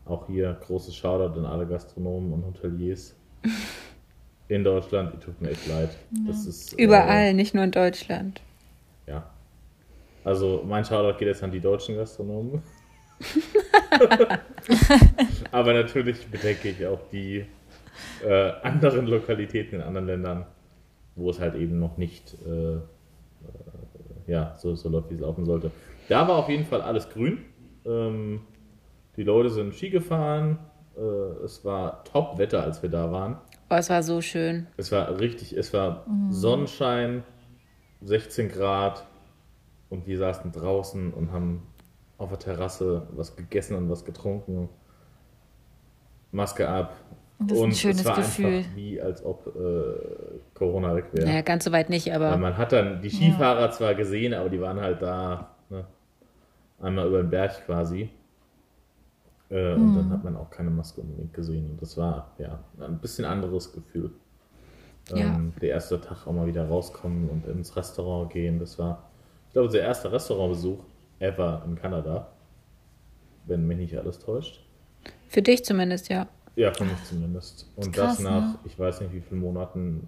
auch 0.05 0.27
hier 0.27 0.53
großes 0.65 0.95
Shoutout 0.95 1.37
an 1.37 1.45
alle 1.45 1.67
Gastronomen 1.67 2.31
und 2.31 2.45
Hoteliers 2.45 3.15
in 4.47 4.63
Deutschland. 4.63 5.13
Die 5.13 5.17
tut 5.17 5.39
mir 5.41 5.49
echt 5.51 5.67
leid. 5.67 5.89
Das 6.25 6.45
ist, 6.45 6.73
äh, 6.79 6.83
Überall, 6.83 7.33
nicht 7.33 7.53
nur 7.53 7.65
in 7.65 7.71
Deutschland. 7.71 8.41
ja. 9.07 9.29
Also 10.27 10.61
mein 10.67 10.83
Shoutout 10.83 11.17
geht 11.17 11.29
jetzt 11.29 11.41
an 11.41 11.51
die 11.51 11.61
deutschen 11.61 11.95
Gastronomen. 11.95 12.61
Aber 15.53 15.73
natürlich 15.73 16.27
bedenke 16.27 16.67
ich 16.67 16.85
auch 16.85 16.99
die 17.13 17.45
äh, 18.25 18.51
anderen 18.61 19.07
Lokalitäten 19.07 19.79
in 19.79 19.81
anderen 19.81 20.05
Ländern, 20.05 20.45
wo 21.15 21.29
es 21.29 21.39
halt 21.39 21.55
eben 21.55 21.79
noch 21.79 21.95
nicht 21.95 22.35
äh, 22.45 22.75
äh, 22.75 22.79
ja, 24.27 24.53
so, 24.57 24.75
so 24.75 24.89
läuft, 24.89 25.11
wie 25.11 25.15
es 25.15 25.21
laufen 25.21 25.45
sollte. 25.45 25.71
Da 26.09 26.27
war 26.27 26.35
auf 26.35 26.49
jeden 26.49 26.65
Fall 26.65 26.81
alles 26.81 27.09
grün. 27.09 27.45
Ähm, 27.85 28.41
die 29.15 29.23
Leute 29.23 29.49
sind 29.49 29.75
Ski 29.75 29.89
gefahren. 29.89 30.59
Äh, 30.97 31.45
es 31.45 31.63
war 31.63 32.03
Top-Wetter, 32.03 32.61
als 32.61 32.83
wir 32.83 32.89
da 32.89 33.13
waren. 33.13 33.37
Oh, 33.69 33.75
es 33.75 33.89
war 33.89 34.03
so 34.03 34.19
schön. 34.19 34.67
Es 34.75 34.91
war 34.91 35.21
richtig, 35.21 35.55
es 35.55 35.73
war 35.73 36.05
Sonnenschein, 36.31 37.23
16 38.01 38.49
Grad 38.49 39.07
und 39.89 40.05
wir 40.07 40.17
saßen 40.17 40.51
draußen 40.51 41.13
und 41.13 41.31
haben 41.31 41.63
auf 42.17 42.29
der 42.29 42.39
Terrasse 42.39 43.07
was 43.11 43.35
gegessen 43.35 43.75
und 43.75 43.89
was 43.89 44.03
getrunken. 44.05 44.69
Maske 46.31 46.67
ab. 46.67 46.93
Das 47.39 47.51
ist 47.51 47.57
ein 47.59 47.63
und 47.65 47.75
schönes 47.75 47.99
es 47.99 48.05
war 48.05 48.15
Gefühl. 48.17 48.45
einfach 48.57 48.75
wie, 48.75 49.01
als 49.01 49.23
ob 49.23 49.47
äh, 49.55 50.39
Corona 50.55 50.95
weg 50.95 51.05
wäre. 51.13 51.27
Naja, 51.27 51.41
ganz 51.41 51.63
so 51.63 51.71
weit 51.71 51.89
nicht, 51.89 52.07
Weil 52.07 52.15
aber 52.15 52.37
man 52.37 52.57
hat 52.57 52.71
dann 52.71 53.01
die 53.01 53.09
Skifahrer 53.09 53.69
zwar 53.71 53.93
gesehen, 53.95 54.33
aber 54.33 54.49
die 54.49 54.59
waren 54.59 54.79
halt 54.81 55.01
da, 55.01 55.55
ne? 55.69 55.85
einmal 56.81 57.07
über 57.07 57.21
den 57.21 57.29
Berg 57.29 57.65
quasi. 57.65 58.09
Äh, 59.49 59.73
Und 59.75 59.91
Mhm. 59.91 59.95
dann 59.95 60.09
hat 60.09 60.23
man 60.23 60.35
auch 60.35 60.49
keine 60.49 60.69
Maske 60.71 61.01
unbedingt 61.01 61.33
gesehen. 61.33 61.71
Und 61.71 61.81
das 61.81 61.95
war 61.95 62.31
ja 62.39 62.59
ein 62.79 62.97
bisschen 62.99 63.23
anderes 63.25 63.71
Gefühl. 63.71 64.11
Ähm, 65.13 65.53
Der 65.61 65.69
erste 65.69 66.01
Tag 66.01 66.27
auch 66.27 66.33
mal 66.33 66.47
wieder 66.47 66.67
rauskommen 66.67 67.29
und 67.29 67.45
ins 67.47 67.75
Restaurant 67.77 68.29
gehen. 68.31 68.59
Das 68.59 68.77
war, 68.77 69.06
glaube, 69.57 69.71
der 69.73 69.81
erste 69.81 70.11
Restaurantbesuch 70.11 70.83
ever 71.19 71.63
in 71.65 71.75
Kanada. 71.75 72.31
Wenn 73.45 73.65
mich 73.65 73.77
nicht 73.77 73.97
alles 73.97 74.19
täuscht. 74.19 74.63
für 75.27 75.41
dich 75.41 75.65
zumindest, 75.65 76.09
ja. 76.09 76.27
Ja, 76.55 76.73
für 76.73 76.85
mich 76.85 77.03
zumindest. 77.05 77.71
Und 77.75 77.91
krass, 77.91 78.17
das 78.17 78.19
nach, 78.19 78.53
ne? 78.53 78.59
ich 78.65 78.77
weiß 78.77 79.01
nicht 79.01 79.13
wie 79.13 79.21
vielen 79.21 79.41
Monaten, 79.41 80.07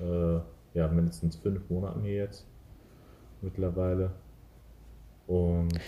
äh, 0.00 0.78
ja, 0.78 0.88
mindestens 0.88 1.36
fünf 1.36 1.68
Monaten 1.70 2.02
hier 2.02 2.14
jetzt. 2.14 2.46
mittlerweile. 3.40 4.10
Und 5.26 5.80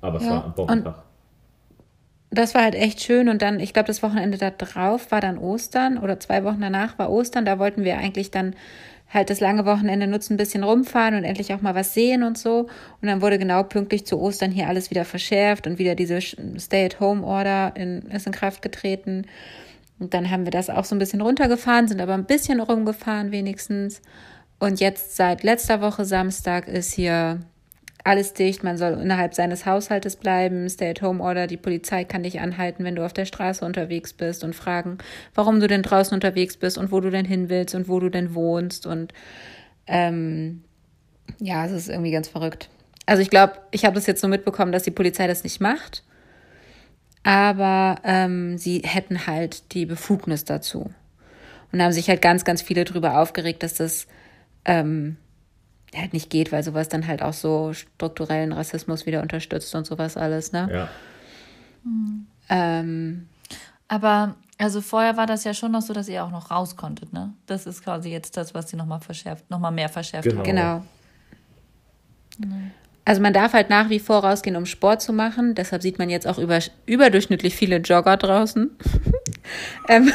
aber 0.00 0.18
es 0.18 0.24
Ja, 0.24 0.30
war 0.30 0.44
ein 0.44 0.54
Bombentag. 0.54 1.04
Das 2.30 2.54
war 2.54 2.62
halt 2.62 2.74
echt 2.74 3.00
schön 3.02 3.28
und 3.28 3.42
dann, 3.42 3.60
ich 3.60 3.72
glaube, 3.72 3.86
das 3.86 4.02
Wochenende 4.02 4.38
da 4.38 4.50
drauf 4.50 5.12
war 5.12 5.20
dann 5.20 5.38
Ostern 5.38 5.98
oder 5.98 6.18
zwei 6.20 6.44
Wochen 6.44 6.60
danach 6.60 6.98
war 6.98 7.10
Ostern. 7.10 7.44
Da 7.44 7.58
wollten 7.58 7.84
wir 7.84 7.96
eigentlich 7.98 8.30
dann 8.30 8.56
halt 9.14 9.30
das 9.30 9.40
lange 9.40 9.64
Wochenende 9.64 10.06
nutzen, 10.06 10.34
ein 10.34 10.36
bisschen 10.36 10.64
rumfahren 10.64 11.14
und 11.14 11.24
endlich 11.24 11.54
auch 11.54 11.62
mal 11.62 11.74
was 11.74 11.94
sehen 11.94 12.24
und 12.24 12.36
so. 12.36 12.66
Und 13.00 13.08
dann 13.08 13.22
wurde 13.22 13.38
genau 13.38 13.62
pünktlich 13.62 14.04
zu 14.04 14.20
Ostern 14.20 14.50
hier 14.50 14.68
alles 14.68 14.90
wieder 14.90 15.04
verschärft 15.04 15.66
und 15.66 15.78
wieder 15.78 15.94
diese 15.94 16.20
Stay-at-Home-Order 16.20 17.74
ist 18.12 18.26
in 18.26 18.32
Kraft 18.32 18.60
getreten. 18.60 19.26
Und 20.00 20.12
dann 20.12 20.30
haben 20.30 20.44
wir 20.44 20.50
das 20.50 20.68
auch 20.68 20.84
so 20.84 20.96
ein 20.96 20.98
bisschen 20.98 21.20
runtergefahren, 21.20 21.86
sind 21.86 22.00
aber 22.00 22.14
ein 22.14 22.26
bisschen 22.26 22.60
rumgefahren 22.60 23.30
wenigstens. 23.30 24.02
Und 24.58 24.80
jetzt 24.80 25.16
seit 25.16 25.44
letzter 25.44 25.80
Woche 25.80 26.04
Samstag 26.04 26.66
ist 26.68 26.92
hier 26.92 27.40
alles 28.04 28.34
dicht, 28.34 28.62
man 28.62 28.76
soll 28.76 28.92
innerhalb 28.92 29.34
seines 29.34 29.64
Haushaltes 29.64 30.16
bleiben, 30.16 30.68
Stay-at-Home-Order, 30.68 31.46
die 31.46 31.56
Polizei 31.56 32.04
kann 32.04 32.22
dich 32.22 32.38
anhalten, 32.38 32.84
wenn 32.84 32.96
du 32.96 33.04
auf 33.04 33.14
der 33.14 33.24
Straße 33.24 33.64
unterwegs 33.64 34.12
bist 34.12 34.44
und 34.44 34.54
fragen, 34.54 34.98
warum 35.34 35.58
du 35.58 35.66
denn 35.66 35.82
draußen 35.82 36.14
unterwegs 36.14 36.58
bist 36.58 36.76
und 36.76 36.92
wo 36.92 37.00
du 37.00 37.10
denn 37.10 37.24
hin 37.24 37.48
willst 37.48 37.74
und 37.74 37.88
wo 37.88 38.00
du 38.00 38.10
denn 38.10 38.34
wohnst 38.34 38.86
und 38.86 39.14
ähm, 39.86 40.62
ja, 41.38 41.64
es 41.64 41.72
ist 41.72 41.88
irgendwie 41.88 42.10
ganz 42.10 42.28
verrückt. 42.28 42.68
Also 43.06 43.22
ich 43.22 43.30
glaube, 43.30 43.54
ich 43.70 43.86
habe 43.86 43.94
das 43.94 44.06
jetzt 44.06 44.20
so 44.20 44.28
mitbekommen, 44.28 44.72
dass 44.72 44.82
die 44.82 44.90
Polizei 44.90 45.26
das 45.26 45.42
nicht 45.42 45.60
macht, 45.60 46.04
aber 47.22 47.96
ähm, 48.04 48.58
sie 48.58 48.82
hätten 48.84 49.26
halt 49.26 49.72
die 49.72 49.86
Befugnis 49.86 50.44
dazu. 50.44 50.90
Und 51.72 51.82
haben 51.82 51.92
sich 51.92 52.08
halt 52.08 52.22
ganz, 52.22 52.44
ganz 52.44 52.62
viele 52.62 52.84
drüber 52.84 53.18
aufgeregt, 53.18 53.64
dass 53.64 53.74
das 53.74 54.06
ähm, 54.64 55.16
halt 55.96 56.12
nicht 56.12 56.30
geht, 56.30 56.52
weil 56.52 56.62
sowas 56.62 56.88
dann 56.88 57.06
halt 57.06 57.22
auch 57.22 57.32
so 57.32 57.72
strukturellen 57.72 58.52
Rassismus 58.52 59.06
wieder 59.06 59.22
unterstützt 59.22 59.74
und 59.74 59.86
sowas 59.86 60.16
alles, 60.16 60.52
ne? 60.52 60.68
Ja. 60.72 60.88
Ähm, 62.48 63.28
Aber 63.88 64.34
also 64.58 64.80
vorher 64.80 65.16
war 65.16 65.26
das 65.26 65.44
ja 65.44 65.52
schon 65.54 65.72
noch 65.72 65.82
so, 65.82 65.92
dass 65.92 66.08
ihr 66.08 66.24
auch 66.24 66.30
noch 66.30 66.50
raus 66.50 66.76
konntet, 66.76 67.12
ne? 67.12 67.32
Das 67.46 67.66
ist 67.66 67.82
quasi 67.84 68.10
jetzt 68.10 68.36
das, 68.36 68.54
was 68.54 68.70
sie 68.70 68.76
nochmal 68.76 69.00
verschärft, 69.00 69.50
nochmal 69.50 69.72
mehr 69.72 69.88
verschärft 69.88 70.28
Genau. 70.28 70.44
haben. 70.44 70.88
genau. 72.38 72.56
Also 73.06 73.20
man 73.20 73.34
darf 73.34 73.52
halt 73.52 73.68
nach 73.68 73.90
wie 73.90 73.98
vor 73.98 74.24
rausgehen, 74.24 74.56
um 74.56 74.64
Sport 74.64 75.02
zu 75.02 75.12
machen. 75.12 75.54
Deshalb 75.54 75.82
sieht 75.82 75.98
man 75.98 76.08
jetzt 76.08 76.26
auch 76.26 76.38
über, 76.38 76.58
überdurchschnittlich 76.86 77.54
viele 77.54 77.76
Jogger 77.76 78.16
draußen. 78.16 78.70
ähm, 79.88 80.10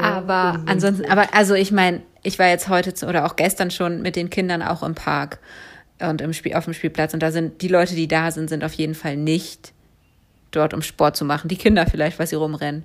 aber 0.00 0.60
ansonsten, 0.66 1.04
aber 1.10 1.34
also 1.34 1.54
ich 1.54 1.70
meine, 1.70 2.00
ich 2.26 2.38
war 2.38 2.48
jetzt 2.48 2.68
heute 2.68 2.92
zu, 2.92 3.06
oder 3.06 3.24
auch 3.24 3.36
gestern 3.36 3.70
schon 3.70 4.02
mit 4.02 4.16
den 4.16 4.30
Kindern 4.30 4.60
auch 4.60 4.82
im 4.82 4.94
Park 4.94 5.38
und 6.00 6.20
im 6.20 6.32
Spiel, 6.32 6.54
auf 6.54 6.64
dem 6.64 6.74
Spielplatz 6.74 7.14
und 7.14 7.20
da 7.22 7.30
sind 7.30 7.62
die 7.62 7.68
Leute, 7.68 7.94
die 7.94 8.08
da 8.08 8.30
sind, 8.30 8.48
sind 8.48 8.64
auf 8.64 8.72
jeden 8.72 8.94
Fall 8.94 9.16
nicht 9.16 9.72
dort, 10.50 10.74
um 10.74 10.82
Sport 10.82 11.16
zu 11.16 11.24
machen. 11.24 11.48
Die 11.48 11.56
Kinder 11.56 11.86
vielleicht, 11.86 12.18
weil 12.18 12.26
sie 12.26 12.34
rumrennen. 12.34 12.84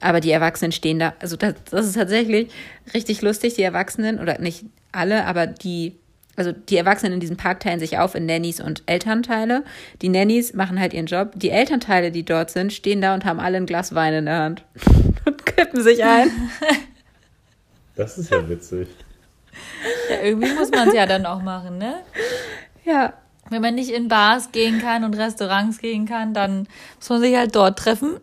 Aber 0.00 0.20
die 0.20 0.30
Erwachsenen 0.30 0.72
stehen 0.72 0.98
da. 0.98 1.14
Also 1.20 1.36
das, 1.36 1.54
das 1.70 1.86
ist 1.86 1.94
tatsächlich 1.94 2.50
richtig 2.94 3.22
lustig. 3.22 3.54
Die 3.54 3.62
Erwachsenen, 3.62 4.18
oder 4.18 4.40
nicht 4.40 4.64
alle, 4.90 5.26
aber 5.26 5.46
die, 5.46 5.96
also 6.36 6.50
die 6.52 6.76
Erwachsenen 6.76 7.12
in 7.12 7.20
diesem 7.20 7.36
Park 7.36 7.60
teilen 7.60 7.78
sich 7.78 7.98
auf 7.98 8.14
in 8.14 8.26
Nannies 8.26 8.60
und 8.60 8.82
Elternteile. 8.86 9.64
Die 10.00 10.08
Nannies 10.08 10.54
machen 10.54 10.80
halt 10.80 10.94
ihren 10.94 11.06
Job. 11.06 11.32
Die 11.36 11.50
Elternteile, 11.50 12.10
die 12.10 12.24
dort 12.24 12.50
sind, 12.50 12.72
stehen 12.72 13.00
da 13.00 13.14
und 13.14 13.24
haben 13.24 13.38
alle 13.38 13.58
ein 13.58 13.66
Glas 13.66 13.94
Wein 13.94 14.14
in 14.14 14.24
der 14.24 14.38
Hand 14.38 14.64
und 15.26 15.46
kippen 15.46 15.82
sich 15.82 16.02
ein. 16.02 16.30
Das 17.96 18.18
ist 18.18 18.30
ja 18.30 18.48
witzig. 18.48 18.88
Ja, 20.10 20.22
irgendwie 20.22 20.52
muss 20.54 20.70
man 20.70 20.88
es 20.88 20.94
ja 20.94 21.06
dann 21.06 21.26
auch 21.26 21.42
machen, 21.42 21.78
ne? 21.78 21.96
Ja, 22.84 23.12
Wenn 23.50 23.60
man 23.62 23.74
nicht 23.74 23.90
in 23.90 24.08
Bars 24.08 24.50
gehen 24.52 24.80
kann 24.80 25.04
und 25.04 25.14
Restaurants 25.18 25.78
gehen 25.78 26.06
kann, 26.06 26.32
dann 26.32 26.66
muss 26.98 27.10
man 27.10 27.20
sich 27.20 27.36
halt 27.36 27.54
dort 27.54 27.78
treffen 27.78 28.18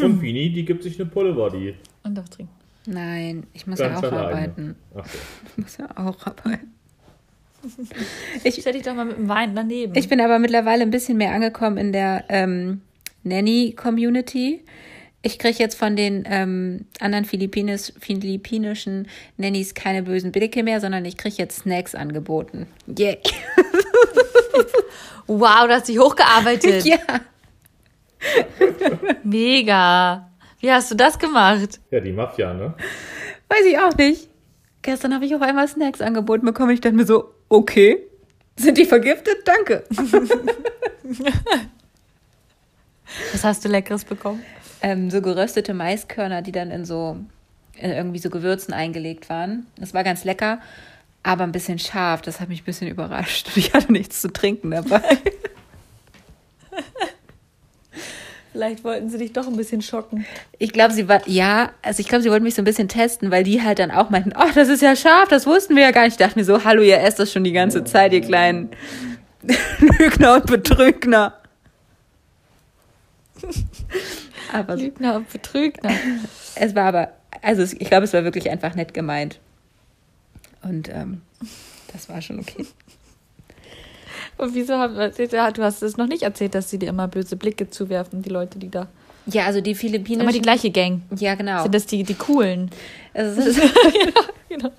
Und 0.00 0.20
Vini, 0.22 0.52
die 0.52 0.64
gibt 0.64 0.82
sich 0.84 1.00
eine 1.00 1.08
Pullebody. 1.10 1.74
und 2.04 2.14
doch 2.16 2.28
trinken. 2.28 2.52
nein, 2.86 3.46
ich 3.52 3.66
muss 3.66 3.80
ja 3.80 3.88
Ganz 3.88 3.98
auch 4.04 4.12
alleine. 4.12 4.28
arbeiten. 4.28 4.76
So. 4.94 5.02
Ich 5.50 5.58
muss 5.58 5.76
ja 5.78 5.86
auch 5.96 6.26
arbeiten. 6.26 6.72
Stell 8.48 8.72
dich 8.74 8.82
doch 8.82 8.94
mal 8.94 9.04
mit 9.06 9.16
dem 9.18 9.28
Wein 9.28 9.56
daneben. 9.56 9.94
Ich 9.96 10.08
bin 10.08 10.20
aber 10.20 10.38
mittlerweile 10.38 10.82
ein 10.82 10.90
bisschen 10.90 11.18
mehr 11.18 11.32
angekommen 11.32 11.76
in 11.76 11.92
der 11.92 12.24
ähm, 12.28 12.82
Nanny-Community. 13.24 14.64
Ich 15.22 15.38
kriege 15.38 15.58
jetzt 15.58 15.76
von 15.76 15.96
den 15.96 16.24
ähm, 16.28 16.86
anderen 17.00 17.24
Philippinis, 17.24 17.92
philippinischen 17.98 19.08
Nannies 19.36 19.74
keine 19.74 20.04
bösen 20.04 20.30
Blicke 20.30 20.62
mehr, 20.62 20.80
sondern 20.80 21.04
ich 21.04 21.16
kriege 21.16 21.34
jetzt 21.38 21.60
Snacks 21.60 21.96
angeboten. 21.96 22.68
Yeah. 22.86 23.16
wow, 25.26 25.66
du 25.66 25.74
hast 25.74 25.88
dich 25.88 25.98
hochgearbeitet. 25.98 26.84
ja. 26.84 26.98
Mega. 29.24 30.30
Wie 30.60 30.70
hast 30.70 30.90
du 30.92 30.94
das 30.94 31.18
gemacht? 31.18 31.80
Ja, 31.90 31.98
die 32.00 32.12
Mafia, 32.12 32.54
ne? 32.54 32.74
Weiß 33.48 33.64
ich 33.66 33.78
auch 33.78 33.96
nicht. 33.96 34.28
Gestern 34.82 35.14
habe 35.14 35.24
ich 35.24 35.34
auf 35.34 35.42
einmal 35.42 35.66
Snacks 35.66 36.00
angeboten 36.00 36.46
bekommen. 36.46 36.70
Ich 36.70 36.80
dachte 36.80 36.94
mir 36.94 37.06
so, 37.06 37.34
okay. 37.48 37.98
Sind 38.56 38.78
die 38.78 38.84
vergiftet? 38.84 39.38
Danke. 39.44 39.84
Was 43.32 43.44
hast 43.44 43.64
du 43.64 43.68
Leckeres 43.68 44.04
bekommen? 44.04 44.42
Ähm, 44.82 45.10
so 45.10 45.20
geröstete 45.20 45.74
Maiskörner, 45.74 46.42
die 46.42 46.52
dann 46.52 46.70
in 46.70 46.84
so 46.84 47.16
in 47.80 47.90
irgendwie 47.90 48.18
so 48.18 48.30
Gewürzen 48.30 48.74
eingelegt 48.74 49.28
waren. 49.28 49.66
Das 49.78 49.94
war 49.94 50.02
ganz 50.04 50.24
lecker, 50.24 50.60
aber 51.22 51.44
ein 51.44 51.52
bisschen 51.52 51.78
scharf. 51.78 52.22
Das 52.22 52.40
hat 52.40 52.48
mich 52.48 52.62
ein 52.62 52.64
bisschen 52.64 52.88
überrascht. 52.88 53.50
Ich 53.56 53.72
hatte 53.72 53.92
nichts 53.92 54.20
zu 54.20 54.32
trinken 54.32 54.72
dabei. 54.72 55.02
Vielleicht 58.52 58.82
wollten 58.82 59.08
sie 59.08 59.18
dich 59.18 59.32
doch 59.32 59.46
ein 59.46 59.56
bisschen 59.56 59.82
schocken. 59.82 60.26
Ich 60.58 60.72
glaube, 60.72 60.92
sie 60.92 61.06
war, 61.08 61.20
ja, 61.28 61.70
also 61.82 62.00
ich 62.00 62.08
glaube, 62.08 62.22
sie 62.22 62.30
wollten 62.30 62.42
mich 62.42 62.56
so 62.56 62.62
ein 62.62 62.64
bisschen 62.64 62.88
testen, 62.88 63.30
weil 63.30 63.44
die 63.44 63.62
halt 63.62 63.78
dann 63.78 63.92
auch 63.92 64.10
meinten, 64.10 64.32
ach, 64.34 64.52
das 64.52 64.68
ist 64.68 64.82
ja 64.82 64.96
scharf, 64.96 65.28
das 65.28 65.46
wussten 65.46 65.76
wir 65.76 65.84
ja 65.84 65.92
gar 65.92 66.02
nicht. 66.04 66.14
Ich 66.14 66.18
dachte 66.18 66.36
mir 66.36 66.44
so, 66.44 66.64
hallo, 66.64 66.82
ihr 66.82 66.98
esst 67.00 67.20
das 67.20 67.32
schon 67.32 67.44
die 67.44 67.52
ganze 67.52 67.84
Zeit, 67.84 68.12
ihr 68.12 68.20
kleinen 68.20 68.70
Lügner 69.78 70.34
und 70.36 70.46
Betrügner. 70.46 71.34
Aber 74.52 74.76
Lügner 74.76 75.16
und 75.16 75.30
Betrügner. 75.32 75.90
es 76.54 76.74
war 76.74 76.84
aber, 76.86 77.12
also 77.42 77.62
es, 77.62 77.72
ich 77.74 77.88
glaube, 77.88 78.04
es 78.04 78.12
war 78.12 78.24
wirklich 78.24 78.48
einfach 78.50 78.74
nett 78.74 78.94
gemeint. 78.94 79.38
Und 80.62 80.88
ähm, 80.88 81.22
das 81.92 82.08
war 82.08 82.20
schon 82.20 82.40
okay. 82.40 82.66
Und 84.36 84.54
wieso 84.54 84.74
haben 84.78 84.94
du 84.94 85.62
hast 85.62 85.82
es 85.82 85.96
noch 85.96 86.06
nicht 86.06 86.22
erzählt, 86.22 86.54
dass 86.54 86.70
sie 86.70 86.78
dir 86.78 86.88
immer 86.88 87.08
böse 87.08 87.36
Blicke 87.36 87.70
zuwerfen, 87.70 88.22
die 88.22 88.30
Leute, 88.30 88.58
die 88.58 88.70
da. 88.70 88.88
Ja, 89.26 89.44
also 89.44 89.60
die 89.60 89.72
Immer 89.72 89.80
philippinischen. 89.80 90.32
die 90.32 90.40
gleiche 90.40 90.70
Gang. 90.70 91.02
ja, 91.16 91.34
genau. 91.34 91.62
Sind 91.62 91.74
das 91.74 91.86
die, 91.86 92.02
die 92.02 92.14
coolen? 92.14 92.70
Es 93.12 93.36
ist, 93.46 93.60
Genau. 94.48 94.70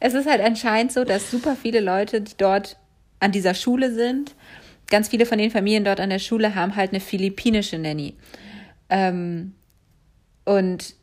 es 0.00 0.14
ist 0.14 0.26
halt 0.26 0.40
anscheinend 0.40 0.92
so, 0.92 1.04
dass 1.04 1.30
super 1.30 1.56
viele 1.60 1.80
Leute, 1.80 2.22
die 2.22 2.32
dort 2.38 2.76
an 3.20 3.32
dieser 3.32 3.52
Schule 3.54 3.92
sind, 3.92 4.34
ganz 4.88 5.08
viele 5.08 5.26
von 5.26 5.36
den 5.36 5.50
Familien 5.50 5.84
dort 5.84 6.00
an 6.00 6.08
der 6.10 6.18
Schule 6.18 6.54
haben 6.54 6.74
halt 6.76 6.90
eine 6.92 7.00
philippinische 7.00 7.76
Nanny. 7.78 8.14
Ähm, 8.88 9.54
und 10.44 10.94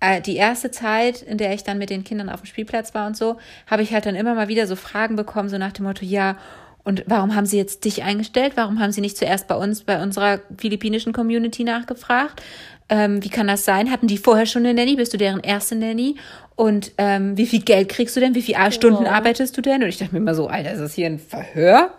äh, 0.00 0.20
die 0.20 0.36
erste 0.36 0.70
Zeit, 0.70 1.22
in 1.22 1.38
der 1.38 1.52
ich 1.54 1.64
dann 1.64 1.78
mit 1.78 1.90
den 1.90 2.04
Kindern 2.04 2.28
auf 2.30 2.40
dem 2.42 2.46
Spielplatz 2.46 2.94
war 2.94 3.06
und 3.06 3.16
so, 3.16 3.38
habe 3.66 3.82
ich 3.82 3.92
halt 3.92 4.06
dann 4.06 4.14
immer 4.14 4.34
mal 4.34 4.48
wieder 4.48 4.66
so 4.66 4.76
Fragen 4.76 5.16
bekommen, 5.16 5.48
so 5.48 5.58
nach 5.58 5.72
dem 5.72 5.84
Motto, 5.84 6.04
ja, 6.04 6.38
und 6.84 7.04
warum 7.06 7.34
haben 7.34 7.44
sie 7.44 7.58
jetzt 7.58 7.84
dich 7.84 8.02
eingestellt? 8.02 8.52
Warum 8.54 8.80
haben 8.80 8.92
sie 8.92 9.02
nicht 9.02 9.18
zuerst 9.18 9.46
bei 9.46 9.54
uns, 9.56 9.82
bei 9.82 10.02
unserer 10.02 10.40
philippinischen 10.56 11.12
Community 11.12 11.62
nachgefragt? 11.62 12.40
Ähm, 12.88 13.22
wie 13.22 13.28
kann 13.28 13.46
das 13.46 13.66
sein? 13.66 13.90
Hatten 13.90 14.06
die 14.06 14.16
vorher 14.16 14.46
schon 14.46 14.64
eine 14.64 14.72
Nanny? 14.72 14.96
Bist 14.96 15.12
du 15.12 15.18
deren 15.18 15.40
erste 15.40 15.76
Nanny? 15.76 16.16
Und 16.56 16.92
ähm, 16.96 17.36
wie 17.36 17.44
viel 17.44 17.60
Geld 17.60 17.90
kriegst 17.90 18.16
du 18.16 18.20
denn? 18.20 18.34
Wie 18.34 18.40
viele 18.40 18.72
Stunden 18.72 19.04
Oh. 19.04 19.10
arbeitest 19.10 19.54
du 19.58 19.60
denn? 19.60 19.82
Und 19.82 19.90
ich 19.90 19.98
dachte 19.98 20.14
mir 20.14 20.20
immer 20.20 20.34
so, 20.34 20.46
Alter, 20.46 20.72
ist 20.72 20.80
das 20.80 20.94
hier 20.94 21.06
ein 21.06 21.18
Verhör? 21.18 21.92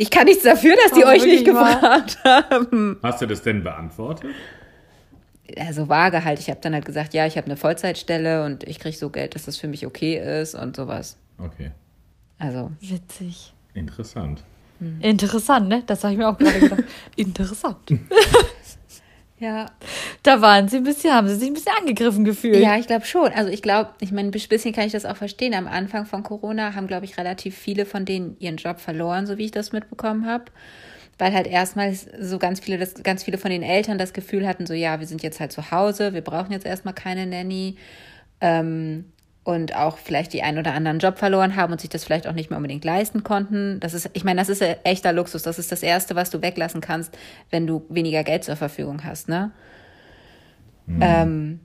Ich 0.00 0.10
kann 0.10 0.26
nichts 0.26 0.44
dafür, 0.44 0.76
dass 0.76 0.92
die 0.92 1.02
Oh, 1.04 1.08
euch 1.08 1.24
nicht 1.24 1.44
gefragt 1.44 2.18
haben. 2.24 2.98
Hast 3.02 3.20
du 3.20 3.26
das 3.26 3.42
denn 3.42 3.64
beantwortet? 3.64 4.30
Also 5.56 5.88
vage 5.88 6.24
halt. 6.24 6.38
Ich 6.38 6.48
habe 6.50 6.60
dann 6.62 6.72
halt 6.72 6.84
gesagt, 6.84 7.14
ja, 7.14 7.26
ich 7.26 7.36
habe 7.36 7.46
eine 7.46 7.56
Vollzeitstelle 7.56 8.44
und 8.44 8.62
ich 8.62 8.78
kriege 8.78 8.96
so 8.96 9.10
Geld, 9.10 9.34
dass 9.34 9.46
das 9.46 9.56
für 9.56 9.66
mich 9.66 9.84
okay 9.86 10.40
ist 10.40 10.54
und 10.54 10.76
sowas. 10.76 11.16
Okay. 11.38 11.72
Also, 12.38 12.70
Witzig. 12.80 13.52
Interessant. 13.74 14.44
Interessant, 15.00 15.68
ne? 15.68 15.82
Das 15.84 16.04
habe 16.04 16.12
ich 16.12 16.18
mir 16.18 16.28
auch 16.28 16.38
gerade 16.38 16.60
gedacht. 16.60 16.84
Interessant. 17.16 17.78
ja. 19.38 19.66
Da 20.22 20.40
waren 20.40 20.68
sie 20.68 20.78
ein 20.78 20.84
bisschen, 20.84 21.12
haben 21.12 21.28
sie 21.28 21.36
sich 21.36 21.48
ein 21.48 21.54
bisschen 21.54 21.72
angegriffen 21.78 22.24
gefühlt. 22.24 22.56
Ja, 22.56 22.76
ich 22.76 22.86
glaube 22.86 23.04
schon. 23.04 23.32
Also 23.32 23.50
ich 23.50 23.62
glaube, 23.62 23.90
ich 24.00 24.12
meine, 24.12 24.28
ein 24.28 24.30
bisschen 24.30 24.74
kann 24.74 24.86
ich 24.86 24.92
das 24.92 25.04
auch 25.04 25.16
verstehen. 25.16 25.54
Am 25.54 25.68
Anfang 25.68 26.06
von 26.06 26.22
Corona 26.22 26.74
haben, 26.74 26.86
glaube 26.86 27.04
ich, 27.04 27.18
relativ 27.18 27.56
viele 27.56 27.86
von 27.86 28.04
denen 28.04 28.36
ihren 28.40 28.56
Job 28.56 28.80
verloren, 28.80 29.26
so 29.26 29.38
wie 29.38 29.46
ich 29.46 29.50
das 29.50 29.72
mitbekommen 29.72 30.26
habe. 30.26 30.44
Weil 31.18 31.32
halt 31.32 31.46
erstmals 31.46 32.06
so 32.20 32.38
ganz 32.38 32.60
viele, 32.60 32.78
das, 32.78 32.94
ganz 33.02 33.24
viele 33.24 33.38
von 33.38 33.50
den 33.50 33.62
Eltern 33.62 33.98
das 33.98 34.12
Gefühl 34.12 34.46
hatten, 34.46 34.66
so 34.66 34.74
ja, 34.74 35.00
wir 35.00 35.06
sind 35.06 35.22
jetzt 35.22 35.40
halt 35.40 35.50
zu 35.52 35.70
Hause, 35.70 36.14
wir 36.14 36.20
brauchen 36.20 36.52
jetzt 36.52 36.66
erstmal 36.66 36.94
keine 36.94 37.26
Nanny. 37.26 37.76
Ähm, 38.40 39.04
und 39.48 39.74
auch 39.74 39.96
vielleicht 39.96 40.34
die 40.34 40.42
einen 40.42 40.58
oder 40.58 40.74
anderen 40.74 40.98
Job 40.98 41.16
verloren 41.16 41.56
haben 41.56 41.72
und 41.72 41.80
sich 41.80 41.88
das 41.88 42.04
vielleicht 42.04 42.26
auch 42.26 42.34
nicht 42.34 42.50
mehr 42.50 42.58
unbedingt 42.58 42.84
leisten 42.84 43.24
konnten. 43.24 43.80
Das 43.80 43.94
ist, 43.94 44.10
ich 44.12 44.22
meine, 44.22 44.42
das 44.42 44.50
ist 44.50 44.62
ein 44.62 44.76
echter 44.84 45.14
Luxus. 45.14 45.42
Das 45.42 45.58
ist 45.58 45.72
das 45.72 45.82
Erste, 45.82 46.14
was 46.14 46.28
du 46.28 46.42
weglassen 46.42 46.82
kannst, 46.82 47.16
wenn 47.48 47.66
du 47.66 47.86
weniger 47.88 48.24
Geld 48.24 48.44
zur 48.44 48.56
Verfügung 48.56 49.04
hast, 49.04 49.30
ne? 49.30 49.50
Mhm. 50.84 51.00
Ähm, 51.00 51.60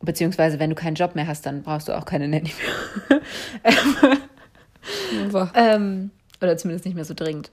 beziehungsweise, 0.00 0.58
wenn 0.58 0.68
du 0.68 0.76
keinen 0.76 0.94
Job 0.94 1.14
mehr 1.14 1.26
hast, 1.26 1.46
dann 1.46 1.62
brauchst 1.62 1.88
du 1.88 1.96
auch 1.96 2.04
keine 2.04 2.28
Nanny 2.28 2.52
mehr. 2.52 3.22
ähm, 5.54 6.10
oder 6.42 6.58
zumindest 6.58 6.84
nicht 6.84 6.96
mehr 6.96 7.06
so 7.06 7.14
dringend. 7.14 7.50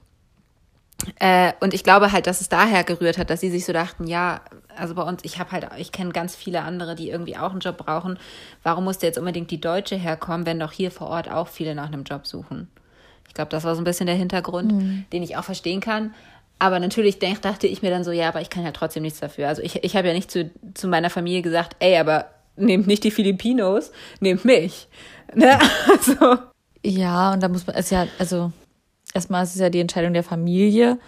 Äh, 1.18 1.52
und 1.60 1.74
ich 1.74 1.84
glaube 1.84 2.12
halt, 2.12 2.26
dass 2.26 2.40
es 2.40 2.48
daher 2.48 2.84
gerührt 2.84 3.18
hat, 3.18 3.30
dass 3.30 3.40
sie 3.40 3.50
sich 3.50 3.64
so 3.64 3.72
dachten, 3.72 4.06
ja, 4.06 4.40
also 4.76 4.94
bei 4.94 5.02
uns, 5.02 5.22
ich 5.24 5.38
habe 5.38 5.52
halt, 5.52 5.68
ich 5.78 5.92
kenne 5.92 6.12
ganz 6.12 6.34
viele 6.34 6.62
andere, 6.62 6.94
die 6.94 7.10
irgendwie 7.10 7.36
auch 7.36 7.50
einen 7.50 7.60
Job 7.60 7.78
brauchen. 7.78 8.18
Warum 8.62 8.84
musste 8.84 9.06
jetzt 9.06 9.18
unbedingt 9.18 9.50
die 9.50 9.60
Deutsche 9.60 9.96
herkommen, 9.96 10.46
wenn 10.46 10.60
doch 10.60 10.72
hier 10.72 10.90
vor 10.90 11.08
Ort 11.08 11.30
auch 11.30 11.48
viele 11.48 11.74
nach 11.74 11.86
einem 11.86 12.04
Job 12.04 12.26
suchen? 12.26 12.68
Ich 13.28 13.34
glaube, 13.34 13.50
das 13.50 13.64
war 13.64 13.74
so 13.74 13.80
ein 13.80 13.84
bisschen 13.84 14.06
der 14.06 14.14
Hintergrund, 14.14 14.72
mhm. 14.72 15.04
den 15.12 15.22
ich 15.22 15.36
auch 15.36 15.44
verstehen 15.44 15.80
kann. 15.80 16.14
Aber 16.58 16.78
natürlich 16.78 17.18
denk, 17.18 17.42
dachte 17.42 17.66
ich 17.66 17.82
mir 17.82 17.90
dann 17.90 18.04
so, 18.04 18.12
ja, 18.12 18.28
aber 18.28 18.40
ich 18.40 18.50
kann 18.50 18.64
ja 18.64 18.72
trotzdem 18.72 19.02
nichts 19.02 19.20
dafür. 19.20 19.48
Also 19.48 19.62
ich, 19.62 19.82
ich 19.82 19.96
habe 19.96 20.08
ja 20.08 20.14
nicht 20.14 20.30
zu, 20.30 20.50
zu 20.74 20.86
meiner 20.86 21.10
Familie 21.10 21.42
gesagt, 21.42 21.76
ey, 21.80 21.96
aber 21.98 22.26
nehmt 22.56 22.86
nicht 22.86 23.04
die 23.04 23.10
Filipinos, 23.10 23.90
nehmt 24.20 24.44
mich. 24.44 24.88
Ne? 25.34 25.58
Also. 25.88 26.36
Ja, 26.84 27.32
und 27.32 27.42
da 27.42 27.48
muss 27.48 27.66
man, 27.66 27.74
es 27.74 27.88
ja, 27.88 28.06
also 28.18 28.52
erstmal 29.14 29.44
ist 29.44 29.54
es 29.54 29.60
ja 29.60 29.70
die 29.70 29.80
Entscheidung 29.80 30.12
der 30.12 30.24
Familie 30.24 30.98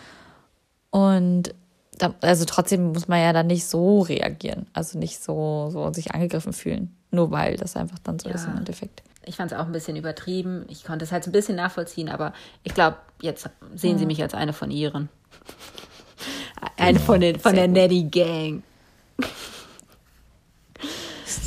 und 0.91 1.55
da, 1.99 2.15
also 2.21 2.45
trotzdem 2.45 2.93
muss 2.93 3.09
man 3.09 3.21
ja 3.21 3.33
dann 3.33 3.47
nicht 3.47 3.67
so 3.67 4.01
reagieren, 4.01 4.67
also 4.73 4.99
nicht 4.99 5.23
so, 5.23 5.69
so 5.71 5.93
sich 5.93 6.13
angegriffen 6.13 6.53
fühlen, 6.53 6.97
nur 7.11 7.31
weil 7.31 7.57
das 7.57 7.77
einfach 7.77 7.99
dann 8.01 8.19
so 8.19 8.29
ja. 8.29 8.35
ist 8.35 8.47
im 8.47 8.57
Endeffekt. 8.57 9.03
Ich 9.27 9.37
fand 9.37 9.53
es 9.53 9.59
auch 9.59 9.65
ein 9.65 9.73
bisschen 9.73 9.97
übertrieben. 9.97 10.67
Ich 10.69 10.85
konnte 10.85 11.05
es 11.05 11.13
halt 11.13 11.27
ein 11.27 11.33
bisschen 11.33 11.57
nachvollziehen, 11.57 12.09
aber 12.09 12.35
ich 12.63 12.75
glaube, 12.75 12.99
jetzt 13.23 13.49
sehen 13.75 13.93
ja. 13.93 13.99
sie 13.99 14.07
mich 14.07 14.21
als 14.23 14.35
eine 14.35 14.53
von 14.53 14.71
ihren. 14.71 15.09
Eine 16.77 16.99
von, 16.99 17.21
den, 17.21 17.39
von 17.39 17.55
der 17.55 17.69
Netty 17.69 18.05
Gang. 18.05 18.63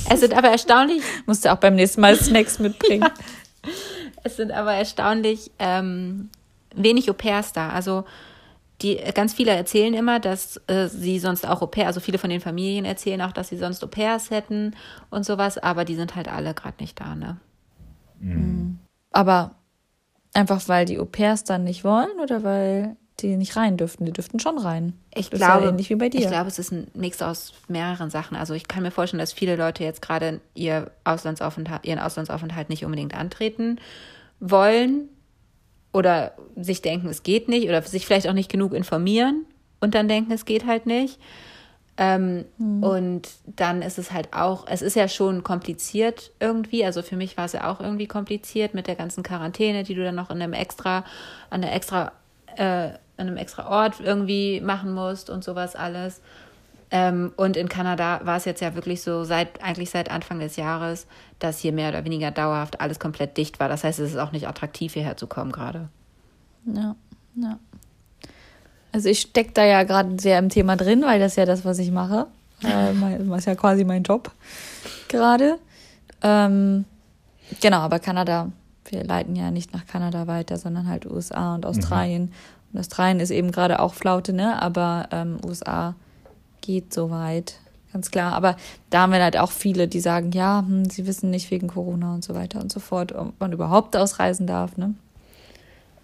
Es 0.09 0.21
sind 0.21 0.33
aber 0.33 0.49
erstaunlich. 0.49 1.03
Musst 1.25 1.43
du 1.43 1.51
auch 1.51 1.57
beim 1.57 1.75
nächsten 1.75 1.99
Mal 1.99 2.15
Snacks 2.15 2.59
mitbringen. 2.59 3.09
es 4.23 4.37
sind 4.37 4.51
aber 4.51 4.73
erstaunlich 4.73 5.51
ähm, 5.59 6.29
wenig 6.77 7.09
Au-pairs 7.09 7.53
da. 7.53 7.69
Also 7.69 8.05
die 8.81 8.97
ganz 9.13 9.33
viele 9.33 9.51
erzählen 9.51 9.93
immer, 9.93 10.19
dass 10.19 10.61
äh, 10.67 10.87
sie 10.87 11.19
sonst 11.19 11.47
auch 11.47 11.61
Au 11.61 11.67
pair, 11.67 11.87
also 11.87 11.99
viele 11.99 12.19
von 12.19 12.29
den 12.29 12.41
Familien 12.41 12.85
erzählen 12.85 13.21
auch, 13.23 13.31
dass 13.31 13.49
sie 13.49 13.57
sonst 13.57 13.83
Au 13.83 13.87
pairs 13.87 14.29
hätten 14.29 14.75
und 15.09 15.25
sowas, 15.25 15.57
aber 15.57 15.83
die 15.83 15.95
sind 15.95 16.15
halt 16.15 16.27
alle 16.27 16.53
gerade 16.53 16.77
nicht 16.79 16.99
da, 16.99 17.15
ne? 17.15 17.37
Mhm. 18.19 18.79
Aber 19.11 19.55
einfach 20.33 20.61
weil 20.67 20.85
die 20.85 20.99
Au 20.99 21.05
pairs 21.05 21.43
dann 21.43 21.63
nicht 21.63 21.83
wollen 21.83 22.19
oder 22.21 22.43
weil 22.43 22.95
die 23.19 23.35
nicht 23.35 23.55
rein 23.55 23.77
dürften? 23.77 24.05
Die 24.05 24.13
dürften 24.13 24.39
schon 24.39 24.59
rein. 24.59 24.93
Ich 25.15 25.31
das 25.31 25.39
glaube, 25.39 25.63
ja 25.63 25.69
ähnlich 25.69 25.89
wie 25.89 25.95
bei 25.95 26.09
dir. 26.09 26.19
Ich 26.19 26.27
glaube, 26.27 26.47
es 26.47 26.59
ist 26.59 26.71
ein 26.71 26.87
Mix 26.93 27.23
aus 27.23 27.53
mehreren 27.67 28.11
Sachen. 28.11 28.37
Also 28.37 28.53
ich 28.53 28.67
kann 28.67 28.83
mir 28.83 28.91
vorstellen, 28.91 29.19
dass 29.19 29.33
viele 29.33 29.55
Leute 29.55 29.83
jetzt 29.83 30.03
gerade 30.03 30.39
ihr 30.53 30.91
Auslandsaufenthalt, 31.03 31.85
ihren 31.85 31.99
Auslandsaufenthalt 31.99 32.69
nicht 32.69 32.85
unbedingt 32.85 33.15
antreten 33.15 33.79
wollen, 34.39 35.09
oder 35.97 36.33
sich 36.55 36.81
denken, 36.81 37.07
es 37.09 37.23
geht 37.23 37.49
nicht 37.49 37.67
oder 37.67 37.81
sich 37.81 38.05
vielleicht 38.05 38.27
auch 38.27 38.33
nicht 38.33 38.51
genug 38.51 38.73
informieren 38.73 39.45
und 39.79 39.95
dann 39.95 40.07
denken, 40.07 40.31
es 40.31 40.45
geht 40.45 40.65
halt 40.65 40.85
nicht. 40.85 41.19
Ähm, 41.99 42.45
mhm. 42.59 42.83
Und 42.83 43.29
dann 43.47 43.81
ist 43.81 43.97
es 43.97 44.11
halt 44.11 44.31
auch, 44.31 44.67
es 44.67 44.83
ist 44.83 44.95
ja 44.95 45.07
schon 45.07 45.43
kompliziert 45.43 46.31
irgendwie. 46.39 46.85
Also 46.85 47.01
für 47.01 47.15
mich 47.15 47.37
war 47.37 47.45
es 47.45 47.53
ja 47.53 47.71
auch 47.71 47.79
irgendwie 47.79 48.05
kompliziert 48.05 48.75
mit 48.75 48.85
der 48.85 48.95
ganzen 48.95 49.23
Quarantäne, 49.23 49.83
die 49.83 49.95
du 49.95 50.03
dann 50.03 50.15
noch 50.15 50.29
in 50.29 50.41
einem 50.41 50.53
extra, 50.53 51.03
an 51.49 51.61
der 51.61 51.73
extra, 51.73 52.11
äh, 52.55 52.91
an 53.17 53.27
einem 53.27 53.37
extra 53.37 53.67
Ort 53.67 53.99
irgendwie 53.99 54.61
machen 54.61 54.93
musst 54.93 55.31
und 55.31 55.43
sowas 55.43 55.75
alles. 55.75 56.21
Ähm, 56.89 57.33
und 57.35 57.57
in 57.57 57.67
Kanada 57.67 58.21
war 58.23 58.37
es 58.37 58.45
jetzt 58.45 58.61
ja 58.61 58.73
wirklich 58.75 59.01
so, 59.01 59.23
seit 59.25 59.61
eigentlich 59.61 59.89
seit 59.89 60.09
Anfang 60.09 60.39
des 60.39 60.55
Jahres, 60.55 61.05
dass 61.39 61.59
hier 61.59 61.73
mehr 61.73 61.89
oder 61.89 62.05
weniger 62.05 62.31
dauerhaft 62.31 62.79
alles 62.79 62.99
komplett 62.99 63.35
dicht 63.37 63.59
war. 63.59 63.67
Das 63.67 63.83
heißt, 63.83 63.99
es 63.99 64.11
ist 64.11 64.17
auch 64.17 64.31
nicht 64.31 64.47
attraktiv, 64.47 64.93
hierher 64.93 65.17
zu 65.17 65.27
kommen 65.27 65.51
gerade. 65.51 65.89
Ja, 66.65 66.95
ja. 67.35 67.59
Also 68.93 69.09
ich 69.09 69.19
stecke 69.19 69.51
da 69.53 69.65
ja 69.65 69.83
gerade 69.83 70.19
sehr 70.19 70.39
im 70.39 70.49
Thema 70.49 70.77
drin, 70.77 71.03
weil 71.03 71.19
das 71.19 71.35
ja 71.35 71.45
das, 71.45 71.65
was 71.65 71.77
ich 71.79 71.91
mache. 71.91 72.27
Äh, 72.63 72.93
das 73.27 73.39
ist 73.39 73.45
ja 73.45 73.55
quasi 73.55 73.83
mein 73.83 74.03
Job 74.03 74.31
gerade. 75.09 75.59
Ähm, 76.21 76.85
genau, 77.61 77.79
aber 77.79 77.99
Kanada, 77.99 78.51
wir 78.85 79.03
leiten 79.03 79.35
ja 79.35 79.51
nicht 79.51 79.73
nach 79.73 79.85
Kanada 79.85 80.25
weiter, 80.27 80.57
sondern 80.57 80.87
halt 80.87 81.05
USA 81.05 81.55
und 81.55 81.65
Australien. 81.65 82.23
Mhm. 82.23 82.31
Und 82.71 82.79
Australien 82.79 83.19
ist 83.19 83.31
eben 83.31 83.51
gerade 83.51 83.81
auch 83.81 83.93
Flaute, 83.93 84.31
ne? 84.31 84.61
Aber 84.61 85.09
ähm, 85.11 85.37
USA 85.45 85.95
geht 86.67 86.93
soweit, 86.93 87.55
ganz 87.93 88.11
klar. 88.11 88.33
Aber 88.33 88.55
da 88.91 89.01
haben 89.01 89.13
wir 89.13 89.23
halt 89.23 89.37
auch 89.37 89.51
viele, 89.51 89.87
die 89.87 90.01
sagen, 90.01 90.31
ja, 90.31 90.59
hm, 90.59 90.87
sie 90.89 91.07
wissen 91.07 91.31
nicht 91.31 91.49
wegen 91.49 91.69
Corona 91.69 92.13
und 92.13 92.23
so 92.23 92.35
weiter 92.35 92.59
und 92.59 92.71
so 92.71 92.79
fort, 92.79 93.13
ob 93.13 93.33
man 93.39 93.51
überhaupt 93.53 93.95
ausreisen 93.95 94.45
darf, 94.45 94.77
ne? 94.77 94.93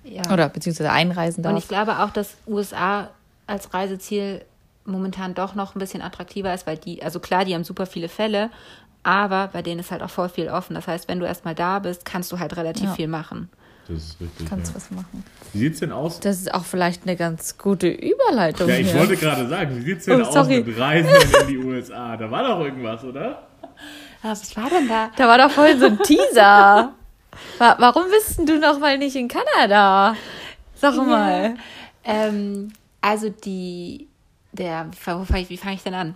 Ja. 0.03 0.32
Oder 0.32 0.49
beziehungsweise 0.49 0.91
einreisen 0.91 1.43
darf. 1.43 1.53
Und 1.53 1.59
ich 1.59 1.68
glaube 1.68 1.99
auch, 1.99 2.09
dass 2.09 2.36
USA 2.47 3.09
als 3.45 3.74
Reiseziel 3.74 4.43
momentan 4.86 5.34
doch 5.34 5.55
noch 5.55 5.76
ein 5.76 5.80
bisschen 5.80 6.01
attraktiver 6.01 6.53
ist, 6.53 6.66
weil 6.66 6.78
die, 6.78 7.03
also 7.03 7.20
klar, 7.20 7.45
die 7.45 7.53
haben 7.53 7.64
super 7.64 7.86
viele 7.86 8.09
Fälle, 8.09 8.49
aber 9.03 9.49
bei 9.53 9.61
denen 9.61 9.80
ist 9.80 9.91
halt 9.91 10.01
auch 10.01 10.09
voll 10.09 10.30
viel 10.30 10.49
offen. 10.49 10.74
Das 10.74 10.88
heißt, 10.88 11.07
wenn 11.07 11.20
du 11.20 11.26
erstmal 11.26 11.55
da 11.55 11.80
bist, 11.80 12.05
kannst 12.05 12.32
du 12.32 12.39
halt 12.39 12.55
relativ 12.57 12.86
ja. 12.86 12.93
viel 12.93 13.07
machen. 13.07 13.49
Das 13.88 13.97
ist 13.97 14.21
richtig. 14.21 14.47
Kannst 14.47 14.71
ja. 14.71 14.75
was 14.75 14.91
machen. 14.91 15.23
Wie 15.51 15.59
sieht 15.59 15.73
es 15.73 15.79
denn 15.81 15.91
aus? 15.91 16.19
Das 16.19 16.38
ist 16.38 16.53
auch 16.53 16.63
vielleicht 16.63 17.03
eine 17.03 17.15
ganz 17.15 17.57
gute 17.57 17.88
Überleitung. 17.88 18.69
Ja, 18.69 18.77
ich 18.77 18.91
hier. 18.91 18.99
wollte 18.99 19.17
gerade 19.17 19.47
sagen, 19.47 19.77
wie 19.77 19.81
sieht 19.81 19.99
es 19.99 20.05
denn 20.05 20.21
oh, 20.21 20.25
aus 20.25 20.47
mit 20.47 20.79
Reisen 20.79 21.09
in 21.41 21.47
die 21.47 21.57
USA? 21.57 22.15
Da 22.15 22.31
war 22.31 22.47
doch 22.47 22.63
irgendwas, 22.63 23.03
oder? 23.03 23.47
Was 24.21 24.55
war 24.55 24.69
denn 24.69 24.88
da? 24.88 25.11
Da 25.17 25.27
war 25.27 25.38
doch 25.38 25.51
vorhin 25.51 25.79
so 25.79 25.88
ein 25.88 25.99
Teaser. 25.99 26.93
Warum 27.57 28.03
bist 28.09 28.39
du 28.47 28.57
noch 28.57 28.79
mal 28.79 28.97
nicht 28.97 29.15
in 29.15 29.27
Kanada? 29.27 30.15
Sag 30.75 30.95
mal. 30.95 31.55
Ja. 32.05 32.27
Ähm, 32.27 32.71
also 33.01 33.29
die, 33.29 34.07
der, 34.53 34.89
wie 34.91 35.57
fange 35.57 35.75
ich 35.75 35.84
denn 35.84 35.93
an? 35.93 36.15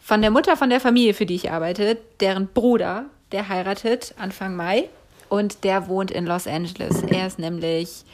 Von 0.00 0.22
der 0.22 0.30
Mutter 0.30 0.56
von 0.56 0.70
der 0.70 0.80
Familie, 0.80 1.14
für 1.14 1.26
die 1.26 1.34
ich 1.34 1.50
arbeite, 1.50 1.98
deren 2.20 2.48
Bruder, 2.48 3.06
der 3.32 3.48
heiratet 3.48 4.14
Anfang 4.18 4.54
Mai 4.54 4.88
und 5.30 5.64
der 5.64 5.88
wohnt 5.88 6.10
in 6.10 6.26
Los 6.26 6.46
Angeles. 6.46 7.02
Er 7.04 7.26
ist 7.26 7.38
nämlich, 7.38 8.04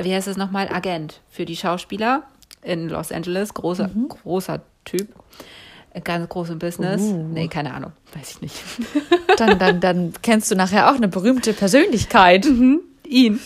wie 0.00 0.14
heißt 0.14 0.28
es 0.28 0.38
nochmal, 0.38 0.68
Agent 0.68 1.20
für 1.28 1.44
die 1.44 1.56
Schauspieler 1.56 2.22
in 2.62 2.88
Los 2.88 3.12
Angeles. 3.12 3.52
Großer, 3.52 3.90
mhm. 3.92 4.08
großer 4.08 4.60
Typ. 4.84 5.08
Ganz 6.04 6.28
großem 6.28 6.60
Business. 6.60 7.02
Uh. 7.02 7.28
Nee, 7.32 7.48
keine 7.48 7.74
Ahnung. 7.74 7.92
Weiß 8.14 8.30
ich 8.30 8.40
nicht. 8.40 8.54
Dann, 9.36 9.58
dann, 9.58 9.80
dann 9.80 10.12
kennst 10.22 10.50
du 10.50 10.56
nachher 10.56 10.90
auch 10.90 10.96
eine 10.96 11.06
berühmte 11.06 11.52
Persönlichkeit. 11.52 12.44
Mhm. 12.44 12.80
Ihn. 13.06 13.38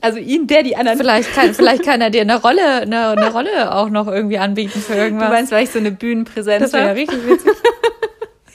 Also 0.00 0.18
ihn, 0.18 0.46
der 0.46 0.62
die 0.62 0.76
anderen. 0.76 0.98
Vielleicht 0.98 1.32
kann, 1.34 1.54
vielleicht 1.54 1.84
kann 1.84 2.00
er 2.00 2.10
dir 2.10 2.22
eine 2.22 2.40
Rolle, 2.40 2.82
eine, 2.82 3.10
eine 3.10 3.30
Rolle 3.30 3.74
auch 3.74 3.88
noch 3.88 4.08
irgendwie 4.08 4.38
anbieten 4.38 4.80
für 4.80 4.94
irgendwas. 4.94 5.28
Du 5.28 5.34
meinst, 5.34 5.52
weil 5.52 5.64
ich 5.64 5.70
so 5.70 5.78
eine 5.78 5.92
Bühnenpräsenz 5.92 6.64
Das 6.64 6.72
wäre 6.72 6.86
ja 6.86 6.92
richtig 6.92 7.26
witzig. 7.26 7.52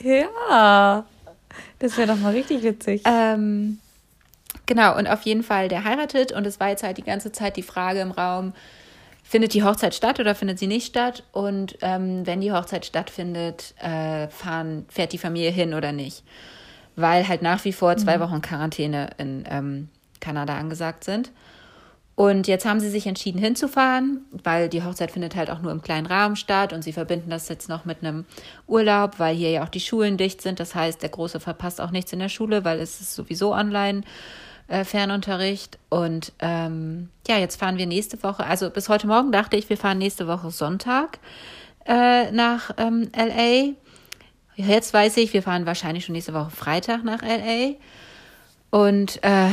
ja. 0.04 1.04
Das 1.82 1.96
wäre 1.98 2.06
doch 2.06 2.16
mal 2.16 2.32
richtig 2.32 2.62
witzig. 2.62 3.02
Ähm, 3.04 3.78
genau, 4.66 4.96
und 4.96 5.08
auf 5.08 5.22
jeden 5.22 5.42
Fall, 5.42 5.66
der 5.66 5.82
heiratet 5.82 6.30
und 6.30 6.46
es 6.46 6.60
war 6.60 6.68
jetzt 6.68 6.84
halt 6.84 6.96
die 6.96 7.02
ganze 7.02 7.32
Zeit 7.32 7.56
die 7.56 7.64
Frage 7.64 7.98
im 7.98 8.12
Raum, 8.12 8.52
findet 9.24 9.52
die 9.52 9.64
Hochzeit 9.64 9.92
statt 9.92 10.20
oder 10.20 10.36
findet 10.36 10.60
sie 10.60 10.68
nicht 10.68 10.86
statt? 10.86 11.24
Und 11.32 11.76
ähm, 11.82 12.24
wenn 12.24 12.40
die 12.40 12.52
Hochzeit 12.52 12.86
stattfindet, 12.86 13.74
äh, 13.80 14.28
fahren, 14.28 14.86
fährt 14.88 15.12
die 15.12 15.18
Familie 15.18 15.50
hin 15.50 15.74
oder 15.74 15.90
nicht? 15.90 16.22
Weil 16.94 17.26
halt 17.26 17.42
nach 17.42 17.64
wie 17.64 17.72
vor 17.72 17.96
zwei 17.96 18.16
mhm. 18.16 18.22
Wochen 18.22 18.42
Quarantäne 18.42 19.10
in 19.18 19.44
ähm, 19.50 19.88
Kanada 20.20 20.56
angesagt 20.56 21.02
sind. 21.02 21.32
Und 22.14 22.46
jetzt 22.46 22.66
haben 22.66 22.78
sie 22.78 22.90
sich 22.90 23.06
entschieden 23.06 23.38
hinzufahren, 23.38 24.26
weil 24.44 24.68
die 24.68 24.84
Hochzeit 24.84 25.10
findet 25.10 25.34
halt 25.34 25.50
auch 25.50 25.62
nur 25.62 25.72
im 25.72 25.80
kleinen 25.80 26.06
Rahmen 26.06 26.36
statt 26.36 26.74
und 26.74 26.82
sie 26.82 26.92
verbinden 26.92 27.30
das 27.30 27.48
jetzt 27.48 27.70
noch 27.70 27.86
mit 27.86 28.02
einem 28.02 28.26
Urlaub, 28.66 29.18
weil 29.18 29.34
hier 29.34 29.50
ja 29.50 29.64
auch 29.64 29.70
die 29.70 29.80
Schulen 29.80 30.18
dicht 30.18 30.42
sind. 30.42 30.60
Das 30.60 30.74
heißt, 30.74 31.00
der 31.00 31.08
Große 31.08 31.40
verpasst 31.40 31.80
auch 31.80 31.90
nichts 31.90 32.12
in 32.12 32.18
der 32.18 32.28
Schule, 32.28 32.64
weil 32.64 32.80
es 32.80 33.00
ist 33.00 33.14
sowieso 33.14 33.54
online 33.54 34.02
äh, 34.68 34.84
Fernunterricht. 34.84 35.78
Und 35.88 36.32
ähm, 36.40 37.08
ja, 37.26 37.38
jetzt 37.38 37.58
fahren 37.58 37.78
wir 37.78 37.86
nächste 37.86 38.22
Woche, 38.22 38.44
also 38.44 38.68
bis 38.68 38.90
heute 38.90 39.06
Morgen 39.06 39.32
dachte 39.32 39.56
ich, 39.56 39.70
wir 39.70 39.78
fahren 39.78 39.98
nächste 39.98 40.28
Woche 40.28 40.50
Sonntag 40.50 41.18
äh, 41.86 42.30
nach 42.30 42.72
ähm, 42.76 43.10
LA. 43.16 43.72
Jetzt 44.54 44.92
weiß 44.92 45.16
ich, 45.16 45.32
wir 45.32 45.42
fahren 45.42 45.64
wahrscheinlich 45.64 46.04
schon 46.04 46.12
nächste 46.12 46.34
Woche 46.34 46.50
Freitag 46.50 47.04
nach 47.04 47.22
LA. 47.22 47.76
Und 48.72 49.22
äh, 49.22 49.50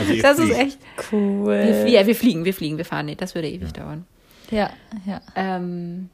also 0.00 0.14
das 0.20 0.36
fliegt. 0.36 0.50
ist 0.50 0.58
echt 0.58 0.78
cool. 1.12 1.84
Wir, 1.84 1.88
ja, 1.88 2.06
wir 2.08 2.16
fliegen, 2.16 2.44
wir 2.44 2.52
fliegen, 2.52 2.76
wir 2.76 2.84
fahren 2.84 3.06
nicht. 3.06 3.22
Das 3.22 3.36
würde 3.36 3.48
ewig 3.48 3.68
ja. 3.68 3.84
dauern. 3.84 4.04
Ja, 4.50 4.70
ja. 5.06 5.20
Ähm, 5.36 6.10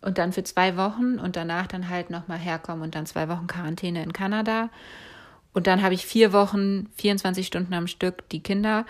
und 0.00 0.16
dann 0.16 0.32
für 0.32 0.42
zwei 0.42 0.78
Wochen 0.78 1.18
und 1.18 1.36
danach 1.36 1.66
dann 1.66 1.90
halt 1.90 2.08
nochmal 2.08 2.38
herkommen 2.38 2.82
und 2.82 2.94
dann 2.94 3.04
zwei 3.04 3.28
Wochen 3.28 3.46
Quarantäne 3.46 4.02
in 4.02 4.14
Kanada. 4.14 4.70
Und 5.52 5.66
dann 5.66 5.82
habe 5.82 5.92
ich 5.92 6.06
vier 6.06 6.32
Wochen, 6.32 6.88
24 6.96 7.46
Stunden 7.46 7.74
am 7.74 7.88
Stück 7.88 8.26
die 8.30 8.42
Kinder 8.42 8.86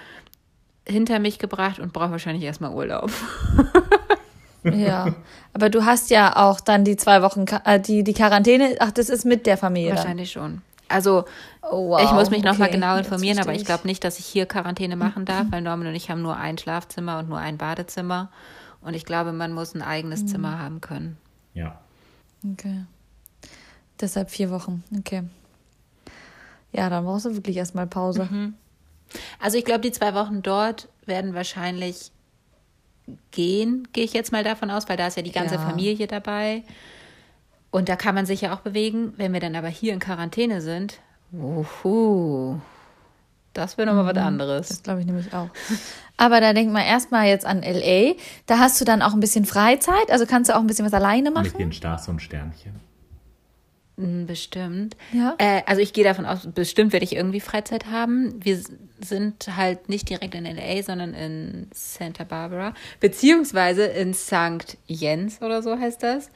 hinter 0.87 1.19
mich 1.19 1.41
gebracht 1.41 1.81
und 1.81 1.93
brauche 1.93 2.13
wahrscheinlich 2.13 2.45
erstmal 2.45 2.73
Urlaub. 2.73 3.11
Ja, 4.65 5.15
aber 5.55 5.71
du 5.71 5.85
hast 5.85 6.11
ja 6.11 6.37
auch 6.37 6.61
dann 6.61 6.85
die 6.85 6.97
zwei 6.97 7.23
Wochen, 7.23 7.47
äh, 7.65 7.81
die, 7.81 8.03
die 8.03 8.13
Quarantäne, 8.13 8.77
ach, 8.81 8.91
das 8.91 9.09
ist 9.09 9.25
mit 9.25 9.47
der 9.47 9.57
Familie 9.57 9.91
dann. 9.91 9.99
Wahrscheinlich 9.99 10.33
schon. 10.33 10.63
Also 10.89 11.25
Oh, 11.63 11.91
wow, 11.91 12.01
ich 12.03 12.13
muss 12.13 12.31
mich 12.31 12.43
nochmal 12.43 12.69
okay, 12.69 12.77
genau 12.79 12.97
informieren, 12.97 13.39
aber 13.39 13.53
ich 13.53 13.65
glaube 13.67 13.87
nicht, 13.87 14.03
dass 14.05 14.19
ich 14.19 14.25
hier 14.27 14.47
Quarantäne 14.47 14.97
machen 14.97 15.25
darf, 15.27 15.47
weil 15.51 15.61
Norman 15.61 15.89
und 15.89 15.95
ich 15.95 16.11
haben 16.11 16.23
nur 16.23 16.37
ein 16.37 16.57
Schlafzimmer 16.57 17.19
und 17.19 17.29
nur 17.29 17.39
ein 17.39 17.59
Badezimmer. 17.59 18.31
Und 18.81 18.95
ich 18.95 19.05
glaube, 19.05 19.33
man 19.33 19.53
muss 19.53 19.75
ein 19.75 19.83
eigenes 19.83 20.23
Mhm. 20.23 20.27
Zimmer 20.29 20.59
haben 20.59 20.81
können. 20.81 21.19
Ja. 21.53 21.79
Okay. 22.53 22.85
Deshalb 24.01 24.31
vier 24.31 24.51
Wochen, 24.51 24.83
okay. 24.97 25.25
Ja, 26.73 26.89
dann 26.89 27.05
brauchst 27.05 27.27
du 27.27 27.35
wirklich 27.35 27.57
erstmal 27.57 27.87
Pause. 27.87 28.29
Also 29.41 29.59
ich 29.59 29.65
glaube, 29.65 29.81
die 29.81 29.93
zwei 29.93 30.15
Wochen 30.15 30.43
dort 30.43 30.89
werden 31.07 31.35
wahrscheinlich 31.35 32.13
gehen, 33.31 33.89
gehe 33.93 34.05
ich 34.05 34.13
jetzt 34.13 34.33
mal 34.33 34.45
davon 34.45 34.71
aus, 34.71 34.89
weil 34.89 34.97
da 34.97 35.07
ist 35.07 35.17
ja 35.17 35.23
die 35.23 35.33
ganze 35.33 35.57
Ja. 35.57 35.61
Familie 35.61 36.07
dabei. 36.07 36.63
Und 37.71 37.89
da 37.89 37.97
kann 37.97 38.15
man 38.15 38.27
sich 38.27 38.41
ja 38.41 38.55
auch 38.55 38.61
bewegen. 38.61 39.13
Wenn 39.17 39.33
wir 39.33 39.41
dann 39.41 39.57
aber 39.57 39.69
hier 39.69 39.93
in 39.93 40.01
Quarantäne 40.01 40.61
sind, 40.61 41.01
uhu, 41.33 42.59
das 43.53 43.77
wäre 43.77 43.87
nochmal 43.87 44.15
was 44.15 44.23
anderes. 44.23 44.69
Das 44.69 44.83
glaube 44.83 45.01
ich 45.01 45.07
nämlich 45.07 45.35
auch. 45.35 45.49
Aber 46.17 46.41
da 46.41 46.53
denkt 46.53 46.73
man 46.73 46.83
erstmal 46.83 47.29
jetzt 47.29 47.45
an 47.45 47.63
LA. 47.63 48.15
Da 48.47 48.59
hast 48.59 48.81
du 48.81 48.85
dann 48.85 49.03
auch 49.03 49.15
ein 49.15 49.21
bisschen 49.21 49.45
Freizeit, 49.45 50.11
also 50.11 50.27
kannst 50.27 50.51
du 50.51 50.57
auch 50.57 50.61
ein 50.61 50.67
bisschen 50.67 50.87
was 50.87 50.95
alleine 50.95 51.31
machen. 51.31 51.49
Mit 51.53 51.59
den 51.59 51.73
Stars 51.73 52.09
und 52.09 52.21
Sternchen. 52.21 52.81
Mm, 53.97 54.27
Bestimmt. 54.27 54.97
Ja. 55.13 55.35
Äh, 55.39 55.63
also 55.67 55.83
ich 55.83 55.93
gehe 55.93 56.05
davon 56.05 56.25
aus, 56.25 56.49
bestimmt 56.55 56.93
werde 56.93 57.05
ich 57.05 57.15
irgendwie 57.15 57.41
Freizeit 57.41 57.87
haben. 57.87 58.43
Wir 58.43 58.61
sind 59.01 59.57
halt 59.57 59.89
nicht 59.89 60.09
direkt 60.09 60.35
in 60.35 60.45
LA, 60.45 60.83
sondern 60.83 61.15
in 61.15 61.69
Santa 61.75 62.25
Barbara, 62.25 62.75
beziehungsweise 63.01 63.85
in 63.85 64.15
St. 64.15 64.79
Jens 64.87 65.43
oder 65.43 65.63
so 65.63 65.79
heißt 65.79 66.03
das. 66.03 66.31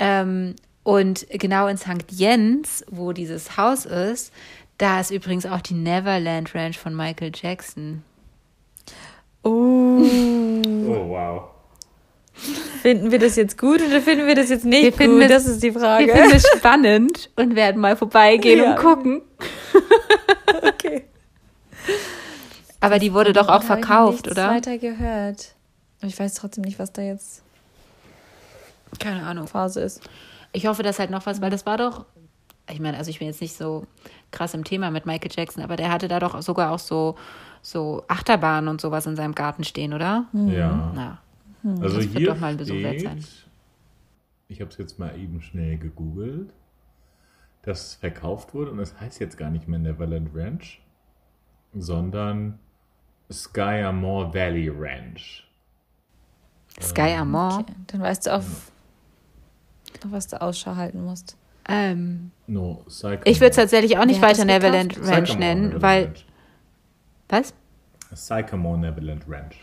Ähm, 0.00 0.56
und 0.82 1.26
genau 1.30 1.66
in 1.68 1.76
St. 1.76 2.06
Jens, 2.10 2.84
wo 2.90 3.12
dieses 3.12 3.56
Haus 3.56 3.84
ist, 3.84 4.32
da 4.78 4.98
ist 5.00 5.10
übrigens 5.10 5.44
auch 5.46 5.60
die 5.60 5.74
Neverland 5.74 6.54
Ranch 6.54 6.78
von 6.78 6.96
Michael 6.96 7.30
Jackson. 7.34 8.02
Oh. 9.42 9.50
Oh, 9.50 11.08
wow. 11.08 11.42
Finden 12.80 13.10
wir 13.12 13.18
das 13.18 13.36
jetzt 13.36 13.58
gut 13.58 13.82
oder 13.82 14.00
finden 14.00 14.26
wir 14.26 14.34
das 14.34 14.48
jetzt 14.48 14.64
nicht 14.64 14.82
Wir 14.82 14.92
finden 14.94 15.16
gut? 15.20 15.24
es- 15.30 15.44
das 15.44 15.46
ist 15.46 15.62
die 15.62 15.72
Frage. 15.72 16.06
Wir 16.06 16.14
finden 16.16 16.36
es 16.36 16.46
spannend 16.56 17.30
und 17.36 17.54
werden 17.54 17.80
mal 17.80 17.96
vorbeigehen 17.96 18.60
Ja. 18.60 18.70
und 18.70 18.78
gucken. 18.78 19.22
okay. 20.66 21.04
Aber 22.80 22.98
die 22.98 23.12
wurde 23.12 23.34
doch 23.34 23.48
auch 23.48 23.60
ich 23.60 23.66
verkauft, 23.66 24.24
nichts 24.24 24.30
oder? 24.30 24.48
weiter 24.50 24.78
gehört. 24.78 25.54
Ich 26.02 26.18
weiß 26.18 26.32
trotzdem 26.34 26.64
nicht, 26.64 26.78
was 26.78 26.92
da 26.94 27.02
jetzt 27.02 27.42
Keine 29.00 29.26
Ahnung. 29.26 29.46
Phase 29.46 29.80
ist. 29.80 30.08
Ich 30.52 30.66
hoffe, 30.66 30.82
dass 30.82 30.98
halt 30.98 31.10
noch 31.10 31.26
was, 31.26 31.40
weil 31.40 31.50
das 31.50 31.66
war 31.66 31.76
doch, 31.76 32.06
ich 32.70 32.80
meine, 32.80 32.96
also 32.96 33.10
ich 33.10 33.18
bin 33.18 33.28
jetzt 33.28 33.40
nicht 33.40 33.56
so 33.56 33.86
krass 34.30 34.54
im 34.54 34.64
Thema 34.64 34.90
mit 34.90 35.06
Michael 35.06 35.30
Jackson, 35.34 35.62
aber 35.62 35.76
der 35.76 35.90
hatte 35.90 36.06
da 36.08 36.18
doch 36.20 36.40
sogar 36.42 36.72
auch 36.72 36.78
so, 36.78 37.16
so 37.62 38.04
Achterbahnen 38.08 38.68
und 38.68 38.80
sowas 38.80 39.06
in 39.06 39.16
seinem 39.16 39.34
Garten 39.34 39.64
stehen, 39.64 39.92
oder? 39.92 40.26
Ja. 40.32 40.92
Na, 40.94 41.18
Also 41.80 41.96
das 41.96 42.06
wird 42.06 42.18
hier 42.18 42.26
doch 42.28 42.38
mal 42.40 42.48
ein 42.52 42.56
Besuch 42.56 42.76
steht, 42.76 43.02
sein. 43.02 43.24
ich 44.48 44.60
habe 44.60 44.70
es 44.70 44.78
jetzt 44.78 44.98
mal 44.98 45.16
eben 45.18 45.40
schnell 45.42 45.78
gegoogelt, 45.78 46.52
dass 47.62 47.88
es 47.88 47.94
verkauft 47.96 48.54
wurde 48.54 48.70
und 48.70 48.78
es 48.78 48.98
heißt 49.00 49.20
jetzt 49.20 49.36
gar 49.36 49.50
nicht 49.50 49.68
mehr 49.68 49.78
Neverland 49.78 50.30
Ranch, 50.34 50.80
sondern 51.74 52.58
Skyamore 53.30 54.32
Valley 54.34 54.68
Ranch. 54.68 55.46
Sky 56.80 57.14
Amor. 57.18 57.58
Okay. 57.60 57.72
Dann 57.88 58.00
weißt 58.00 58.26
du 58.26 58.34
auf, 58.34 58.69
auf 60.04 60.12
was 60.12 60.26
du 60.28 60.40
Ausschau 60.40 60.76
halten 60.76 61.04
musst. 61.04 61.36
Ähm, 61.68 62.30
No, 62.46 62.82
Sycamore. 62.88 63.22
ich 63.26 63.40
würde 63.40 63.50
es 63.50 63.56
tatsächlich 63.56 63.98
auch 63.98 64.04
nicht 64.06 64.22
weiter 64.22 64.44
Neverland 64.44 64.94
gekauft? 64.94 65.10
Ranch 65.12 65.28
Sycamore 65.28 65.38
nennen, 65.54 65.62
Neverland 65.74 65.82
weil. 65.82 66.04
Ranch. 66.06 66.24
Was? 67.28 67.54
Sycamore 68.12 68.78
Neverland 68.78 69.22
Ranch. 69.28 69.60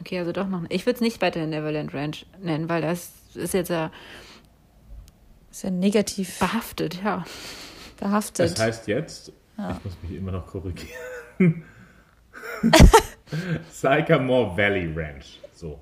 Okay, 0.00 0.18
also 0.18 0.32
doch 0.32 0.48
noch. 0.48 0.64
Ich 0.68 0.84
würde 0.86 0.96
es 0.96 1.00
nicht 1.00 1.22
weiter 1.22 1.46
Neverland 1.46 1.94
Ranch 1.94 2.26
nennen, 2.42 2.68
weil 2.68 2.82
das 2.82 3.12
ist 3.34 3.54
jetzt 3.54 3.70
ja 3.70 3.90
Ist 5.50 5.62
ja 5.64 5.70
negativ 5.70 6.38
behaftet, 6.38 7.00
ja. 7.02 7.24
behaftet. 7.98 8.50
Das 8.52 8.60
heißt 8.60 8.86
jetzt, 8.88 9.28
ich 9.56 9.84
muss 9.84 9.96
mich 10.02 10.12
immer 10.18 10.32
noch 10.32 10.46
korrigieren. 10.46 10.92
Sycamore 13.70 14.56
Valley 14.56 14.92
Ranch. 14.94 15.38
So. 15.52 15.80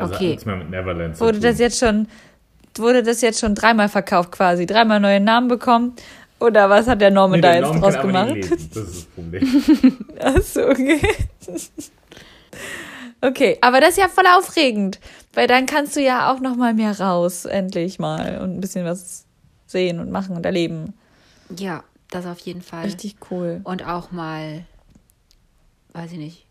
Also 0.00 0.14
Okay. 0.14 0.28
nichts 0.30 0.44
mehr 0.46 0.56
mit 0.56 0.70
Neverland 0.70 1.16
zu 1.16 1.24
wurde 1.24 1.38
tun. 1.38 1.42
das 1.48 1.58
jetzt 1.58 1.78
schon, 1.78 2.08
wurde 2.76 3.02
das 3.02 3.20
jetzt 3.20 3.40
schon 3.40 3.54
dreimal 3.54 3.88
verkauft 3.88 4.32
quasi? 4.32 4.66
Dreimal 4.66 5.00
neue 5.00 5.20
Namen 5.20 5.48
bekommen? 5.48 5.94
Oder 6.40 6.70
was 6.70 6.86
hat 6.88 7.00
der 7.02 7.10
Norman 7.10 7.40
Nee, 7.40 7.42
da 7.42 7.48
der 7.52 7.60
jetzt 7.60 7.66
Norman 7.66 7.82
draus 7.82 8.00
gemacht? 8.02 8.36
Das 8.50 8.60
ist 8.60 8.76
das 8.76 9.04
Problem. 9.04 9.42
Achso, 10.20 10.68
okay. 10.70 11.00
Okay, 13.22 13.58
aber 13.60 13.80
das 13.80 13.90
ist 13.90 13.98
ja 13.98 14.08
voll 14.08 14.24
aufregend, 14.26 14.98
weil 15.34 15.46
dann 15.46 15.66
kannst 15.66 15.94
du 15.96 16.00
ja 16.00 16.32
auch 16.32 16.40
noch 16.40 16.56
mal 16.56 16.72
mehr 16.72 16.98
raus, 16.98 17.44
endlich 17.44 17.98
mal 17.98 18.38
und 18.40 18.56
ein 18.56 18.60
bisschen 18.60 18.86
was 18.86 19.26
sehen 19.66 20.00
und 20.00 20.10
machen 20.10 20.34
und 20.36 20.46
erleben. 20.46 20.94
Ja, 21.58 21.84
das 22.10 22.24
auf 22.24 22.38
jeden 22.40 22.62
Fall. 22.62 22.84
Richtig 22.84 23.16
cool. 23.30 23.60
und 23.64 23.84
auch 23.86 24.10
mal, 24.10 24.64
weiß 25.92 26.12
ich 26.12 26.18
nicht, 26.18 26.46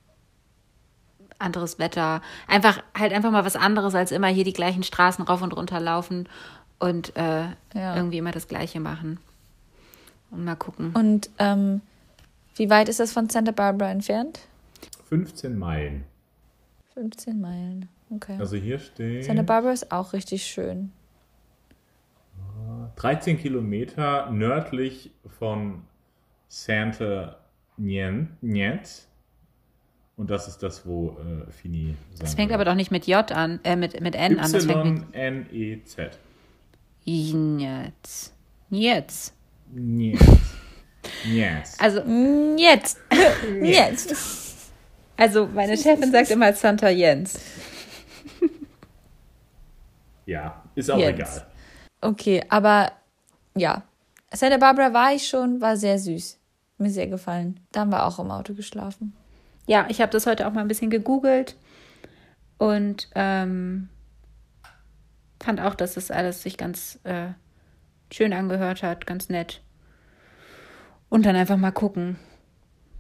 anderes 1.40 1.80
Wetter. 1.80 2.22
Einfach, 2.48 2.82
halt 2.98 3.14
einfach 3.14 3.32
mal 3.32 3.46
was 3.46 3.56
anderes, 3.56 3.96
als 3.96 4.12
immer 4.12 4.28
hier 4.28 4.44
die 4.44 4.54
gleichen 4.54 4.84
Straßen 4.84 5.24
rauf 5.26 5.42
und 5.42 5.54
runter 5.56 5.80
laufen 5.80 6.28
und 6.80 7.16
äh, 7.16 7.46
Ja. 7.74 7.96
irgendwie 7.96 8.18
immer 8.18 8.32
das 8.32 8.48
Gleiche 8.48 8.80
machen. 8.80 9.20
Und 10.32 10.46
mal 10.46 10.56
gucken. 10.56 10.92
Und 10.94 11.30
ähm, 11.40 11.82
wie 12.56 12.70
weit 12.70 12.90
ist 12.90 13.00
das 13.00 13.12
von 13.14 13.30
Santa 13.30 13.52
Barbara 13.52 13.90
entfernt? 13.90 14.42
15 15.10 15.58
Meilen. 15.58 16.04
15 16.94 17.40
Meilen. 17.42 17.90
Okay. 18.12 18.36
Also 18.40 18.58
hier 18.58 18.80
steht 18.80 19.26
Santa 19.26 19.42
Barbara 19.44 19.72
ist 19.72 19.92
auch 19.92 20.14
richtig 20.14 20.44
schön. 20.46 20.92
13 22.98 23.38
Kilometer 23.40 24.30
nördlich 24.30 25.12
von 25.40 25.82
Santa 26.48 27.38
Niet. 27.78 29.08
Und 30.20 30.30
das 30.30 30.50
ist 30.50 30.62
das, 30.62 30.86
wo 30.86 31.18
äh, 31.22 31.50
Fini 31.50 31.96
Das 32.20 32.34
fängt 32.34 32.52
aber 32.52 32.66
doch 32.66 32.76
nicht 32.76 32.92
mit 32.92 33.08
J 33.08 33.32
an, 33.32 33.62
äh, 33.64 33.78
mit, 33.78 34.02
mit 34.02 34.16
N 34.16 34.38
an. 34.38 34.52
Das 34.52 34.66
fängt 34.66 34.84
mit 34.84 35.16
Y-N-E-Z. 35.16 36.20
Jetzt. 37.06 38.34
Jetzt. 38.70 39.34
Niet. 39.72 40.20
Niet. 41.26 41.76
Also, 41.80 42.02
Jetzt. 42.58 42.98
Jetzt. 43.62 44.14
also 45.18 45.48
meine 45.48 45.78
Chefin 45.78 46.12
sagt 46.12 46.32
immer 46.32 46.52
Santa 46.52 46.90
Jens. 46.90 47.40
Ja, 50.26 50.62
ist 50.76 50.92
auch 50.92 50.98
Jetzt. 50.98 51.18
egal. 51.18 51.48
Okay, 52.02 52.44
aber 52.50 52.92
ja. 53.56 53.84
Santa 54.34 54.58
Barbara 54.58 54.92
war 54.94 55.14
ich 55.16 55.26
schon, 55.26 55.62
war 55.62 55.78
sehr 55.78 55.98
süß. 55.98 56.38
Mir 56.78 56.90
sehr 56.90 57.08
gefallen. 57.08 57.62
Da 57.72 57.80
haben 57.80 57.92
wir 57.92 58.06
auch 58.06 58.20
im 58.20 58.32
Auto 58.32 58.54
geschlafen. 58.54 59.14
Ja, 59.70 59.86
ich 59.88 60.02
habe 60.02 60.12
das 60.12 60.26
heute 60.26 60.48
auch 60.48 60.52
mal 60.52 60.62
ein 60.62 60.68
bisschen 60.68 60.90
gegoogelt 60.90 61.56
und 62.58 63.08
ähm, 63.14 63.88
fand 65.40 65.62
auch, 65.62 65.76
dass 65.76 65.94
das 65.94 66.10
alles 66.10 66.42
sich 66.42 66.58
ganz 66.58 66.98
äh, 67.04 67.28
schön 68.12 68.34
angehört 68.34 68.82
hat, 68.82 69.06
ganz 69.06 69.30
nett. 69.30 69.62
Und 71.08 71.28
dann 71.28 71.36
einfach 71.36 71.58
mal 71.58 71.70
gucken, 71.70 72.18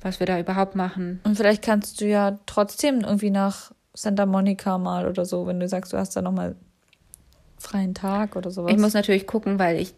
was 0.03 0.19
wir 0.19 0.27
da 0.27 0.39
überhaupt 0.39 0.75
machen. 0.75 1.21
Und 1.23 1.37
vielleicht 1.37 1.63
kannst 1.63 2.01
du 2.01 2.05
ja 2.05 2.37
trotzdem 2.45 3.01
irgendwie 3.01 3.31
nach 3.31 3.71
Santa 3.95 4.27
Monica 4.27 4.77
mal 4.77 5.07
oder 5.07 5.25
so, 5.25 5.47
wenn 5.47 5.59
du 5.59 5.67
sagst, 5.67 5.91
du 5.91 5.97
hast 5.97 6.15
da 6.15 6.21
nochmal 6.21 6.55
freien 7.57 7.95
Tag 7.95 8.35
oder 8.35 8.51
sowas. 8.51 8.71
Ich 8.71 8.79
muss 8.79 8.93
natürlich 8.93 9.25
gucken, 9.25 9.57
weil 9.57 9.79
ich, 9.79 9.95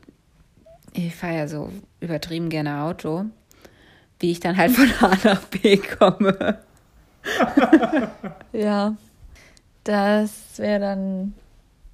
ich 0.94 1.14
fahre 1.14 1.36
ja 1.36 1.48
so 1.50 1.70
übertrieben 2.00 2.48
gerne 2.48 2.84
Auto, 2.84 3.26
wie 4.22 4.32
ich 4.32 4.40
dann 4.40 4.58
halt 4.58 4.72
von 4.72 4.90
A 5.02 5.18
nach 5.24 5.42
B 5.48 5.78
komme. 5.78 6.60
Ja, 8.52 8.96
das 9.84 10.32
wäre 10.58 10.80
dann 10.80 11.34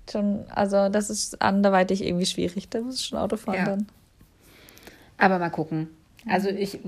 schon, 0.10 0.46
also 0.50 0.90
das 0.90 1.10
ist 1.10 1.42
anderweitig 1.42 2.04
irgendwie 2.04 2.26
schwierig. 2.26 2.70
Da 2.70 2.80
muss 2.80 3.00
ich 3.02 3.06
schon 3.08 3.20
Auto 3.20 3.36
fahren 3.38 3.56
Ja. 3.56 3.66
dann. 3.66 3.88
Aber 5.18 5.38
mal 5.40 5.50
gucken. 5.50 5.90
Also 6.30 6.50
ich, 6.50 6.80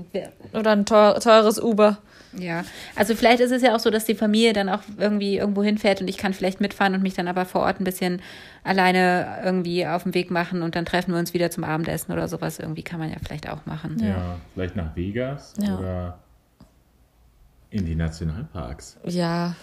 Oder 0.52 0.72
ein 0.72 0.84
teures 0.86 1.58
Uber. 1.62 1.98
ja. 2.32 2.64
Also 2.96 3.14
vielleicht 3.14 3.40
ist 3.40 3.50
es 3.50 3.62
ja 3.62 3.74
auch 3.74 3.80
so, 3.80 3.90
dass 3.90 4.04
die 4.04 4.14
Familie 4.14 4.52
dann 4.52 4.68
auch 4.68 4.80
irgendwie 4.98 5.36
irgendwo 5.38 5.62
hinfährt 5.62 6.00
und 6.00 6.08
ich 6.08 6.16
kann 6.18 6.32
vielleicht 6.34 6.60
mitfahren 6.60 6.94
und 6.94 7.02
mich 7.02 7.14
dann 7.14 7.28
aber 7.28 7.44
vor 7.46 7.62
Ort 7.62 7.80
ein 7.80 7.84
bisschen 7.84 8.20
alleine 8.64 9.40
irgendwie 9.44 9.86
auf 9.86 10.02
den 10.04 10.14
Weg 10.14 10.30
machen 10.30 10.62
und 10.62 10.76
dann 10.76 10.84
treffen 10.84 11.12
wir 11.12 11.18
uns 11.18 11.34
wieder 11.34 11.50
zum 11.50 11.64
Abendessen 11.64 12.12
oder 12.12 12.28
sowas. 12.28 12.58
Irgendwie 12.58 12.82
kann 12.82 12.98
man 13.00 13.10
ja 13.10 13.16
vielleicht 13.22 13.48
auch 13.48 13.66
machen. 13.66 13.98
Ja, 14.02 14.36
vielleicht 14.54 14.76
nach 14.76 14.94
Vegas 14.94 15.54
Ja. 15.58 15.78
oder 15.78 16.18
in 17.70 17.86
die 17.86 17.94
Nationalparks. 17.94 18.98
Ja. 19.04 19.54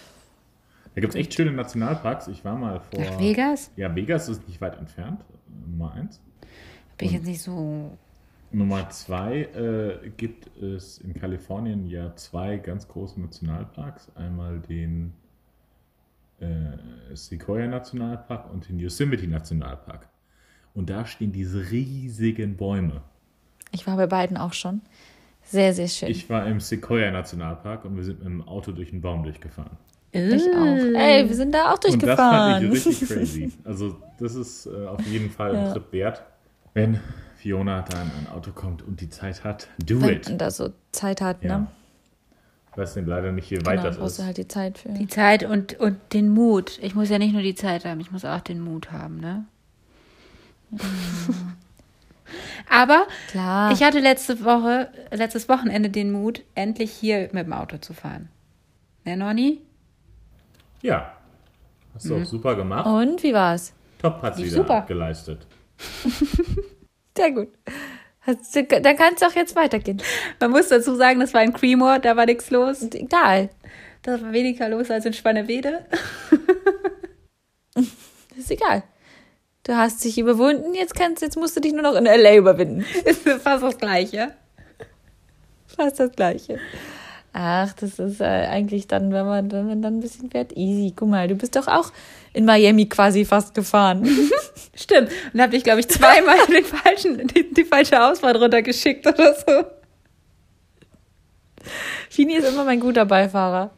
Da 0.96 1.02
gibt 1.02 1.14
es 1.14 1.20
echt 1.20 1.34
schöne 1.34 1.52
Nationalparks. 1.52 2.28
Ich 2.28 2.44
war 2.44 2.56
mal 2.56 2.80
vor. 2.80 3.00
Nach 3.04 3.20
Vegas? 3.20 3.70
Ja, 3.76 3.94
Vegas 3.96 4.30
ist 4.30 4.48
nicht 4.48 4.60
weit 4.62 4.78
entfernt. 4.80 5.22
Nummer 5.70 5.94
eins. 5.94 6.20
Bin 6.98 7.08
ich 7.10 7.14
jetzt 7.14 7.26
nicht 7.28 7.42
so. 7.42 7.98
Nummer 8.52 8.90
zwei 8.90 9.42
äh, 9.44 10.10
gibt 10.16 10.48
es 10.62 10.98
in 11.00 11.14
Kalifornien 11.14 11.86
ja 11.88 12.16
zwei 12.16 12.58
ganz 12.58 12.88
große 12.88 13.20
Nationalparks. 13.20 14.10
Einmal 14.16 14.60
den 14.60 15.14
äh, 16.40 16.46
Sequoia 17.14 17.68
Nationalpark 17.68 18.52
und 18.52 18.70
den 18.70 18.80
Yosemite 18.80 19.28
Nationalpark. 19.28 20.08
Und 20.74 20.90
da 20.90 21.06
stehen 21.06 21.32
diese 21.32 21.72
riesigen 21.72 22.56
Bäume. 22.56 23.02
Ich 23.72 23.86
war 23.88 23.98
bei 23.98 24.08
beiden 24.08 24.38
auch 24.38 24.54
schon. 24.54 24.82
Sehr, 25.44 25.74
sehr 25.74 25.88
schön. 25.88 26.10
Ich 26.10 26.30
war 26.30 26.46
im 26.48 26.60
Sequoia 26.60 27.10
Nationalpark 27.12 27.86
und 27.86 27.96
wir 27.96 28.04
sind 28.04 28.20
mit 28.20 28.28
dem 28.28 28.48
Auto 28.48 28.72
durch 28.72 28.92
einen 28.92 29.02
Baum 29.02 29.24
durchgefahren. 29.24 29.78
Ich 30.12 30.44
auch. 30.56 30.78
Ey, 30.96 31.28
wir 31.28 31.36
sind 31.36 31.54
da 31.54 31.72
auch 31.74 31.80
Und 31.84 31.84
das 32.02 32.18
fand 32.18 32.64
durchgefahren. 32.64 32.72
ich 32.74 32.86
richtig 32.86 33.08
crazy. 33.10 33.52
Also 33.64 33.98
das 34.20 34.36
ist 34.36 34.68
äh, 34.68 34.86
auf 34.88 35.02
jeden 35.06 35.30
Fall 35.30 35.56
ein 35.56 35.66
Ja. 35.66 35.74
Trip 35.74 35.92
wert. 35.92 36.24
Wenn 36.74 37.00
Fiona 37.38 37.84
da 37.84 38.02
in 38.02 38.10
ein 38.12 38.28
Auto 38.34 38.52
kommt 38.52 38.82
und 38.82 39.00
die 39.02 39.10
Zeit 39.10 39.44
hat, 39.44 39.68
do 39.84 40.02
Wenn 40.02 40.10
it. 40.18 40.28
man 40.30 40.38
da 40.38 40.52
so 40.52 40.74
Zeit 40.92 41.22
hat, 41.22 41.44
Ja. 41.44 41.60
ne? 41.60 41.68
Ich 42.72 42.78
weiß 42.78 42.96
nicht, 42.98 43.08
leider 43.08 43.32
nicht, 43.32 43.50
wie 43.50 43.58
weit 43.66 43.78
Genau, 43.78 43.84
das 43.84 43.98
brauchst 43.98 44.12
ist. 44.14 44.20
du 44.20 44.24
halt 44.26 44.38
die 44.38 44.48
Zeit 44.48 44.78
für. 44.78 44.90
Die 44.90 45.08
Zeit 45.08 45.44
und, 45.44 45.80
und 45.80 45.98
den 46.14 46.30
Mut. 46.30 46.78
Ich 46.82 46.94
muss 46.94 47.10
ja 47.10 47.18
nicht 47.18 47.34
nur 47.34 47.42
die 47.42 47.56
Zeit 47.56 47.86
haben, 47.86 48.00
ich 48.00 48.12
muss 48.12 48.24
auch 48.26 48.42
den 48.42 48.60
Mut 48.60 48.92
haben, 48.92 49.20
ne? 49.20 49.46
Aber 52.70 53.08
Klar. 53.30 53.72
ich 53.72 53.82
hatte 53.84 54.00
letzte 54.00 54.44
Woche, 54.44 54.90
letztes 55.12 55.48
Wochenende 55.48 55.90
den 55.90 56.12
Mut, 56.12 56.44
endlich 56.56 56.92
hier 56.92 57.30
mit 57.32 57.46
dem 57.46 57.54
Auto 57.54 57.78
zu 57.78 57.94
fahren. 57.94 58.30
Ne, 59.06 59.16
Nonni? 59.16 59.62
Ja. 60.82 61.14
Hast 61.96 62.10
du 62.10 62.18
auch 62.18 62.26
super 62.26 62.56
gemacht. 62.56 62.86
Und 62.86 63.24
wie 63.24 63.34
war's? 63.34 63.74
Top 64.00 64.22
hat 64.22 64.36
sie 64.36 64.50
super. 64.50 64.82
geleistet. 64.88 65.48
Sehr 67.18 67.32
gut. 67.32 67.50
Du- 68.26 68.64
Dann 68.82 68.98
kann 68.98 69.14
es 69.16 69.24
auch 69.24 69.34
jetzt 69.36 69.56
weitergehen. 69.56 70.02
Man 70.40 70.52
muss 70.52 70.68
dazu 70.70 70.96
sagen, 70.96 71.20
das 71.20 71.34
war 71.34 71.44
in 71.44 71.54
Creemore, 71.54 72.00
da 72.00 72.16
war 72.16 72.26
nichts 72.26 72.50
los. 72.52 72.82
Und 72.82 72.94
egal. 72.96 73.50
Da 74.04 74.22
war 74.22 74.32
weniger 74.34 74.70
los 74.70 74.90
als 74.92 75.06
in 75.06 75.14
Spannewede. 75.14 75.86
Ist 78.38 78.52
egal. 78.52 78.84
Du 79.64 79.76
hast 79.76 80.04
dich 80.04 80.18
überwunden, 80.18 80.74
jetzt 80.76 80.96
kannst, 80.96 81.22
jetzt 81.22 81.36
musst 81.38 81.56
du 81.56 81.60
dich 81.60 81.74
nur 81.74 81.82
noch 81.82 81.96
in 81.96 82.06
LA 82.06 82.36
überwinden. 82.36 82.86
Ist 83.06 83.28
fast 83.28 83.64
das 83.64 83.78
Gleiche. 83.78 84.34
Fast 85.68 86.00
das 86.00 86.12
Gleiche. 86.12 86.60
Ach, 87.40 87.72
das 87.74 88.00
ist 88.00 88.20
äh, 88.20 88.24
eigentlich 88.24 88.88
dann, 88.88 89.12
wenn 89.14 89.28
man, 89.28 89.52
wenn 89.52 89.68
man 89.68 89.84
dann 89.84 89.98
ein 89.98 90.00
bisschen 90.00 90.32
fährt, 90.32 90.58
easy. 90.58 90.92
Guck 90.96 91.10
mal, 91.10 91.28
du 91.28 91.36
bist 91.36 91.56
doch 91.56 91.68
auch 91.68 91.92
in 92.34 92.46
Miami 92.46 92.88
quasi 92.88 93.26
fast 93.26 93.54
gefahren. 93.54 94.10
Stimmt. 94.74 95.12
Und 95.32 95.40
habe 95.40 95.56
ich, 95.56 95.64
glaube 95.64 95.80
ich, 95.82 95.88
zweimal 95.88 96.36
den 96.48 96.66
falschen, 96.66 97.28
die, 97.28 97.54
die 97.54 97.64
falsche 97.64 98.04
Ausfahrt 98.04 98.38
runtergeschickt 98.42 99.06
oder 99.06 99.36
so. 99.36 99.66
Fini 102.10 102.38
ist 102.38 102.50
immer 102.52 102.66
mein 102.66 102.80
guter 102.80 103.06
Beifahrer. 103.06 103.70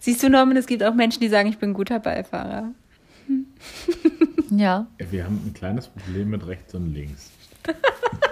Siehst 0.00 0.24
du, 0.24 0.28
Norman, 0.28 0.56
es 0.56 0.66
gibt 0.66 0.82
auch 0.82 0.94
Menschen, 0.94 1.20
die 1.20 1.28
sagen, 1.28 1.48
ich 1.48 1.58
bin 1.58 1.70
ein 1.70 1.74
guter 1.74 2.00
Beifahrer. 2.00 2.72
Ja. 4.50 4.88
Ja, 4.98 5.12
Wir 5.12 5.24
haben 5.24 5.40
ein 5.46 5.54
kleines 5.54 5.86
Problem 5.86 6.30
mit 6.30 6.44
rechts 6.44 6.74
und 6.74 6.92
links. 6.92 7.30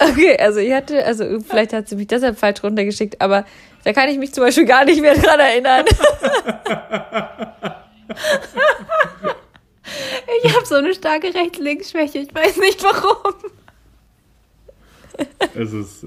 Okay, 0.00 0.36
also 0.38 0.60
ich 0.60 0.72
hatte, 0.72 1.04
also 1.04 1.40
vielleicht 1.40 1.72
hat 1.72 1.88
sie 1.88 1.96
mich 1.96 2.06
deshalb 2.06 2.38
falsch 2.38 2.62
runtergeschickt, 2.62 3.20
aber 3.20 3.44
da 3.84 3.92
kann 3.92 4.08
ich 4.08 4.18
mich 4.18 4.32
zum 4.32 4.44
Beispiel 4.44 4.64
gar 4.64 4.84
nicht 4.84 5.00
mehr 5.00 5.14
dran 5.14 5.40
erinnern. 5.40 5.84
Ich 10.44 10.54
habe 10.54 10.66
so 10.66 10.76
eine 10.76 10.94
starke 10.94 11.34
Rechts-Links-Schwäche. 11.34 12.18
Ich 12.18 12.34
weiß 12.34 12.58
nicht 12.58 12.82
warum. 12.82 13.34
Es 15.54 15.72
ist, 15.72 16.06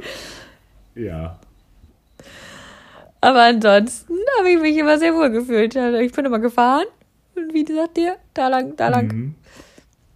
ja. 0.95 1.39
Aber 3.19 3.41
ansonsten 3.43 4.13
habe 4.37 4.49
ich 4.51 4.59
mich 4.59 4.77
immer 4.77 4.97
sehr 4.97 5.13
wohl 5.13 5.29
gefühlt. 5.29 5.75
Also 5.75 5.97
ich 5.97 6.11
bin 6.11 6.25
immer 6.25 6.39
gefahren 6.39 6.85
und 7.35 7.53
wie 7.53 7.65
gesagt 7.65 7.97
dir, 7.97 8.17
da 8.33 8.47
lang, 8.47 8.75
da 8.75 8.89
lang. 8.89 9.07
Mhm. 9.07 9.35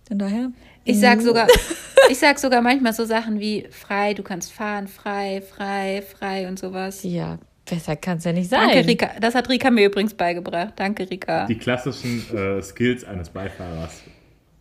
Von 0.07 0.19
daher. 0.19 0.51
Ich 0.85 0.99
sag 0.99 1.21
sogar, 1.21 1.47
ich 2.09 2.17
sag 2.19 2.39
sogar 2.39 2.61
manchmal 2.61 2.93
so 2.93 3.05
Sachen 3.05 3.39
wie 3.39 3.67
frei, 3.71 4.13
du 4.13 4.23
kannst 4.23 4.53
fahren, 4.53 4.87
frei, 4.87 5.41
frei, 5.41 6.01
frei 6.01 6.47
und 6.47 6.59
sowas. 6.59 7.01
Ja, 7.03 7.39
besser 7.69 7.95
kann 7.95 8.19
es 8.19 8.23
ja 8.23 8.31
nicht 8.31 8.49
sein. 8.49 8.69
Danke, 8.69 8.87
Rika. 8.87 9.09
Das 9.19 9.33
hat 9.35 9.49
Rika 9.49 9.71
mir 9.71 9.87
übrigens 9.87 10.13
beigebracht. 10.13 10.73
Danke, 10.75 11.09
Rika. 11.09 11.47
Die 11.47 11.57
klassischen 11.57 12.23
äh, 12.35 12.61
Skills 12.61 13.03
eines 13.03 13.29
Beifahrers. 13.29 14.03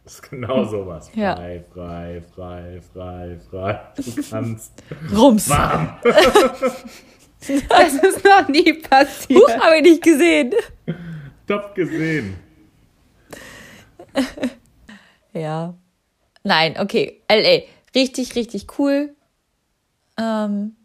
Das 0.02 0.14
ist 0.14 0.30
genau 0.30 0.64
sowas. 0.64 1.10
Ja. 1.14 1.36
Frei, 1.36 1.64
frei, 1.72 2.22
frei, 2.34 2.80
frei, 2.92 3.38
frei. 3.50 3.80
Du 3.96 4.22
kannst. 4.30 4.72
Rums. 5.14 5.48
Bam! 5.48 5.96
Das 7.68 7.92
ist 7.92 8.24
noch 8.24 8.48
nie 8.48 8.72
passiert. 8.72 9.38
Huch, 9.38 9.50
habe 9.60 9.76
ich 9.76 9.82
nicht 9.82 10.02
gesehen. 10.02 10.54
Top 11.46 11.74
gesehen. 11.74 12.36
Ja. 15.34 15.74
Nein, 16.44 16.76
okay. 16.78 17.20
LA. 17.28 17.62
Richtig, 17.94 18.34
richtig 18.36 18.78
cool. 18.78 19.14
Ähm, 20.18 20.76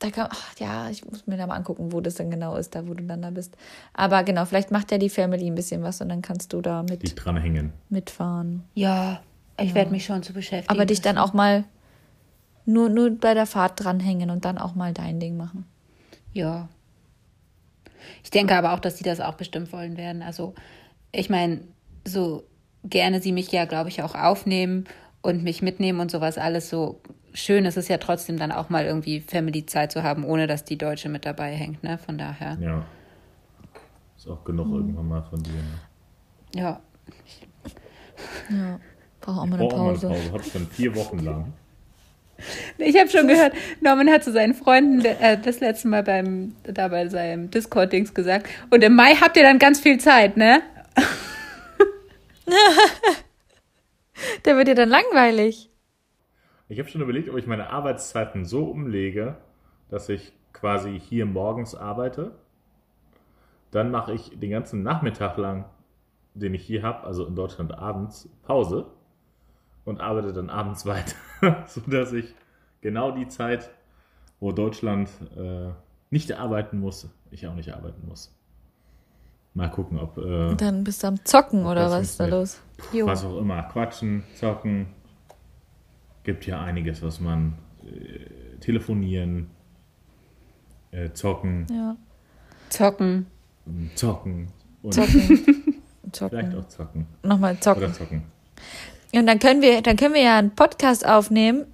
da 0.00 0.10
kann, 0.10 0.28
ach, 0.30 0.54
ja, 0.58 0.90
ich 0.90 1.04
muss 1.04 1.26
mir 1.26 1.36
da 1.36 1.46
mal 1.46 1.56
angucken, 1.56 1.92
wo 1.92 2.00
das 2.00 2.14
dann 2.14 2.30
genau 2.30 2.56
ist, 2.56 2.74
da 2.74 2.86
wo 2.86 2.94
du 2.94 3.04
dann 3.04 3.22
da 3.22 3.30
bist. 3.30 3.56
Aber 3.94 4.22
genau, 4.22 4.44
vielleicht 4.44 4.70
macht 4.70 4.90
ja 4.92 4.98
die 4.98 5.08
Family 5.08 5.46
ein 5.46 5.54
bisschen 5.54 5.82
was 5.82 6.00
und 6.00 6.08
dann 6.08 6.22
kannst 6.22 6.52
du 6.52 6.60
da 6.60 6.82
Die 6.82 6.92
mit, 6.92 7.24
dranhängen. 7.24 7.72
mitfahren. 7.88 8.64
Ja, 8.74 9.22
ich 9.60 9.74
werde 9.74 9.90
mich 9.90 10.04
schon 10.04 10.22
zu 10.22 10.32
beschäftigen. 10.32 10.70
Aber 10.72 10.86
dich 10.86 11.00
dann 11.00 11.18
auch 11.18 11.32
mal 11.32 11.64
nur, 12.64 12.88
nur 12.88 13.10
bei 13.10 13.34
der 13.34 13.46
Fahrt 13.46 13.82
dranhängen 13.82 14.30
und 14.30 14.44
dann 14.44 14.58
auch 14.58 14.74
mal 14.74 14.92
dein 14.92 15.18
Ding 15.20 15.36
machen. 15.36 15.66
Ja. 16.32 16.68
Ich 18.22 18.30
denke 18.30 18.54
aber 18.56 18.72
auch, 18.74 18.78
dass 18.80 18.96
die 18.96 19.04
das 19.04 19.20
auch 19.20 19.34
bestimmt 19.34 19.72
wollen 19.72 19.96
werden. 19.96 20.22
Also, 20.22 20.54
ich 21.10 21.28
meine, 21.30 21.62
so 22.06 22.44
gerne 22.84 23.20
sie 23.20 23.32
mich 23.32 23.50
ja, 23.52 23.64
glaube 23.64 23.88
ich, 23.88 24.02
auch 24.02 24.14
aufnehmen 24.14 24.84
und 25.22 25.42
mich 25.42 25.62
mitnehmen 25.62 26.00
und 26.00 26.10
sowas 26.10 26.38
alles 26.38 26.70
so 26.70 27.00
schön 27.34 27.64
ist 27.64 27.76
es 27.76 27.88
ja 27.88 27.98
trotzdem 27.98 28.38
dann 28.38 28.52
auch 28.52 28.68
mal 28.68 28.84
irgendwie 28.84 29.20
Family-Zeit 29.20 29.92
zu 29.92 30.02
haben, 30.02 30.24
ohne 30.24 30.46
dass 30.46 30.64
die 30.64 30.78
Deutsche 30.78 31.08
mit 31.08 31.24
dabei 31.24 31.52
hängt, 31.52 31.82
ne? 31.82 31.98
Von 31.98 32.18
daher. 32.18 32.58
Ja. 32.60 32.84
Ist 34.16 34.28
auch 34.28 34.44
genug 34.44 34.72
irgendwann 34.72 35.08
mal 35.08 35.22
von 35.22 35.42
dir. 35.42 35.52
Ne? 35.52 36.60
Ja. 36.60 36.80
Ja. 38.50 38.80
Brauche 39.20 39.40
auch 39.40 39.46
mal 39.46 39.58
eine 39.58 39.68
brauche 39.68 39.74
auch 39.74 39.78
mal 39.78 39.88
eine 39.90 39.98
Pause. 39.98 40.08
Pause. 40.08 40.32
Hab 40.32 40.44
schon 40.44 40.66
vier 40.68 40.96
Wochen 40.96 41.18
lang. 41.20 41.52
Ich 42.78 42.96
habe 42.96 43.08
schon 43.08 43.26
gehört, 43.26 43.52
Norman 43.80 44.08
hat 44.10 44.22
zu 44.22 44.32
seinen 44.32 44.54
Freunden 44.54 45.04
äh, 45.04 45.38
das 45.40 45.58
letzte 45.58 45.88
Mal 45.88 46.04
beim, 46.04 46.54
da 46.62 46.86
bei 46.86 47.08
seinem 47.08 47.50
Discord-Dings 47.50 48.14
gesagt. 48.14 48.48
Und 48.70 48.84
im 48.84 48.94
Mai 48.94 49.14
habt 49.16 49.36
ihr 49.36 49.42
dann 49.42 49.58
ganz 49.58 49.80
viel 49.80 49.98
Zeit, 49.98 50.36
ne? 50.36 50.62
Der 54.44 54.56
wird 54.56 54.68
dir 54.68 54.74
dann 54.74 54.88
langweilig. 54.88 55.70
Ich 56.68 56.78
habe 56.78 56.88
schon 56.88 57.00
überlegt, 57.00 57.28
ob 57.30 57.36
ich 57.36 57.46
meine 57.46 57.70
Arbeitszeiten 57.70 58.44
so 58.44 58.64
umlege, 58.64 59.36
dass 59.88 60.08
ich 60.08 60.32
quasi 60.52 61.00
hier 61.00 61.24
morgens 61.26 61.74
arbeite. 61.74 62.32
Dann 63.70 63.90
mache 63.90 64.12
ich 64.12 64.38
den 64.38 64.50
ganzen 64.50 64.82
Nachmittag 64.82 65.36
lang, 65.36 65.64
den 66.34 66.54
ich 66.54 66.64
hier 66.64 66.82
habe, 66.82 67.06
also 67.06 67.26
in 67.26 67.36
Deutschland 67.36 67.72
abends, 67.72 68.28
Pause 68.42 68.86
und 69.84 70.00
arbeite 70.00 70.32
dann 70.32 70.50
abends 70.50 70.84
weiter, 70.86 71.16
sodass 71.66 72.12
ich 72.12 72.34
genau 72.80 73.12
die 73.12 73.28
Zeit, 73.28 73.70
wo 74.40 74.52
Deutschland 74.52 75.10
äh, 75.36 75.70
nicht 76.10 76.32
arbeiten 76.32 76.78
muss, 76.80 77.08
ich 77.30 77.46
auch 77.46 77.54
nicht 77.54 77.74
arbeiten 77.74 78.06
muss. 78.06 78.37
Mal 79.54 79.68
gucken, 79.70 79.98
ob 79.98 80.16
äh, 80.18 80.54
Dann 80.54 80.84
bist 80.84 81.02
du 81.02 81.08
am 81.08 81.24
Zocken 81.24 81.66
oder 81.66 81.90
was 81.90 82.02
ist 82.10 82.20
da 82.20 82.26
los? 82.26 82.60
was 82.92 83.24
auch 83.24 83.38
immer, 83.38 83.62
quatschen, 83.64 84.22
zocken. 84.36 84.86
Gibt 86.22 86.46
ja 86.46 86.60
einiges, 86.60 87.02
was 87.02 87.18
man 87.20 87.54
äh, 87.84 88.58
telefonieren, 88.60 89.50
äh, 90.90 91.10
zocken, 91.12 91.66
Ja. 91.70 91.96
Zocken. 92.68 93.26
zocken 93.94 94.48
und 94.82 94.92
Zocken. 94.94 95.10
vielleicht 96.12 96.12
zocken. 96.12 96.54
auch 96.58 96.68
zocken. 96.68 97.06
Nochmal 97.22 97.52
Oder 97.52 97.60
zocken. 97.60 97.94
zocken. 97.94 98.22
Und 99.14 99.26
dann 99.26 99.38
können 99.38 99.62
wir, 99.62 99.80
dann 99.82 99.96
können 99.96 100.14
wir 100.14 100.22
ja 100.22 100.38
einen 100.38 100.54
Podcast 100.54 101.06
aufnehmen. 101.06 101.64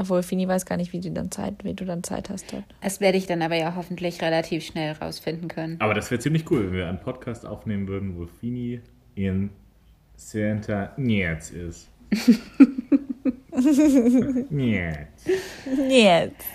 Obwohl, 0.00 0.22
Fini 0.22 0.48
weiß 0.48 0.64
gar 0.64 0.78
nicht, 0.78 0.94
wie 0.94 1.00
du 1.00 1.10
dann 1.10 1.30
Zeit, 1.30 1.62
wie 1.62 1.74
du 1.74 1.84
dann 1.84 2.02
Zeit 2.02 2.30
hast 2.30 2.50
dort. 2.54 2.64
Das 2.80 3.02
werde 3.02 3.18
ich 3.18 3.26
dann 3.26 3.42
aber 3.42 3.56
ja 3.56 3.74
hoffentlich 3.76 4.22
relativ 4.22 4.64
schnell 4.64 4.92
rausfinden 4.92 5.48
können. 5.48 5.76
Aber 5.78 5.92
das 5.92 6.10
wäre 6.10 6.18
ziemlich 6.18 6.50
cool, 6.50 6.68
wenn 6.68 6.72
wir 6.72 6.88
einen 6.88 7.00
Podcast 7.00 7.44
aufnehmen 7.44 7.86
würden, 7.86 8.16
wo 8.16 8.26
Fini 8.26 8.80
in 9.14 9.50
Santa 10.16 10.94
Nietz 10.96 11.50
ist. 11.50 11.90
Nietz. 14.48 15.26
Jetzt. 15.86 16.46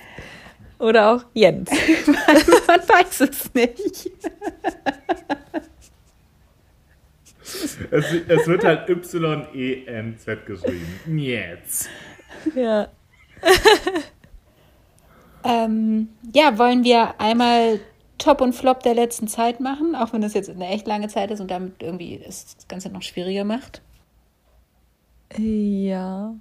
Oder 0.79 1.11
auch 1.11 1.25
Jens. 1.35 1.69
Man 2.67 2.79
weiß 2.79 3.21
es 3.21 3.53
nicht. 3.53 4.09
Es, 7.91 8.05
es 8.27 8.47
wird 8.47 8.63
halt 8.63 8.89
Y-E-N-Z 8.89 10.45
geschrieben. 10.47 10.99
Nietz. 11.05 11.87
Ja. 12.55 12.87
Ähm, 15.45 16.09
ja, 16.33 16.57
wollen 16.57 16.83
wir 16.83 17.19
einmal 17.21 17.79
Top 18.17 18.41
und 18.41 18.53
Flop 18.53 18.81
der 18.81 18.95
letzten 18.95 19.27
Zeit 19.27 19.59
machen, 19.59 19.95
auch 19.95 20.11
wenn 20.11 20.21
das 20.21 20.33
jetzt 20.33 20.49
eine 20.49 20.67
echt 20.69 20.87
lange 20.87 21.07
Zeit 21.07 21.29
ist 21.29 21.39
und 21.39 21.51
damit 21.51 21.83
irgendwie 21.83 22.19
das 22.25 22.57
Ganze 22.67 22.89
noch 22.89 23.03
schwieriger 23.03 23.43
macht. 23.43 23.81
Ja. 25.37 26.33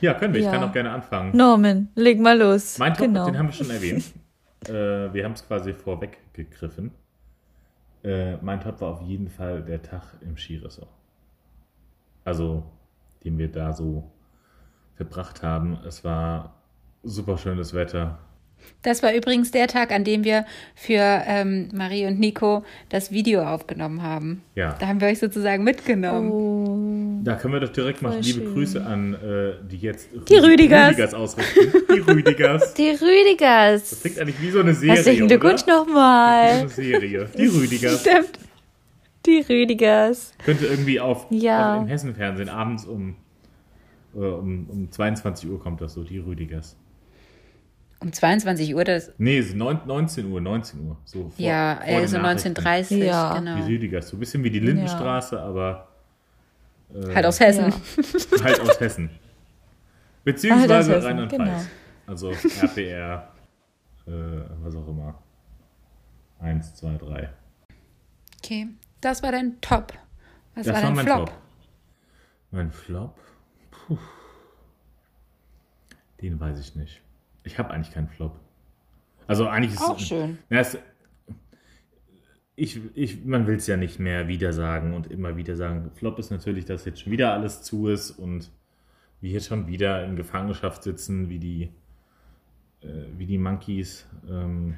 Ja, 0.00 0.14
können 0.14 0.32
wir. 0.32 0.40
Ich 0.40 0.46
Ja. 0.46 0.52
kann 0.52 0.64
auch 0.64 0.72
gerne 0.72 0.90
anfangen. 0.90 1.36
Norman, 1.36 1.88
leg 1.94 2.18
mal 2.18 2.38
los. 2.38 2.78
Mein 2.78 2.94
Top, 2.94 3.06
genau. 3.06 3.26
den 3.26 3.36
haben 3.38 3.48
wir 3.48 3.52
schon 3.52 3.70
erwähnt. 3.70 4.04
äh, 4.68 5.12
wir 5.12 5.24
haben 5.24 5.32
es 5.32 5.46
quasi 5.46 5.74
vorweggegriffen. 5.74 6.92
Äh, 8.02 8.36
mein 8.38 8.60
Top 8.60 8.80
war 8.80 8.92
auf 8.92 9.02
jeden 9.02 9.28
Fall 9.28 9.62
der 9.62 9.82
Tag 9.82 10.02
im 10.22 10.36
Skiresort. 10.38 10.88
Also, 12.24 12.62
den 13.22 13.36
wir 13.36 13.50
da 13.50 13.72
so 13.74 14.10
verbracht 14.96 15.42
haben. 15.42 15.78
Es 15.86 16.04
war 16.04 16.54
super 17.02 17.38
schönes 17.38 17.74
Wetter. 17.74 18.18
Das 18.80 19.02
war 19.02 19.12
übrigens 19.12 19.50
der 19.50 19.66
Tag, 19.66 19.92
an 19.92 20.04
dem 20.04 20.24
wir 20.24 20.46
für 20.74 20.96
ähm, 21.26 21.68
Marie 21.74 22.06
und 22.06 22.18
Nico 22.18 22.64
das 22.88 23.10
Video 23.12 23.42
aufgenommen 23.42 24.02
haben. 24.02 24.42
Ja, 24.54 24.74
Da 24.80 24.86
haben 24.86 25.02
wir 25.02 25.08
euch 25.08 25.18
sozusagen 25.18 25.64
mitgenommen. 25.64 26.30
Oh. 26.30 27.20
da 27.24 27.34
können 27.34 27.52
wir 27.52 27.60
doch 27.60 27.68
direkt 27.72 28.00
mal 28.00 28.18
liebe 28.20 28.40
schön. 28.40 28.54
Grüße 28.54 28.86
an 28.86 29.14
äh, 29.14 29.52
die 29.70 29.76
jetzt 29.76 30.08
Die 30.30 30.36
Rüdigers. 30.36 30.92
Rüdigers 30.92 31.12
ausrichten. 31.12 31.72
Die 31.94 31.98
Rüdigers. 32.00 32.72
Die 32.72 32.88
Rüdigers. 32.90 33.90
Das 33.90 34.00
klingt 34.00 34.18
eigentlich 34.20 34.40
wie 34.40 34.50
so 34.50 34.60
eine 34.60 34.72
Serie. 34.72 34.94
Herzlichen 34.96 35.28
Glückwunsch 35.28 35.66
nochmal. 35.66 36.48
eine 36.60 36.68
Serie. 36.70 37.28
Die 37.36 37.46
Rüdigers. 37.46 38.00
Stimmt. 38.00 38.38
Die 39.26 39.44
Rüdigers. 39.46 40.32
Könnte 40.42 40.66
irgendwie 40.66 41.00
auf, 41.00 41.26
Ja. 41.28 41.76
auf 41.76 41.82
im 41.82 41.88
Hessenfernsehen 41.88 42.48
abends 42.48 42.86
um, 42.86 43.16
um, 44.14 44.68
um 44.70 44.90
22 44.90 45.48
Uhr 45.50 45.60
kommt 45.60 45.80
das 45.80 45.94
so, 45.94 46.04
die 46.04 46.18
Rüdigers. 46.18 46.76
Um 48.00 48.12
22 48.12 48.74
Uhr, 48.74 48.84
das. 48.84 49.12
Nee, 49.18 49.38
es 49.38 49.46
ist 49.48 49.56
neun- 49.56 49.80
19 49.86 50.30
Uhr, 50.30 50.40
19 50.40 50.86
Uhr. 50.86 50.96
So 51.04 51.28
vor, 51.30 51.32
Ja, 51.44 51.76
vor 51.76 51.86
äh, 51.86 52.00
den 52.00 52.08
so 52.08 52.18
Nachrichten. 52.18 52.48
1930, 52.58 52.98
Ja. 53.04 53.32
Die 53.38 53.44
genau. 53.44 53.64
Rüdigers, 53.66 54.08
so 54.08 54.16
ein 54.16 54.20
bisschen 54.20 54.44
wie 54.44 54.50
die 54.50 54.58
Lindenstraße, 54.60 55.40
aber 55.40 55.88
äh, 56.94 57.14
Halt 57.14 57.26
aus 57.26 57.40
Hessen. 57.40 57.72
Ja. 57.72 58.40
halt 58.44 58.60
aus 58.60 58.78
Hessen. 58.80 59.10
Beziehungsweise 60.24 60.92
Halt 60.92 61.04
Rheinland-Pfalz. 61.04 61.48
genau. 61.50 61.60
Also 62.06 62.30
RPR, 62.30 63.28
äh, 64.06 64.10
was 64.62 64.76
auch 64.76 64.88
immer. 64.88 65.18
Eins, 66.40 66.74
zwei, 66.74 66.96
drei. 66.96 67.30
Okay, 68.42 68.68
das 69.00 69.22
war 69.22 69.32
dein 69.32 69.58
Top. 69.62 69.94
Was 70.54 70.66
Das 70.66 70.74
war 70.74 70.74
war 70.74 70.82
dein 70.88 70.94
mein 70.96 71.04
Flop? 71.06 71.28
Flop. 71.28 71.38
Mein 72.50 72.70
Flop? 72.72 73.18
Puh. 73.86 73.98
Den 76.20 76.40
weiß 76.40 76.58
ich 76.58 76.74
nicht. 76.74 77.02
Ich 77.42 77.58
habe 77.58 77.70
eigentlich 77.70 77.92
keinen 77.92 78.08
Flop. 78.08 78.38
Also 79.26 79.46
eigentlich 79.46 79.74
ist 79.74 79.82
Auch 79.82 79.98
schön. 79.98 80.38
Ja, 80.50 80.60
es, 80.60 80.78
ich, 82.56 82.80
ich, 82.94 83.24
man 83.24 83.46
will 83.46 83.56
es 83.56 83.66
ja 83.66 83.76
nicht 83.76 83.98
mehr 83.98 84.28
wieder 84.28 84.52
sagen 84.52 84.94
und 84.94 85.08
immer 85.08 85.36
wieder 85.36 85.56
sagen. 85.56 85.90
Flop 85.94 86.18
ist 86.18 86.30
natürlich, 86.30 86.64
dass 86.64 86.84
jetzt 86.84 87.02
schon 87.02 87.12
wieder 87.12 87.32
alles 87.32 87.62
zu 87.62 87.88
ist 87.88 88.12
und 88.12 88.50
wir 89.20 89.30
hier 89.30 89.40
schon 89.40 89.66
wieder 89.66 90.04
in 90.04 90.16
Gefangenschaft 90.16 90.82
sitzen, 90.82 91.28
wie 91.28 91.38
die, 91.38 91.72
äh, 92.80 93.06
wie 93.16 93.26
die 93.26 93.38
Monkeys. 93.38 94.06
Ähm, 94.28 94.76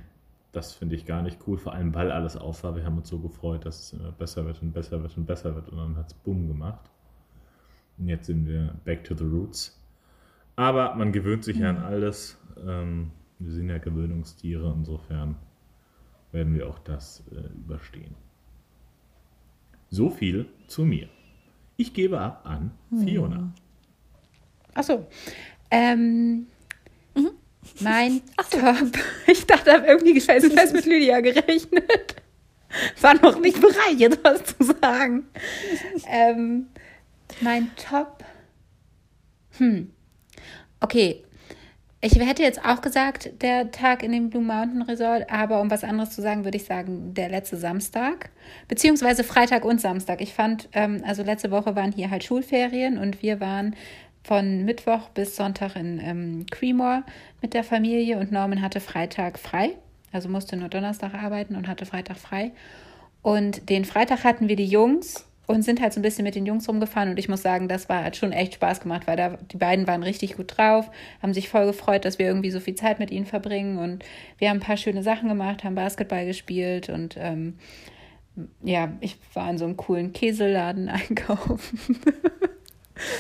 das 0.53 0.73
finde 0.73 0.97
ich 0.97 1.05
gar 1.05 1.23
nicht 1.23 1.39
cool, 1.47 1.59
vor 1.59 1.75
allem 1.75 1.95
weil 1.95 2.11
alles 2.11 2.37
auf 2.37 2.65
war. 2.65 2.75
Wir 2.75 2.85
haben 2.85 2.97
uns 2.97 3.09
so 3.09 3.19
gefreut, 3.19 3.67
dass 3.67 3.81
es 3.81 3.93
immer 3.93 4.13
besser 4.13 4.47
wird 4.47 4.63
und 4.63 4.73
besser 4.73 5.03
wird 5.03 5.17
und 5.17 5.27
besser 5.27 5.55
wird 5.55 5.69
und 5.69 5.77
dann 5.77 5.97
hat 5.97 6.07
es 6.07 6.15
Bumm 6.15 6.49
gemacht. 6.49 6.91
Und 7.99 8.09
jetzt 8.09 8.27
sind 8.27 8.47
wir 8.47 8.75
back 8.85 9.05
to 9.05 9.15
the 9.15 9.25
roots. 9.25 9.81
Aber 10.57 10.95
man 10.95 11.13
gewöhnt 11.13 11.45
sich 11.45 11.59
ja 11.59 11.71
an 11.71 11.79
alles. 11.79 12.39
Ähm, 12.67 13.11
wir 13.39 13.53
sind 13.53 13.69
ja 13.69 13.79
Gewöhnungstiere, 13.79 14.73
insofern 14.77 15.37
werden 16.33 16.55
wir 16.55 16.69
auch 16.69 16.79
das 16.79 17.23
äh, 17.31 17.55
überstehen. 17.55 18.15
So 19.91 20.11
viel 20.11 20.49
zu 20.67 20.85
mir. 20.85 21.09
Ich 21.77 21.93
gebe 21.93 22.19
ab 22.21 22.43
an 22.45 22.71
Fiona. 23.05 23.53
Achso. 24.75 25.07
Ähm, 25.71 26.47
mein 27.81 28.21
Top. 28.51 28.93
Ich 29.27 29.47
dachte, 29.47 29.73
habe 29.73 29.87
irgendwie 29.87 30.21
fest 30.21 30.53
fest 30.53 30.73
mit 30.73 30.87
Lydia 30.87 31.21
gerechnet. 31.21 32.23
War 33.01 33.15
noch 33.15 33.41
nicht 33.41 33.61
bereit, 33.61 33.99
jetzt 33.99 34.21
was 34.23 34.45
zu 34.45 34.65
sagen. 34.81 35.27
Ähm, 36.09 36.67
mein 37.41 37.71
Top. 37.77 38.25
Hm. 39.59 39.93
Okay. 40.81 41.23
Ich 42.03 42.15
hätte 42.15 42.43
jetzt 42.43 42.63
auch 42.65 42.83
gesagt, 42.83 43.43
der 43.43 43.71
Tag 43.71 44.03
in 44.03 44.13
dem 44.13 44.29
Blue 44.29 44.43
Mountain 44.43 44.83
Resort, 44.83 45.31
aber 45.31 45.61
um 45.61 45.71
was 45.71 45.83
anderes 45.83 46.11
zu 46.11 46.21
sagen, 46.21 46.45
würde 46.45 46.59
ich 46.59 46.65
sagen, 46.65 47.15
der 47.15 47.31
letzte 47.31 47.57
Samstag, 47.57 48.31
beziehungsweise 48.69 49.25
Freitag 49.25 49.65
und 49.65 49.81
Samstag. 49.81 50.21
Ich 50.21 50.35
fand, 50.35 50.69
ähm, 50.73 51.03
also 51.07 51.23
letzte 51.23 51.51
Woche 51.51 51.75
waren 51.75 51.93
hier 51.93 52.11
halt 52.11 52.23
Schulferien 52.23 52.99
und 52.99 53.23
wir 53.23 53.41
waren 53.41 53.75
von 54.23 54.65
Mittwoch 54.65 55.09
bis 55.09 55.37
Sonntag 55.37 55.75
in 55.75 55.99
ähm, 55.99 56.47
Creemore 56.51 57.03
mit 57.41 57.55
der 57.55 57.65
Familie 57.65 58.19
und 58.19 58.31
Norman 58.31 58.61
hatte 58.61 58.81
Freitag 58.81 59.39
frei, 59.39 59.71
also 60.13 60.29
musste 60.29 60.57
nur 60.57 60.69
Donnerstag 60.69 61.15
arbeiten 61.15 61.57
und 61.57 61.67
hatte 61.67 61.87
Freitag 61.87 62.19
frei. 62.19 62.53
Und 63.23 63.71
den 63.71 63.85
Freitag 63.85 64.23
hatten 64.23 64.49
wir 64.49 64.57
die 64.57 64.67
Jungs 64.67 65.27
und 65.47 65.63
sind 65.63 65.81
halt 65.81 65.93
so 65.93 66.01
ein 66.01 66.03
bisschen 66.03 66.25
mit 66.25 66.35
den 66.35 66.47
Jungs 66.47 66.69
rumgefahren 66.69 67.11
und 67.11 67.19
ich 67.19 67.29
muss 67.29 67.43
sagen, 67.43 67.69
das 67.69 67.89
war 67.89 68.05
hat 68.05 68.17
schon 68.17 68.33
echt 68.33 68.55
Spaß 68.55 68.81
gemacht, 68.81 69.07
weil 69.07 69.17
da 69.17 69.39
die 69.51 69.57
beiden 69.57 69.87
waren 69.87 70.03
richtig 70.03 70.37
gut 70.37 70.57
drauf, 70.57 70.91
haben 71.23 71.35
sich 71.35 71.49
voll 71.49 71.67
gefreut, 71.67 72.05
dass 72.05 72.19
wir 72.19 72.27
irgendwie 72.27 72.51
so 72.51 72.61
viel 72.61 72.75
Zeit 72.75 72.99
mit 72.99 73.11
ihnen 73.11 73.27
verbringen 73.27 73.79
und 73.79 74.05
wir 74.39 74.51
haben 74.51 74.59
ein 74.59 74.61
paar 74.61 74.77
schöne 74.77 75.03
Sachen 75.03 75.29
gemacht, 75.29 75.65
haben 75.65 75.75
Basketball 75.75 76.27
gespielt 76.27 76.89
und 76.89 77.17
ähm, 77.19 77.55
ja, 78.63 78.93
ich 79.01 79.19
war 79.35 79.49
in 79.51 79.59
so 79.59 79.65
einem 79.65 79.77
coolen 79.77 80.13
Käseladen 80.13 80.89
einkaufen. 80.91 81.79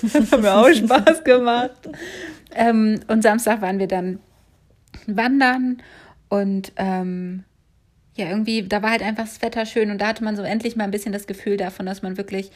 das 0.02 0.32
hat 0.32 0.42
mir 0.42 0.54
auch 0.54 0.68
Spaß 0.68 1.24
gemacht. 1.24 1.88
Ähm, 2.54 3.00
und 3.08 3.22
Samstag 3.22 3.60
waren 3.60 3.78
wir 3.78 3.88
dann 3.88 4.18
wandern 5.06 5.82
und 6.28 6.72
ähm, 6.76 7.44
ja, 8.16 8.28
irgendwie, 8.30 8.62
da 8.62 8.82
war 8.82 8.90
halt 8.90 9.02
einfach 9.02 9.24
das 9.24 9.42
Wetter 9.42 9.66
schön 9.66 9.90
und 9.90 9.98
da 10.00 10.08
hatte 10.08 10.24
man 10.24 10.36
so 10.36 10.42
endlich 10.42 10.74
mal 10.74 10.84
ein 10.84 10.90
bisschen 10.90 11.12
das 11.12 11.26
Gefühl 11.26 11.56
davon, 11.56 11.86
dass 11.86 12.02
man 12.02 12.16
wirklich 12.16 12.50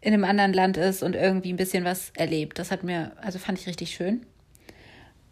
in 0.00 0.12
einem 0.12 0.24
anderen 0.24 0.52
Land 0.52 0.76
ist 0.76 1.02
und 1.02 1.14
irgendwie 1.14 1.52
ein 1.52 1.56
bisschen 1.56 1.84
was 1.84 2.10
erlebt. 2.16 2.58
Das 2.58 2.70
hat 2.70 2.82
mir, 2.82 3.12
also 3.22 3.38
fand 3.38 3.58
ich 3.58 3.66
richtig 3.66 3.94
schön. 3.94 4.26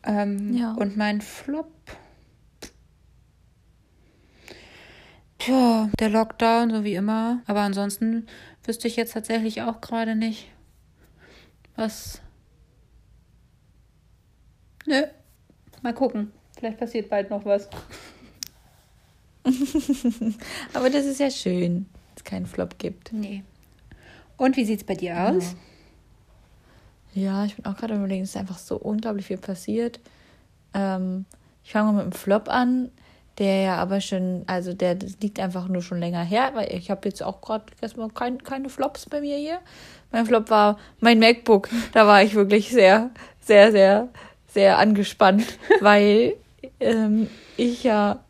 Ähm, 0.05 0.55
Ja. 0.57 0.73
Und 0.75 0.97
mein 0.97 1.21
Flop. 1.21 1.71
Tja, 5.39 5.91
der 5.99 6.09
Lockdown, 6.09 6.71
so 6.71 6.85
wie 6.85 6.95
immer. 6.95 7.43
Aber 7.47 7.61
ansonsten 7.61 8.27
wüsste 8.65 8.87
ich 8.87 8.95
jetzt 8.95 9.13
tatsächlich 9.13 9.63
auch 9.63 9.81
gerade 9.81 10.15
nicht, 10.15 10.49
was. 11.75 12.23
Nö. 14.87 15.03
Mal 15.83 15.95
gucken. 15.95 16.31
Vielleicht 16.57 16.79
passiert 16.79 17.11
bald 17.11 17.31
noch 17.31 17.45
was. 17.45 17.69
Aber 20.75 20.91
das 20.91 21.07
ist 21.07 21.21
ja 21.21 21.31
schön, 21.31 21.87
dass 22.15 22.23
es 22.23 22.25
keinen 22.25 22.47
Flop 22.47 22.79
gibt. 22.79 23.13
Nee. 23.13 23.43
Und 24.37 24.57
wie 24.57 24.65
sieht's 24.65 24.85
bei 24.85 24.95
dir 24.95 25.17
aus? 25.17 25.55
Ja, 27.15 27.45
ich 27.45 27.57
bin 27.57 27.67
auch 27.67 27.77
gerade 27.77 27.95
überlegen, 27.95 28.23
es 28.23 28.31
ist 28.31 28.37
einfach 28.37 28.59
so 28.59 28.77
unglaublich 28.77 29.27
viel 29.27 29.39
passiert. 29.39 30.01
Ähm, 30.75 31.27
ich 31.65 31.73
fange 31.73 31.93
mal 31.93 32.05
mit 32.05 32.15
dem 32.15 32.19
Flop 32.19 32.49
an, 32.49 32.91
der 33.39 33.63
ja 33.63 33.77
aber 33.77 34.01
schon, 34.01 34.45
also 34.47 34.73
der 34.73 34.97
liegt 35.21 35.39
einfach 35.39 35.69
nur 35.69 35.83
schon 35.83 35.99
länger 35.99 36.23
her, 36.23 36.53
weil 36.55 36.73
ich 36.73 36.91
habe 36.91 37.09
jetzt 37.09 37.23
auch 37.23 37.41
gerade 37.41 37.67
erstmal 37.81 38.09
kein, 38.11 38.43
keine 38.43 38.69
Flops 38.69 39.07
bei 39.07 39.21
mir 39.21 39.37
hier. 39.37 39.59
Mein 40.11 40.27
Flop 40.27 40.51
war 40.51 40.79
mein 41.01 41.19
MacBook. 41.19 41.69
Da 41.93 42.07
war 42.07 42.23
ich 42.23 42.35
wirklich 42.35 42.71
sehr, 42.71 43.11
sehr, 43.41 43.73
sehr, 43.73 44.09
sehr 44.49 44.79
angespannt, 44.79 45.59
weil 45.81 46.35
ähm, 46.81 47.29
ich 47.57 47.85
ja, 47.85 48.21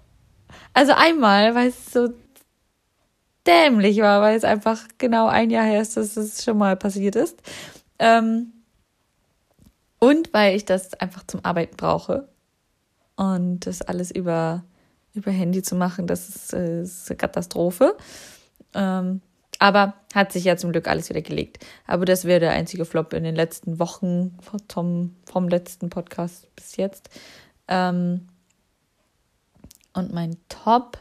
also 0.74 0.92
einmal, 0.92 1.54
weil 1.54 1.68
es 1.68 1.92
so 1.92 2.08
dämlich 3.46 3.98
war, 3.98 4.20
weil 4.22 4.36
es 4.36 4.44
einfach 4.44 4.80
genau 4.98 5.26
ein 5.26 5.50
Jahr 5.50 5.64
her 5.64 5.82
ist, 5.82 5.96
dass 5.96 6.16
es 6.16 6.44
schon 6.44 6.58
mal 6.58 6.76
passiert 6.76 7.16
ist. 7.16 7.40
Ähm, 7.98 8.52
und 9.98 10.32
weil 10.32 10.56
ich 10.56 10.64
das 10.64 10.94
einfach 10.94 11.24
zum 11.26 11.44
Arbeiten 11.44 11.76
brauche. 11.76 12.28
Und 13.16 13.60
das 13.66 13.82
alles 13.82 14.10
über, 14.10 14.64
über 15.14 15.30
Handy 15.30 15.62
zu 15.62 15.76
machen, 15.76 16.06
das 16.06 16.28
ist, 16.28 16.52
äh, 16.54 16.82
ist 16.82 17.10
eine 17.10 17.16
Katastrophe. 17.16 17.96
Ähm, 18.74 19.20
aber 19.58 19.94
hat 20.12 20.32
sich 20.32 20.44
ja 20.44 20.56
zum 20.56 20.72
Glück 20.72 20.88
alles 20.88 21.08
wieder 21.08 21.22
gelegt. 21.22 21.64
Aber 21.86 22.04
das 22.04 22.24
wäre 22.24 22.40
der 22.40 22.50
einzige 22.50 22.84
Flop 22.84 23.12
in 23.12 23.22
den 23.22 23.36
letzten 23.36 23.78
Wochen 23.78 24.36
vom, 24.68 25.14
vom 25.24 25.48
letzten 25.48 25.88
Podcast 25.88 26.48
bis 26.56 26.76
jetzt. 26.76 27.10
Ähm, 27.68 28.26
und 29.92 30.12
mein 30.12 30.36
Top 30.48 30.98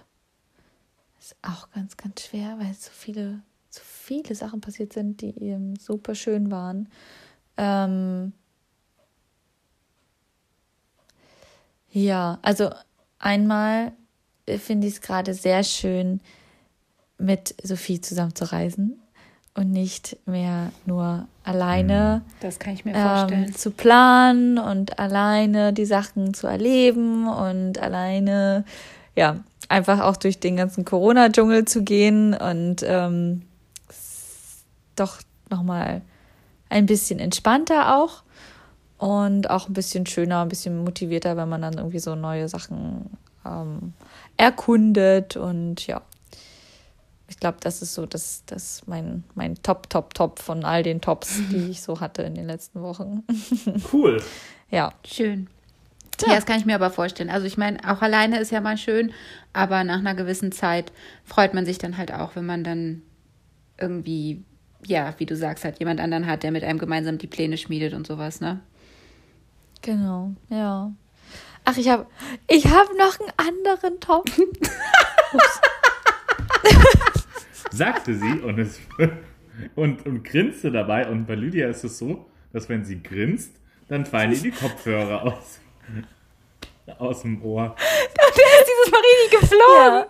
ist 1.19 1.35
auch 1.41 1.69
ganz, 1.71 1.97
ganz 1.97 2.21
schwer, 2.21 2.57
weil 2.59 2.73
so 2.73 2.89
viele, 2.91 3.41
so 3.69 3.81
viele 3.83 4.35
Sachen 4.35 4.61
passiert 4.61 4.93
sind, 4.93 5.21
die 5.21 5.37
eben 5.41 5.75
super 5.77 6.15
schön 6.15 6.51
waren. 6.51 6.89
Ähm, 7.57 8.33
ja, 11.91 12.39
also 12.41 12.71
einmal 13.19 13.93
finde 14.47 14.87
ich 14.87 14.95
es 14.95 15.01
gerade 15.01 15.33
sehr 15.33 15.63
schön, 15.63 16.21
mit 17.17 17.55
Sophie 17.63 18.01
zusammen 18.01 18.35
zu 18.35 18.51
reisen 18.51 18.99
und 19.53 19.71
nicht 19.71 20.17
mehr 20.25 20.71
nur 20.85 21.27
alleine 21.43 22.21
Das 22.39 22.59
kann 22.59 22.73
ich 22.73 22.85
mir 22.85 22.93
vorstellen. 22.93 23.45
ähm, 23.45 23.55
zu 23.55 23.71
planen 23.71 24.57
und 24.57 24.99
alleine 24.99 25.73
die 25.73 25.85
Sachen 25.85 26.33
zu 26.33 26.47
erleben 26.47 27.27
und 27.27 27.79
alleine, 27.79 28.63
ja, 29.15 29.37
einfach 29.67 30.01
auch 30.01 30.17
durch 30.17 30.39
den 30.39 30.55
ganzen 30.57 30.85
Corona-Dschungel 30.85 31.65
zu 31.65 31.83
gehen 31.83 32.33
und 32.33 32.83
ähm, 32.85 33.43
doch 34.95 35.19
nochmal 35.49 36.01
ein 36.69 36.85
bisschen 36.85 37.19
entspannter 37.19 37.97
auch 37.97 38.23
und 38.97 39.49
auch 39.49 39.67
ein 39.67 39.73
bisschen 39.73 40.05
schöner, 40.05 40.41
ein 40.41 40.49
bisschen 40.49 40.83
motivierter, 40.83 41.35
wenn 41.35 41.49
man 41.49 41.61
dann 41.61 41.73
irgendwie 41.73 41.99
so 41.99 42.15
neue 42.15 42.47
Sachen 42.47 43.17
ähm, 43.45 43.93
erkundet 44.37 45.35
und 45.37 45.87
ja. 45.87 46.01
Ich 47.31 47.39
glaube, 47.39 47.59
das 47.61 47.81
ist 47.81 47.93
so 47.93 48.05
das, 48.05 48.43
das 48.45 48.83
mein, 48.87 49.23
mein 49.35 49.55
Top, 49.63 49.89
Top, 49.89 50.13
Top 50.13 50.39
von 50.39 50.65
all 50.65 50.83
den 50.83 50.99
Tops, 50.99 51.39
die 51.49 51.69
ich 51.71 51.81
so 51.81 52.01
hatte 52.01 52.23
in 52.23 52.35
den 52.35 52.45
letzten 52.45 52.81
Wochen. 52.81 53.23
Cool. 53.93 54.21
ja. 54.69 54.93
Schön. 55.05 55.47
Ja, 56.21 56.35
das 56.35 56.45
kann 56.45 56.59
ich 56.59 56.65
mir 56.65 56.75
aber 56.75 56.91
vorstellen. 56.91 57.29
Also 57.29 57.47
ich 57.47 57.57
meine, 57.57 57.79
auch 57.89 58.01
alleine 58.01 58.39
ist 58.39 58.51
ja 58.51 58.59
mal 58.59 58.77
schön, 58.77 59.13
aber 59.53 59.85
nach 59.85 59.99
einer 59.99 60.13
gewissen 60.13 60.51
Zeit 60.51 60.91
freut 61.23 61.53
man 61.53 61.65
sich 61.65 61.77
dann 61.77 61.97
halt 61.97 62.13
auch, 62.13 62.35
wenn 62.35 62.45
man 62.45 62.65
dann 62.65 63.01
irgendwie, 63.79 64.43
ja, 64.85 65.15
wie 65.17 65.25
du 65.25 65.35
sagst, 65.37 65.63
halt 65.63 65.79
jemand 65.79 66.01
anderen 66.01 66.27
hat, 66.27 66.43
der 66.43 66.51
mit 66.51 66.65
einem 66.65 66.79
gemeinsam 66.79 67.17
die 67.17 67.27
Pläne 67.27 67.57
schmiedet 67.57 67.93
und 67.93 68.05
sowas, 68.05 68.41
ne? 68.41 68.59
Genau, 69.81 70.33
ja. 70.49 70.91
Ach, 71.63 71.77
ich 71.77 71.89
habe 71.89 72.05
ich 72.47 72.65
hab 72.65 72.89
noch 72.97 73.19
einen 73.19 73.31
anderen 73.37 73.99
Top. 74.01 74.29
Sagte 77.71 78.15
sie 78.15 78.39
und, 78.39 78.59
es, 78.59 78.79
und, 79.75 80.05
und 80.05 80.23
grinste 80.23 80.71
dabei. 80.71 81.07
Und 81.07 81.25
bei 81.25 81.35
Lydia 81.35 81.67
ist 81.69 81.83
es 81.83 81.97
so, 81.97 82.25
dass 82.53 82.69
wenn 82.69 82.85
sie 82.85 83.01
grinst, 83.01 83.53
dann 83.87 84.05
fallen 84.05 84.31
ihr 84.31 84.39
die 84.39 84.51
Kopfhörer 84.51 85.23
aus, 85.23 85.59
aus 86.97 87.21
dem 87.23 87.43
Ohr. 87.43 87.75
Dieses 88.35 88.91
Mal 88.91 89.01
richtig 89.01 89.39
geflogen. 89.39 90.05
Ja. 90.05 90.07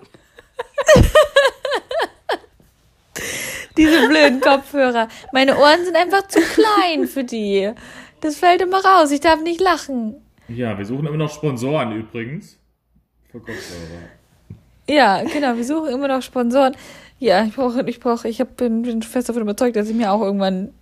Diese 3.78 4.08
blöden 4.08 4.42
Kopfhörer. 4.42 5.08
Meine 5.32 5.58
Ohren 5.58 5.86
sind 5.86 5.96
einfach 5.96 6.28
zu 6.28 6.40
klein 6.42 7.08
für 7.08 7.24
die. 7.24 7.72
Das 8.20 8.38
fällt 8.38 8.62
immer 8.62 8.84
raus. 8.84 9.12
Ich 9.12 9.22
darf 9.22 9.42
nicht 9.42 9.62
lachen. 9.62 10.16
Ja, 10.48 10.78
wir 10.78 10.86
suchen 10.86 11.08
immer 11.08 11.18
noch 11.18 11.34
Sponsoren 11.34 11.94
übrigens. 11.94 12.60
Für 13.32 13.40
Kopfhörer. 13.40 14.10
Ja, 14.90 15.24
genau. 15.24 15.56
Wir 15.56 15.64
suchen 15.64 15.90
immer 15.90 16.08
noch 16.08 16.22
Sponsoren. 16.22 16.76
Ja, 17.22 17.46
ich 17.46 17.54
brauche, 17.54 17.84
ich 17.88 18.00
brauche, 18.00 18.28
ich 18.28 18.42
hab, 18.42 18.58
bin, 18.58 18.82
bin 18.82 19.04
fest 19.04 19.30
davon 19.30 19.44
überzeugt, 19.44 19.76
dass 19.76 19.88
ich 19.88 19.94
mir 19.96 20.12
auch 20.12 20.22
irgendwann. 20.24 20.74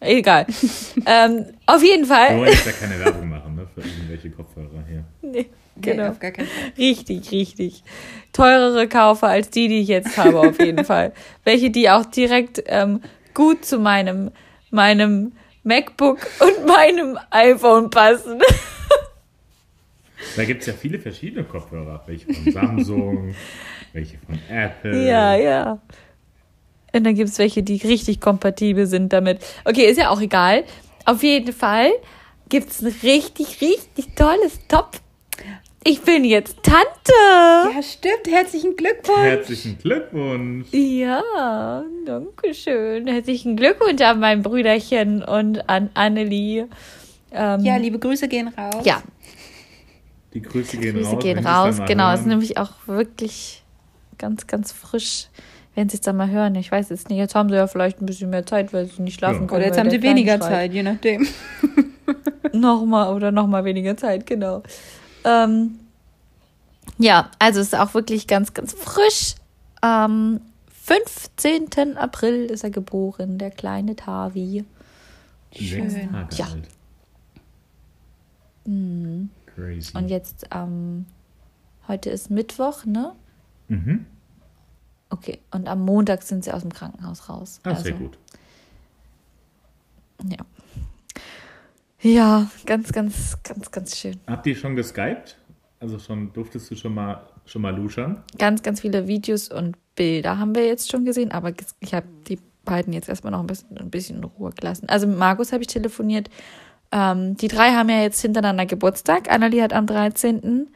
Egal. 0.00 0.46
ähm, 1.06 1.44
auf 1.66 1.82
jeden 1.82 2.08
Wir 2.08 2.14
Fall. 2.14 2.38
wollen 2.38 2.48
jetzt 2.48 2.64
ja 2.64 2.72
keine 2.72 2.98
Werbung 3.04 3.28
machen, 3.28 3.54
ne? 3.54 3.66
Für 3.74 3.82
irgendwelche 3.82 4.30
Kopfhörer 4.30 4.82
hier. 4.88 5.04
Nee, 5.20 5.30
Nee, 5.76 5.82
genau. 5.82 6.08
auf 6.08 6.18
gar 6.18 6.30
keinen 6.30 6.46
Fall. 6.46 6.72
Richtig, 6.78 7.30
richtig. 7.32 7.84
Teurere 8.32 8.88
kaufe 8.88 9.26
als 9.26 9.50
die, 9.50 9.68
die 9.68 9.80
ich 9.80 9.88
jetzt 9.88 10.16
habe, 10.16 10.40
auf 10.40 10.58
jeden 10.58 10.84
Fall. 10.86 11.12
Welche, 11.44 11.70
die 11.70 11.90
auch 11.90 12.06
direkt 12.06 12.62
ähm, 12.66 13.02
gut 13.34 13.66
zu 13.66 13.78
meinem, 13.78 14.30
meinem 14.70 15.32
MacBook 15.64 16.18
und 16.40 16.66
meinem 16.66 17.18
iPhone 17.30 17.90
passen. 17.90 18.40
Da 20.36 20.44
gibt 20.44 20.62
es 20.62 20.66
ja 20.68 20.72
viele 20.72 20.98
verschiedene 20.98 21.44
Kopfhörer. 21.44 22.02
Welche 22.06 22.32
von 22.32 22.52
Samsung, 22.52 23.34
welche 23.94 24.18
von 24.18 24.38
Apple. 24.50 25.06
Ja, 25.06 25.34
ja. 25.36 25.78
Und 26.92 27.04
dann 27.04 27.14
gibt 27.14 27.30
es 27.30 27.38
welche, 27.38 27.62
die 27.62 27.76
richtig 27.76 28.20
kompatibel 28.20 28.86
sind 28.86 29.12
damit. 29.12 29.38
Okay, 29.64 29.86
ist 29.86 29.98
ja 29.98 30.10
auch 30.10 30.20
egal. 30.20 30.64
Auf 31.06 31.22
jeden 31.22 31.52
Fall 31.52 31.90
gibt 32.48 32.70
es 32.70 32.82
ein 32.82 32.94
richtig, 33.02 33.60
richtig 33.60 34.14
tolles 34.14 34.58
Top. 34.68 34.90
Ich 35.86 36.00
bin 36.00 36.24
jetzt 36.24 36.62
Tante. 36.62 37.74
Ja, 37.74 37.82
stimmt. 37.82 38.26
Herzlichen 38.30 38.74
Glückwunsch. 38.76 39.18
Herzlichen 39.18 39.78
Glückwunsch. 39.78 40.66
Ja, 40.72 41.82
danke 42.06 42.54
schön. 42.54 43.06
Herzlichen 43.06 43.56
Glückwunsch 43.56 44.00
an 44.00 44.18
mein 44.20 44.42
Brüderchen 44.42 45.22
und 45.22 45.68
an 45.68 45.90
Annelie. 45.94 46.68
Ähm, 47.32 47.60
Ja, 47.64 47.76
liebe 47.76 47.98
Grüße 47.98 48.28
gehen 48.28 48.48
raus. 48.48 48.82
ja, 48.84 49.02
Die 50.32 50.40
Grüße 50.40 50.78
gehen 50.78 50.94
Grüße 50.94 51.10
raus. 51.10 51.22
gehen 51.22 51.36
Sie 51.38 51.44
es 51.44 51.46
raus. 51.50 51.80
Genau, 51.86 52.08
es 52.12 52.14
ist 52.14 52.20
hören. 52.20 52.28
nämlich 52.30 52.56
auch 52.56 52.72
wirklich 52.86 53.62
ganz, 54.24 54.46
ganz 54.46 54.72
frisch. 54.72 55.28
Werden 55.74 55.90
Sie 55.90 55.96
es 55.96 56.00
dann 56.00 56.16
mal 56.16 56.30
hören. 56.30 56.54
Ich 56.54 56.72
weiß 56.72 56.88
jetzt 56.88 57.10
nicht, 57.10 57.18
jetzt 57.18 57.34
haben 57.34 57.50
Sie 57.50 57.56
ja 57.56 57.66
vielleicht 57.66 58.00
ein 58.00 58.06
bisschen 58.06 58.30
mehr 58.30 58.46
Zeit, 58.46 58.72
weil 58.72 58.86
Sie 58.86 59.02
nicht 59.02 59.18
schlafen 59.18 59.42
Ja. 59.42 59.46
können. 59.46 59.56
Oder 59.60 59.66
jetzt 59.66 59.78
haben 59.78 59.90
sie 59.90 60.02
weniger 60.02 60.38
schreit. 60.38 60.48
Zeit, 60.50 60.72
je 60.72 60.82
nachdem. 60.82 61.26
Nochmal 62.54 63.12
oder 63.14 63.30
nochmal 63.32 63.64
weniger 63.64 63.96
Zeit, 63.96 64.26
genau. 64.26 64.62
Ähm, 65.24 65.78
ja, 66.98 67.30
also 67.38 67.60
es 67.60 67.68
ist 67.68 67.74
auch 67.78 67.92
wirklich 67.94 68.26
ganz, 68.26 68.54
ganz 68.54 68.72
frisch. 68.72 69.34
Am 69.82 70.40
15. 70.84 71.96
April 71.98 72.44
ist 72.46 72.62
er 72.64 72.70
geboren, 72.70 73.36
der 73.38 73.50
kleine 73.50 73.96
Tavi. 73.96 74.64
Schön. 75.54 75.90
Tage 76.10 76.36
Ja. 76.36 76.46
alt. 76.46 76.68
Crazy. 79.54 79.96
Und 79.96 80.08
jetzt, 80.08 80.46
ähm, 80.54 81.06
heute 81.88 82.10
ist 82.10 82.30
Mittwoch, 82.30 82.84
ne? 82.86 83.12
mhm. 83.68 84.06
Okay, 85.14 85.38
und 85.52 85.68
am 85.68 85.84
Montag 85.84 86.24
sind 86.24 86.42
sie 86.42 86.52
aus 86.52 86.62
dem 86.62 86.72
Krankenhaus 86.72 87.28
raus. 87.28 87.60
Ah, 87.62 87.76
sehr 87.76 87.92
Also, 87.92 88.04
gut. 88.04 88.18
Ja. 90.28 90.38
Ja, 92.00 92.50
ganz, 92.66 92.90
ganz, 92.92 93.38
ganz, 93.44 93.70
ganz 93.70 93.96
schön. 93.96 94.18
Habt 94.26 94.44
ihr 94.48 94.56
schon 94.56 94.74
geskypt? 94.74 95.38
Also 95.78 96.00
schon 96.00 96.32
durftest 96.32 96.68
du 96.70 96.74
schon 96.74 96.94
mal 96.94 97.22
schon 97.46 97.62
mal 97.62 97.74
luschern? 97.76 98.24
Ganz, 98.38 98.62
ganz 98.62 98.80
viele 98.80 99.06
Videos 99.06 99.48
und 99.50 99.76
Bilder 99.94 100.38
haben 100.38 100.56
wir 100.56 100.66
jetzt 100.66 100.90
schon 100.90 101.04
gesehen, 101.04 101.30
aber 101.30 101.52
ich 101.78 101.94
habe 101.94 102.06
die 102.26 102.40
beiden 102.64 102.92
jetzt 102.92 103.08
erstmal 103.08 103.30
noch 103.30 103.40
ein 103.40 103.46
bisschen, 103.46 103.78
ein 103.78 103.90
bisschen 103.90 104.16
in 104.16 104.24
Ruhe 104.24 104.50
gelassen. 104.50 104.88
Also 104.88 105.06
mit 105.06 105.18
Markus 105.18 105.52
habe 105.52 105.62
ich 105.62 105.68
telefoniert. 105.68 106.28
Ähm, 106.90 107.36
die 107.36 107.48
drei 107.48 107.70
haben 107.72 107.88
ja 107.88 108.00
jetzt 108.02 108.20
hintereinander 108.20 108.66
Geburtstag. 108.66 109.30
Annalie 109.30 109.62
hat 109.62 109.72
am 109.72 109.86
13., 109.86 110.68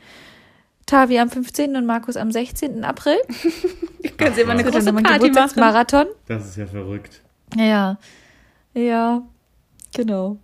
Tavi 0.89 1.19
am 1.19 1.29
15. 1.29 1.77
und 1.77 1.85
Markus 1.85 2.17
am 2.17 2.33
16. 2.33 2.83
April. 2.83 3.19
Können 4.17 4.35
sie 4.35 4.41
immer 4.41 4.53
eine 4.53 4.65
große 4.65 4.91
Party 4.91 5.03
machen. 5.03 5.19
Geburtstagsmarathon. 5.21 6.07
Das 6.27 6.47
ist 6.47 6.57
ja 6.57 6.67
verrückt. 6.67 7.23
Ja, 7.55 7.99
ja, 8.73 9.23
genau. 9.93 10.39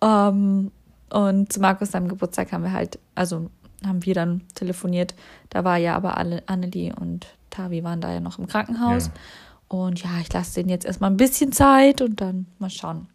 Ähm, 0.00 0.72
und 1.10 1.52
zu 1.52 1.60
Markus 1.60 1.90
seinem 1.90 2.08
Geburtstag 2.08 2.52
haben 2.52 2.64
wir 2.64 2.72
halt, 2.72 2.98
also 3.14 3.50
haben 3.86 4.02
wir 4.06 4.14
dann 4.14 4.40
telefoniert. 4.54 5.14
Da 5.50 5.62
war 5.62 5.76
ja 5.76 5.94
aber 5.94 6.16
alle, 6.16 6.42
Annelie 6.46 6.94
und 6.98 7.26
Tavi 7.50 7.84
waren 7.84 8.00
da 8.00 8.14
ja 8.14 8.20
noch 8.20 8.38
im 8.38 8.46
Krankenhaus. 8.46 9.08
Ja. 9.08 9.12
Und 9.76 10.02
ja, 10.02 10.20
ich 10.22 10.32
lasse 10.32 10.54
denen 10.54 10.70
jetzt 10.70 10.86
erstmal 10.86 11.10
ein 11.10 11.18
bisschen 11.18 11.52
Zeit 11.52 12.00
und 12.00 12.18
dann 12.22 12.46
mal 12.58 12.70
schauen. 12.70 13.08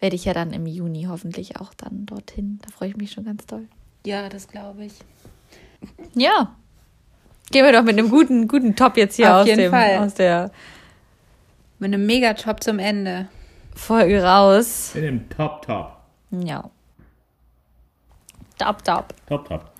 Werde 0.00 0.16
ich 0.16 0.24
ja 0.24 0.34
dann 0.34 0.52
im 0.52 0.66
Juni 0.66 1.04
hoffentlich 1.08 1.60
auch 1.60 1.72
dann 1.72 2.04
dorthin. 2.04 2.58
Da 2.62 2.72
freue 2.72 2.88
ich 2.88 2.96
mich 2.96 3.12
schon 3.12 3.24
ganz 3.24 3.46
doll. 3.46 3.68
Ja, 4.04 4.28
das 4.28 4.48
glaube 4.48 4.84
ich. 4.86 4.94
Ja. 6.14 6.54
Gehen 7.50 7.64
wir 7.64 7.72
doch 7.72 7.82
mit 7.82 7.98
einem 7.98 8.08
guten, 8.08 8.48
guten 8.48 8.74
Top 8.74 8.96
jetzt 8.96 9.16
hier 9.16 9.34
Auf 9.34 9.42
aus, 9.42 9.46
jeden 9.46 9.58
dem, 9.60 9.70
Fall. 9.70 9.98
aus 9.98 10.14
der 10.14 10.50
Mit 11.78 11.92
einem 11.92 12.06
Megajob 12.06 12.62
zum 12.62 12.78
Ende. 12.78 13.28
Folge 13.74 14.22
raus. 14.22 14.92
In 14.94 15.02
dem 15.02 15.28
Top, 15.28 15.62
Top. 15.66 15.96
Ja. 16.30 16.70
Top, 18.58 18.84
top. 18.84 19.14
Top, 19.26 19.48
Top. 19.48 19.70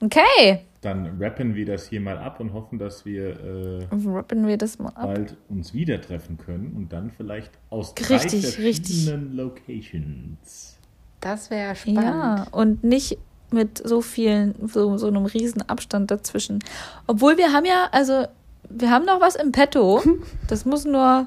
Okay. 0.00 0.64
dann 0.80 1.16
rappen 1.20 1.54
wir 1.54 1.64
das 1.64 1.88
hier 1.88 2.00
mal 2.00 2.18
ab 2.18 2.40
und 2.40 2.52
hoffen, 2.52 2.78
dass 2.78 3.04
wir 3.04 3.38
äh, 3.40 3.86
Rappen 4.06 4.46
wir 4.48 4.56
das 4.58 4.78
mal 4.80 4.88
ab. 4.90 5.14
bald 5.14 5.36
uns 5.48 5.72
wieder 5.74 6.00
treffen 6.00 6.38
können 6.38 6.72
und 6.76 6.92
dann 6.92 7.10
vielleicht 7.12 7.52
aus 7.70 7.94
Richtig, 8.10 8.42
drei 8.42 8.50
verschiedenen 8.50 9.36
Locations. 9.36 10.76
Das 11.20 11.50
wäre 11.50 11.76
spannend. 11.76 12.02
Ja, 12.02 12.46
und 12.50 12.82
nicht 12.82 13.18
mit 13.52 13.86
so 13.86 14.00
vielen, 14.00 14.54
so, 14.68 14.96
so 14.98 15.06
einem 15.08 15.26
riesen 15.26 15.62
Abstand 15.68 16.10
dazwischen. 16.10 16.58
Obwohl 17.06 17.36
wir 17.38 17.52
haben 17.52 17.64
ja, 17.64 17.88
also 17.92 18.26
wir 18.68 18.90
haben 18.90 19.04
noch 19.04 19.20
was 19.20 19.36
im 19.36 19.52
Petto. 19.52 20.02
Das 20.48 20.64
muss 20.64 20.84
nur, 20.84 21.26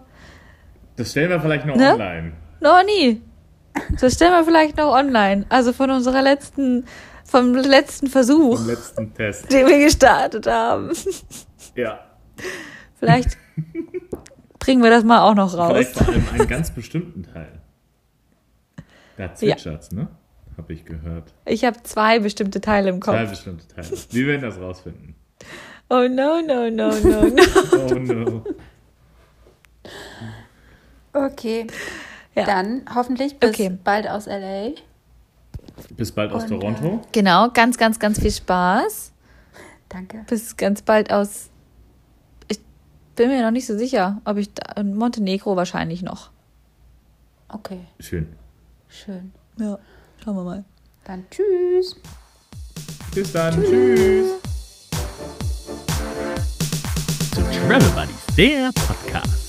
Das 0.97 1.11
stellen 1.11 1.30
wir 1.30 1.39
vielleicht 1.39 1.65
noch 1.65 1.76
Ne? 1.76 1.93
online. 1.93 2.31
noch 2.61 2.84
nie. 2.85 3.22
Das 3.99 4.14
stellen 4.14 4.31
wir 4.31 4.43
vielleicht 4.45 4.77
noch 4.77 4.91
online. 4.93 5.45
Also 5.49 5.73
von 5.73 5.89
unserer 5.91 6.22
letzten, 6.22 6.85
vom 7.26 7.53
letzten 7.56 8.07
Versuch, 8.07 8.60
Im 8.61 8.68
letzten 8.68 9.14
Test. 9.14 9.52
den 9.52 9.68
wir 9.68 9.80
gestartet 9.80 10.47
haben. 10.47 10.91
Ja. 11.76 11.99
Vielleicht 12.99 13.38
bringen 14.60 14.81
wir 14.84 14.89
das 14.89 15.03
mal 15.03 15.22
auch 15.22 15.35
noch 15.35 15.57
raus. 15.57 15.72
Vielleicht 15.73 15.97
vor 15.97 16.07
allem 16.07 16.23
einen 16.34 16.47
ganz 16.47 16.72
bestimmten 16.72 17.23
Teil. 17.23 17.60
Da 19.18 19.34
zwitschert's, 19.34 19.91
ne? 19.91 20.07
Habe 20.57 20.73
ich 20.73 20.86
gehört. 20.86 21.34
Ich 21.45 21.65
habe 21.65 21.82
zwei 21.84 22.19
bestimmte 22.19 22.61
Teile 22.61 22.90
im 22.90 23.02
Zwei 23.02 23.19
Kopf. 23.22 23.30
bestimmte 23.32 23.68
Teile. 23.68 23.88
Wir 24.11 24.27
werden 24.27 24.41
das 24.41 24.57
rausfinden. 24.60 25.15
Oh 25.90 26.07
no, 26.10 26.41
no, 26.41 26.69
no, 26.69 26.90
no, 26.99 27.26
no. 27.27 27.44
Oh 27.73 27.94
no. 27.99 28.44
Okay. 31.14 31.68
Ja. 32.36 32.45
Dann 32.45 32.84
hoffentlich 32.94 33.38
bis 33.40 33.49
Okay. 33.52 33.77
bald 33.84 34.07
aus 34.10 34.26
LA. 34.26 34.72
Bis 35.95 36.11
bald 36.11 36.32
aus 36.32 36.44
Und, 36.44 36.49
Toronto. 36.49 37.02
Genau, 37.11 37.49
ganz, 37.49 37.77
ganz, 37.77 37.99
ganz 37.99 38.19
viel 38.19 38.32
Spaß. 38.32 39.11
Danke. 39.90 40.26
Bis 40.27 40.57
ganz 40.57 40.82
bald 40.82 41.11
aus. 41.14 41.49
Ich 42.49 42.60
bin 43.15 43.30
mir 43.30 43.41
noch 43.41 43.52
nicht 43.52 43.65
so 43.68 43.77
sicher, 43.77 44.22
ob 44.26 44.38
ich 44.38 44.53
da, 44.53 44.82
in 44.82 44.95
Montenegro 44.95 45.56
wahrscheinlich 45.56 46.02
noch. 46.02 46.32
Okay, 47.48 47.80
Schön. 47.99 48.34
schön. 48.90 49.32
Ja, 49.60 49.77
schauen 50.26 50.38
wir 50.38 50.43
mal. 50.43 50.65
Dann 51.06 51.23
tschüss. 51.30 51.95
Bis 53.14 53.31
dann. 53.31 53.53
Tschüss. 53.64 54.31
Zu 57.31 57.41
Travel 57.41 57.89
Buddies, 57.91 58.35
der 58.35 58.72
Podcast. 58.73 59.44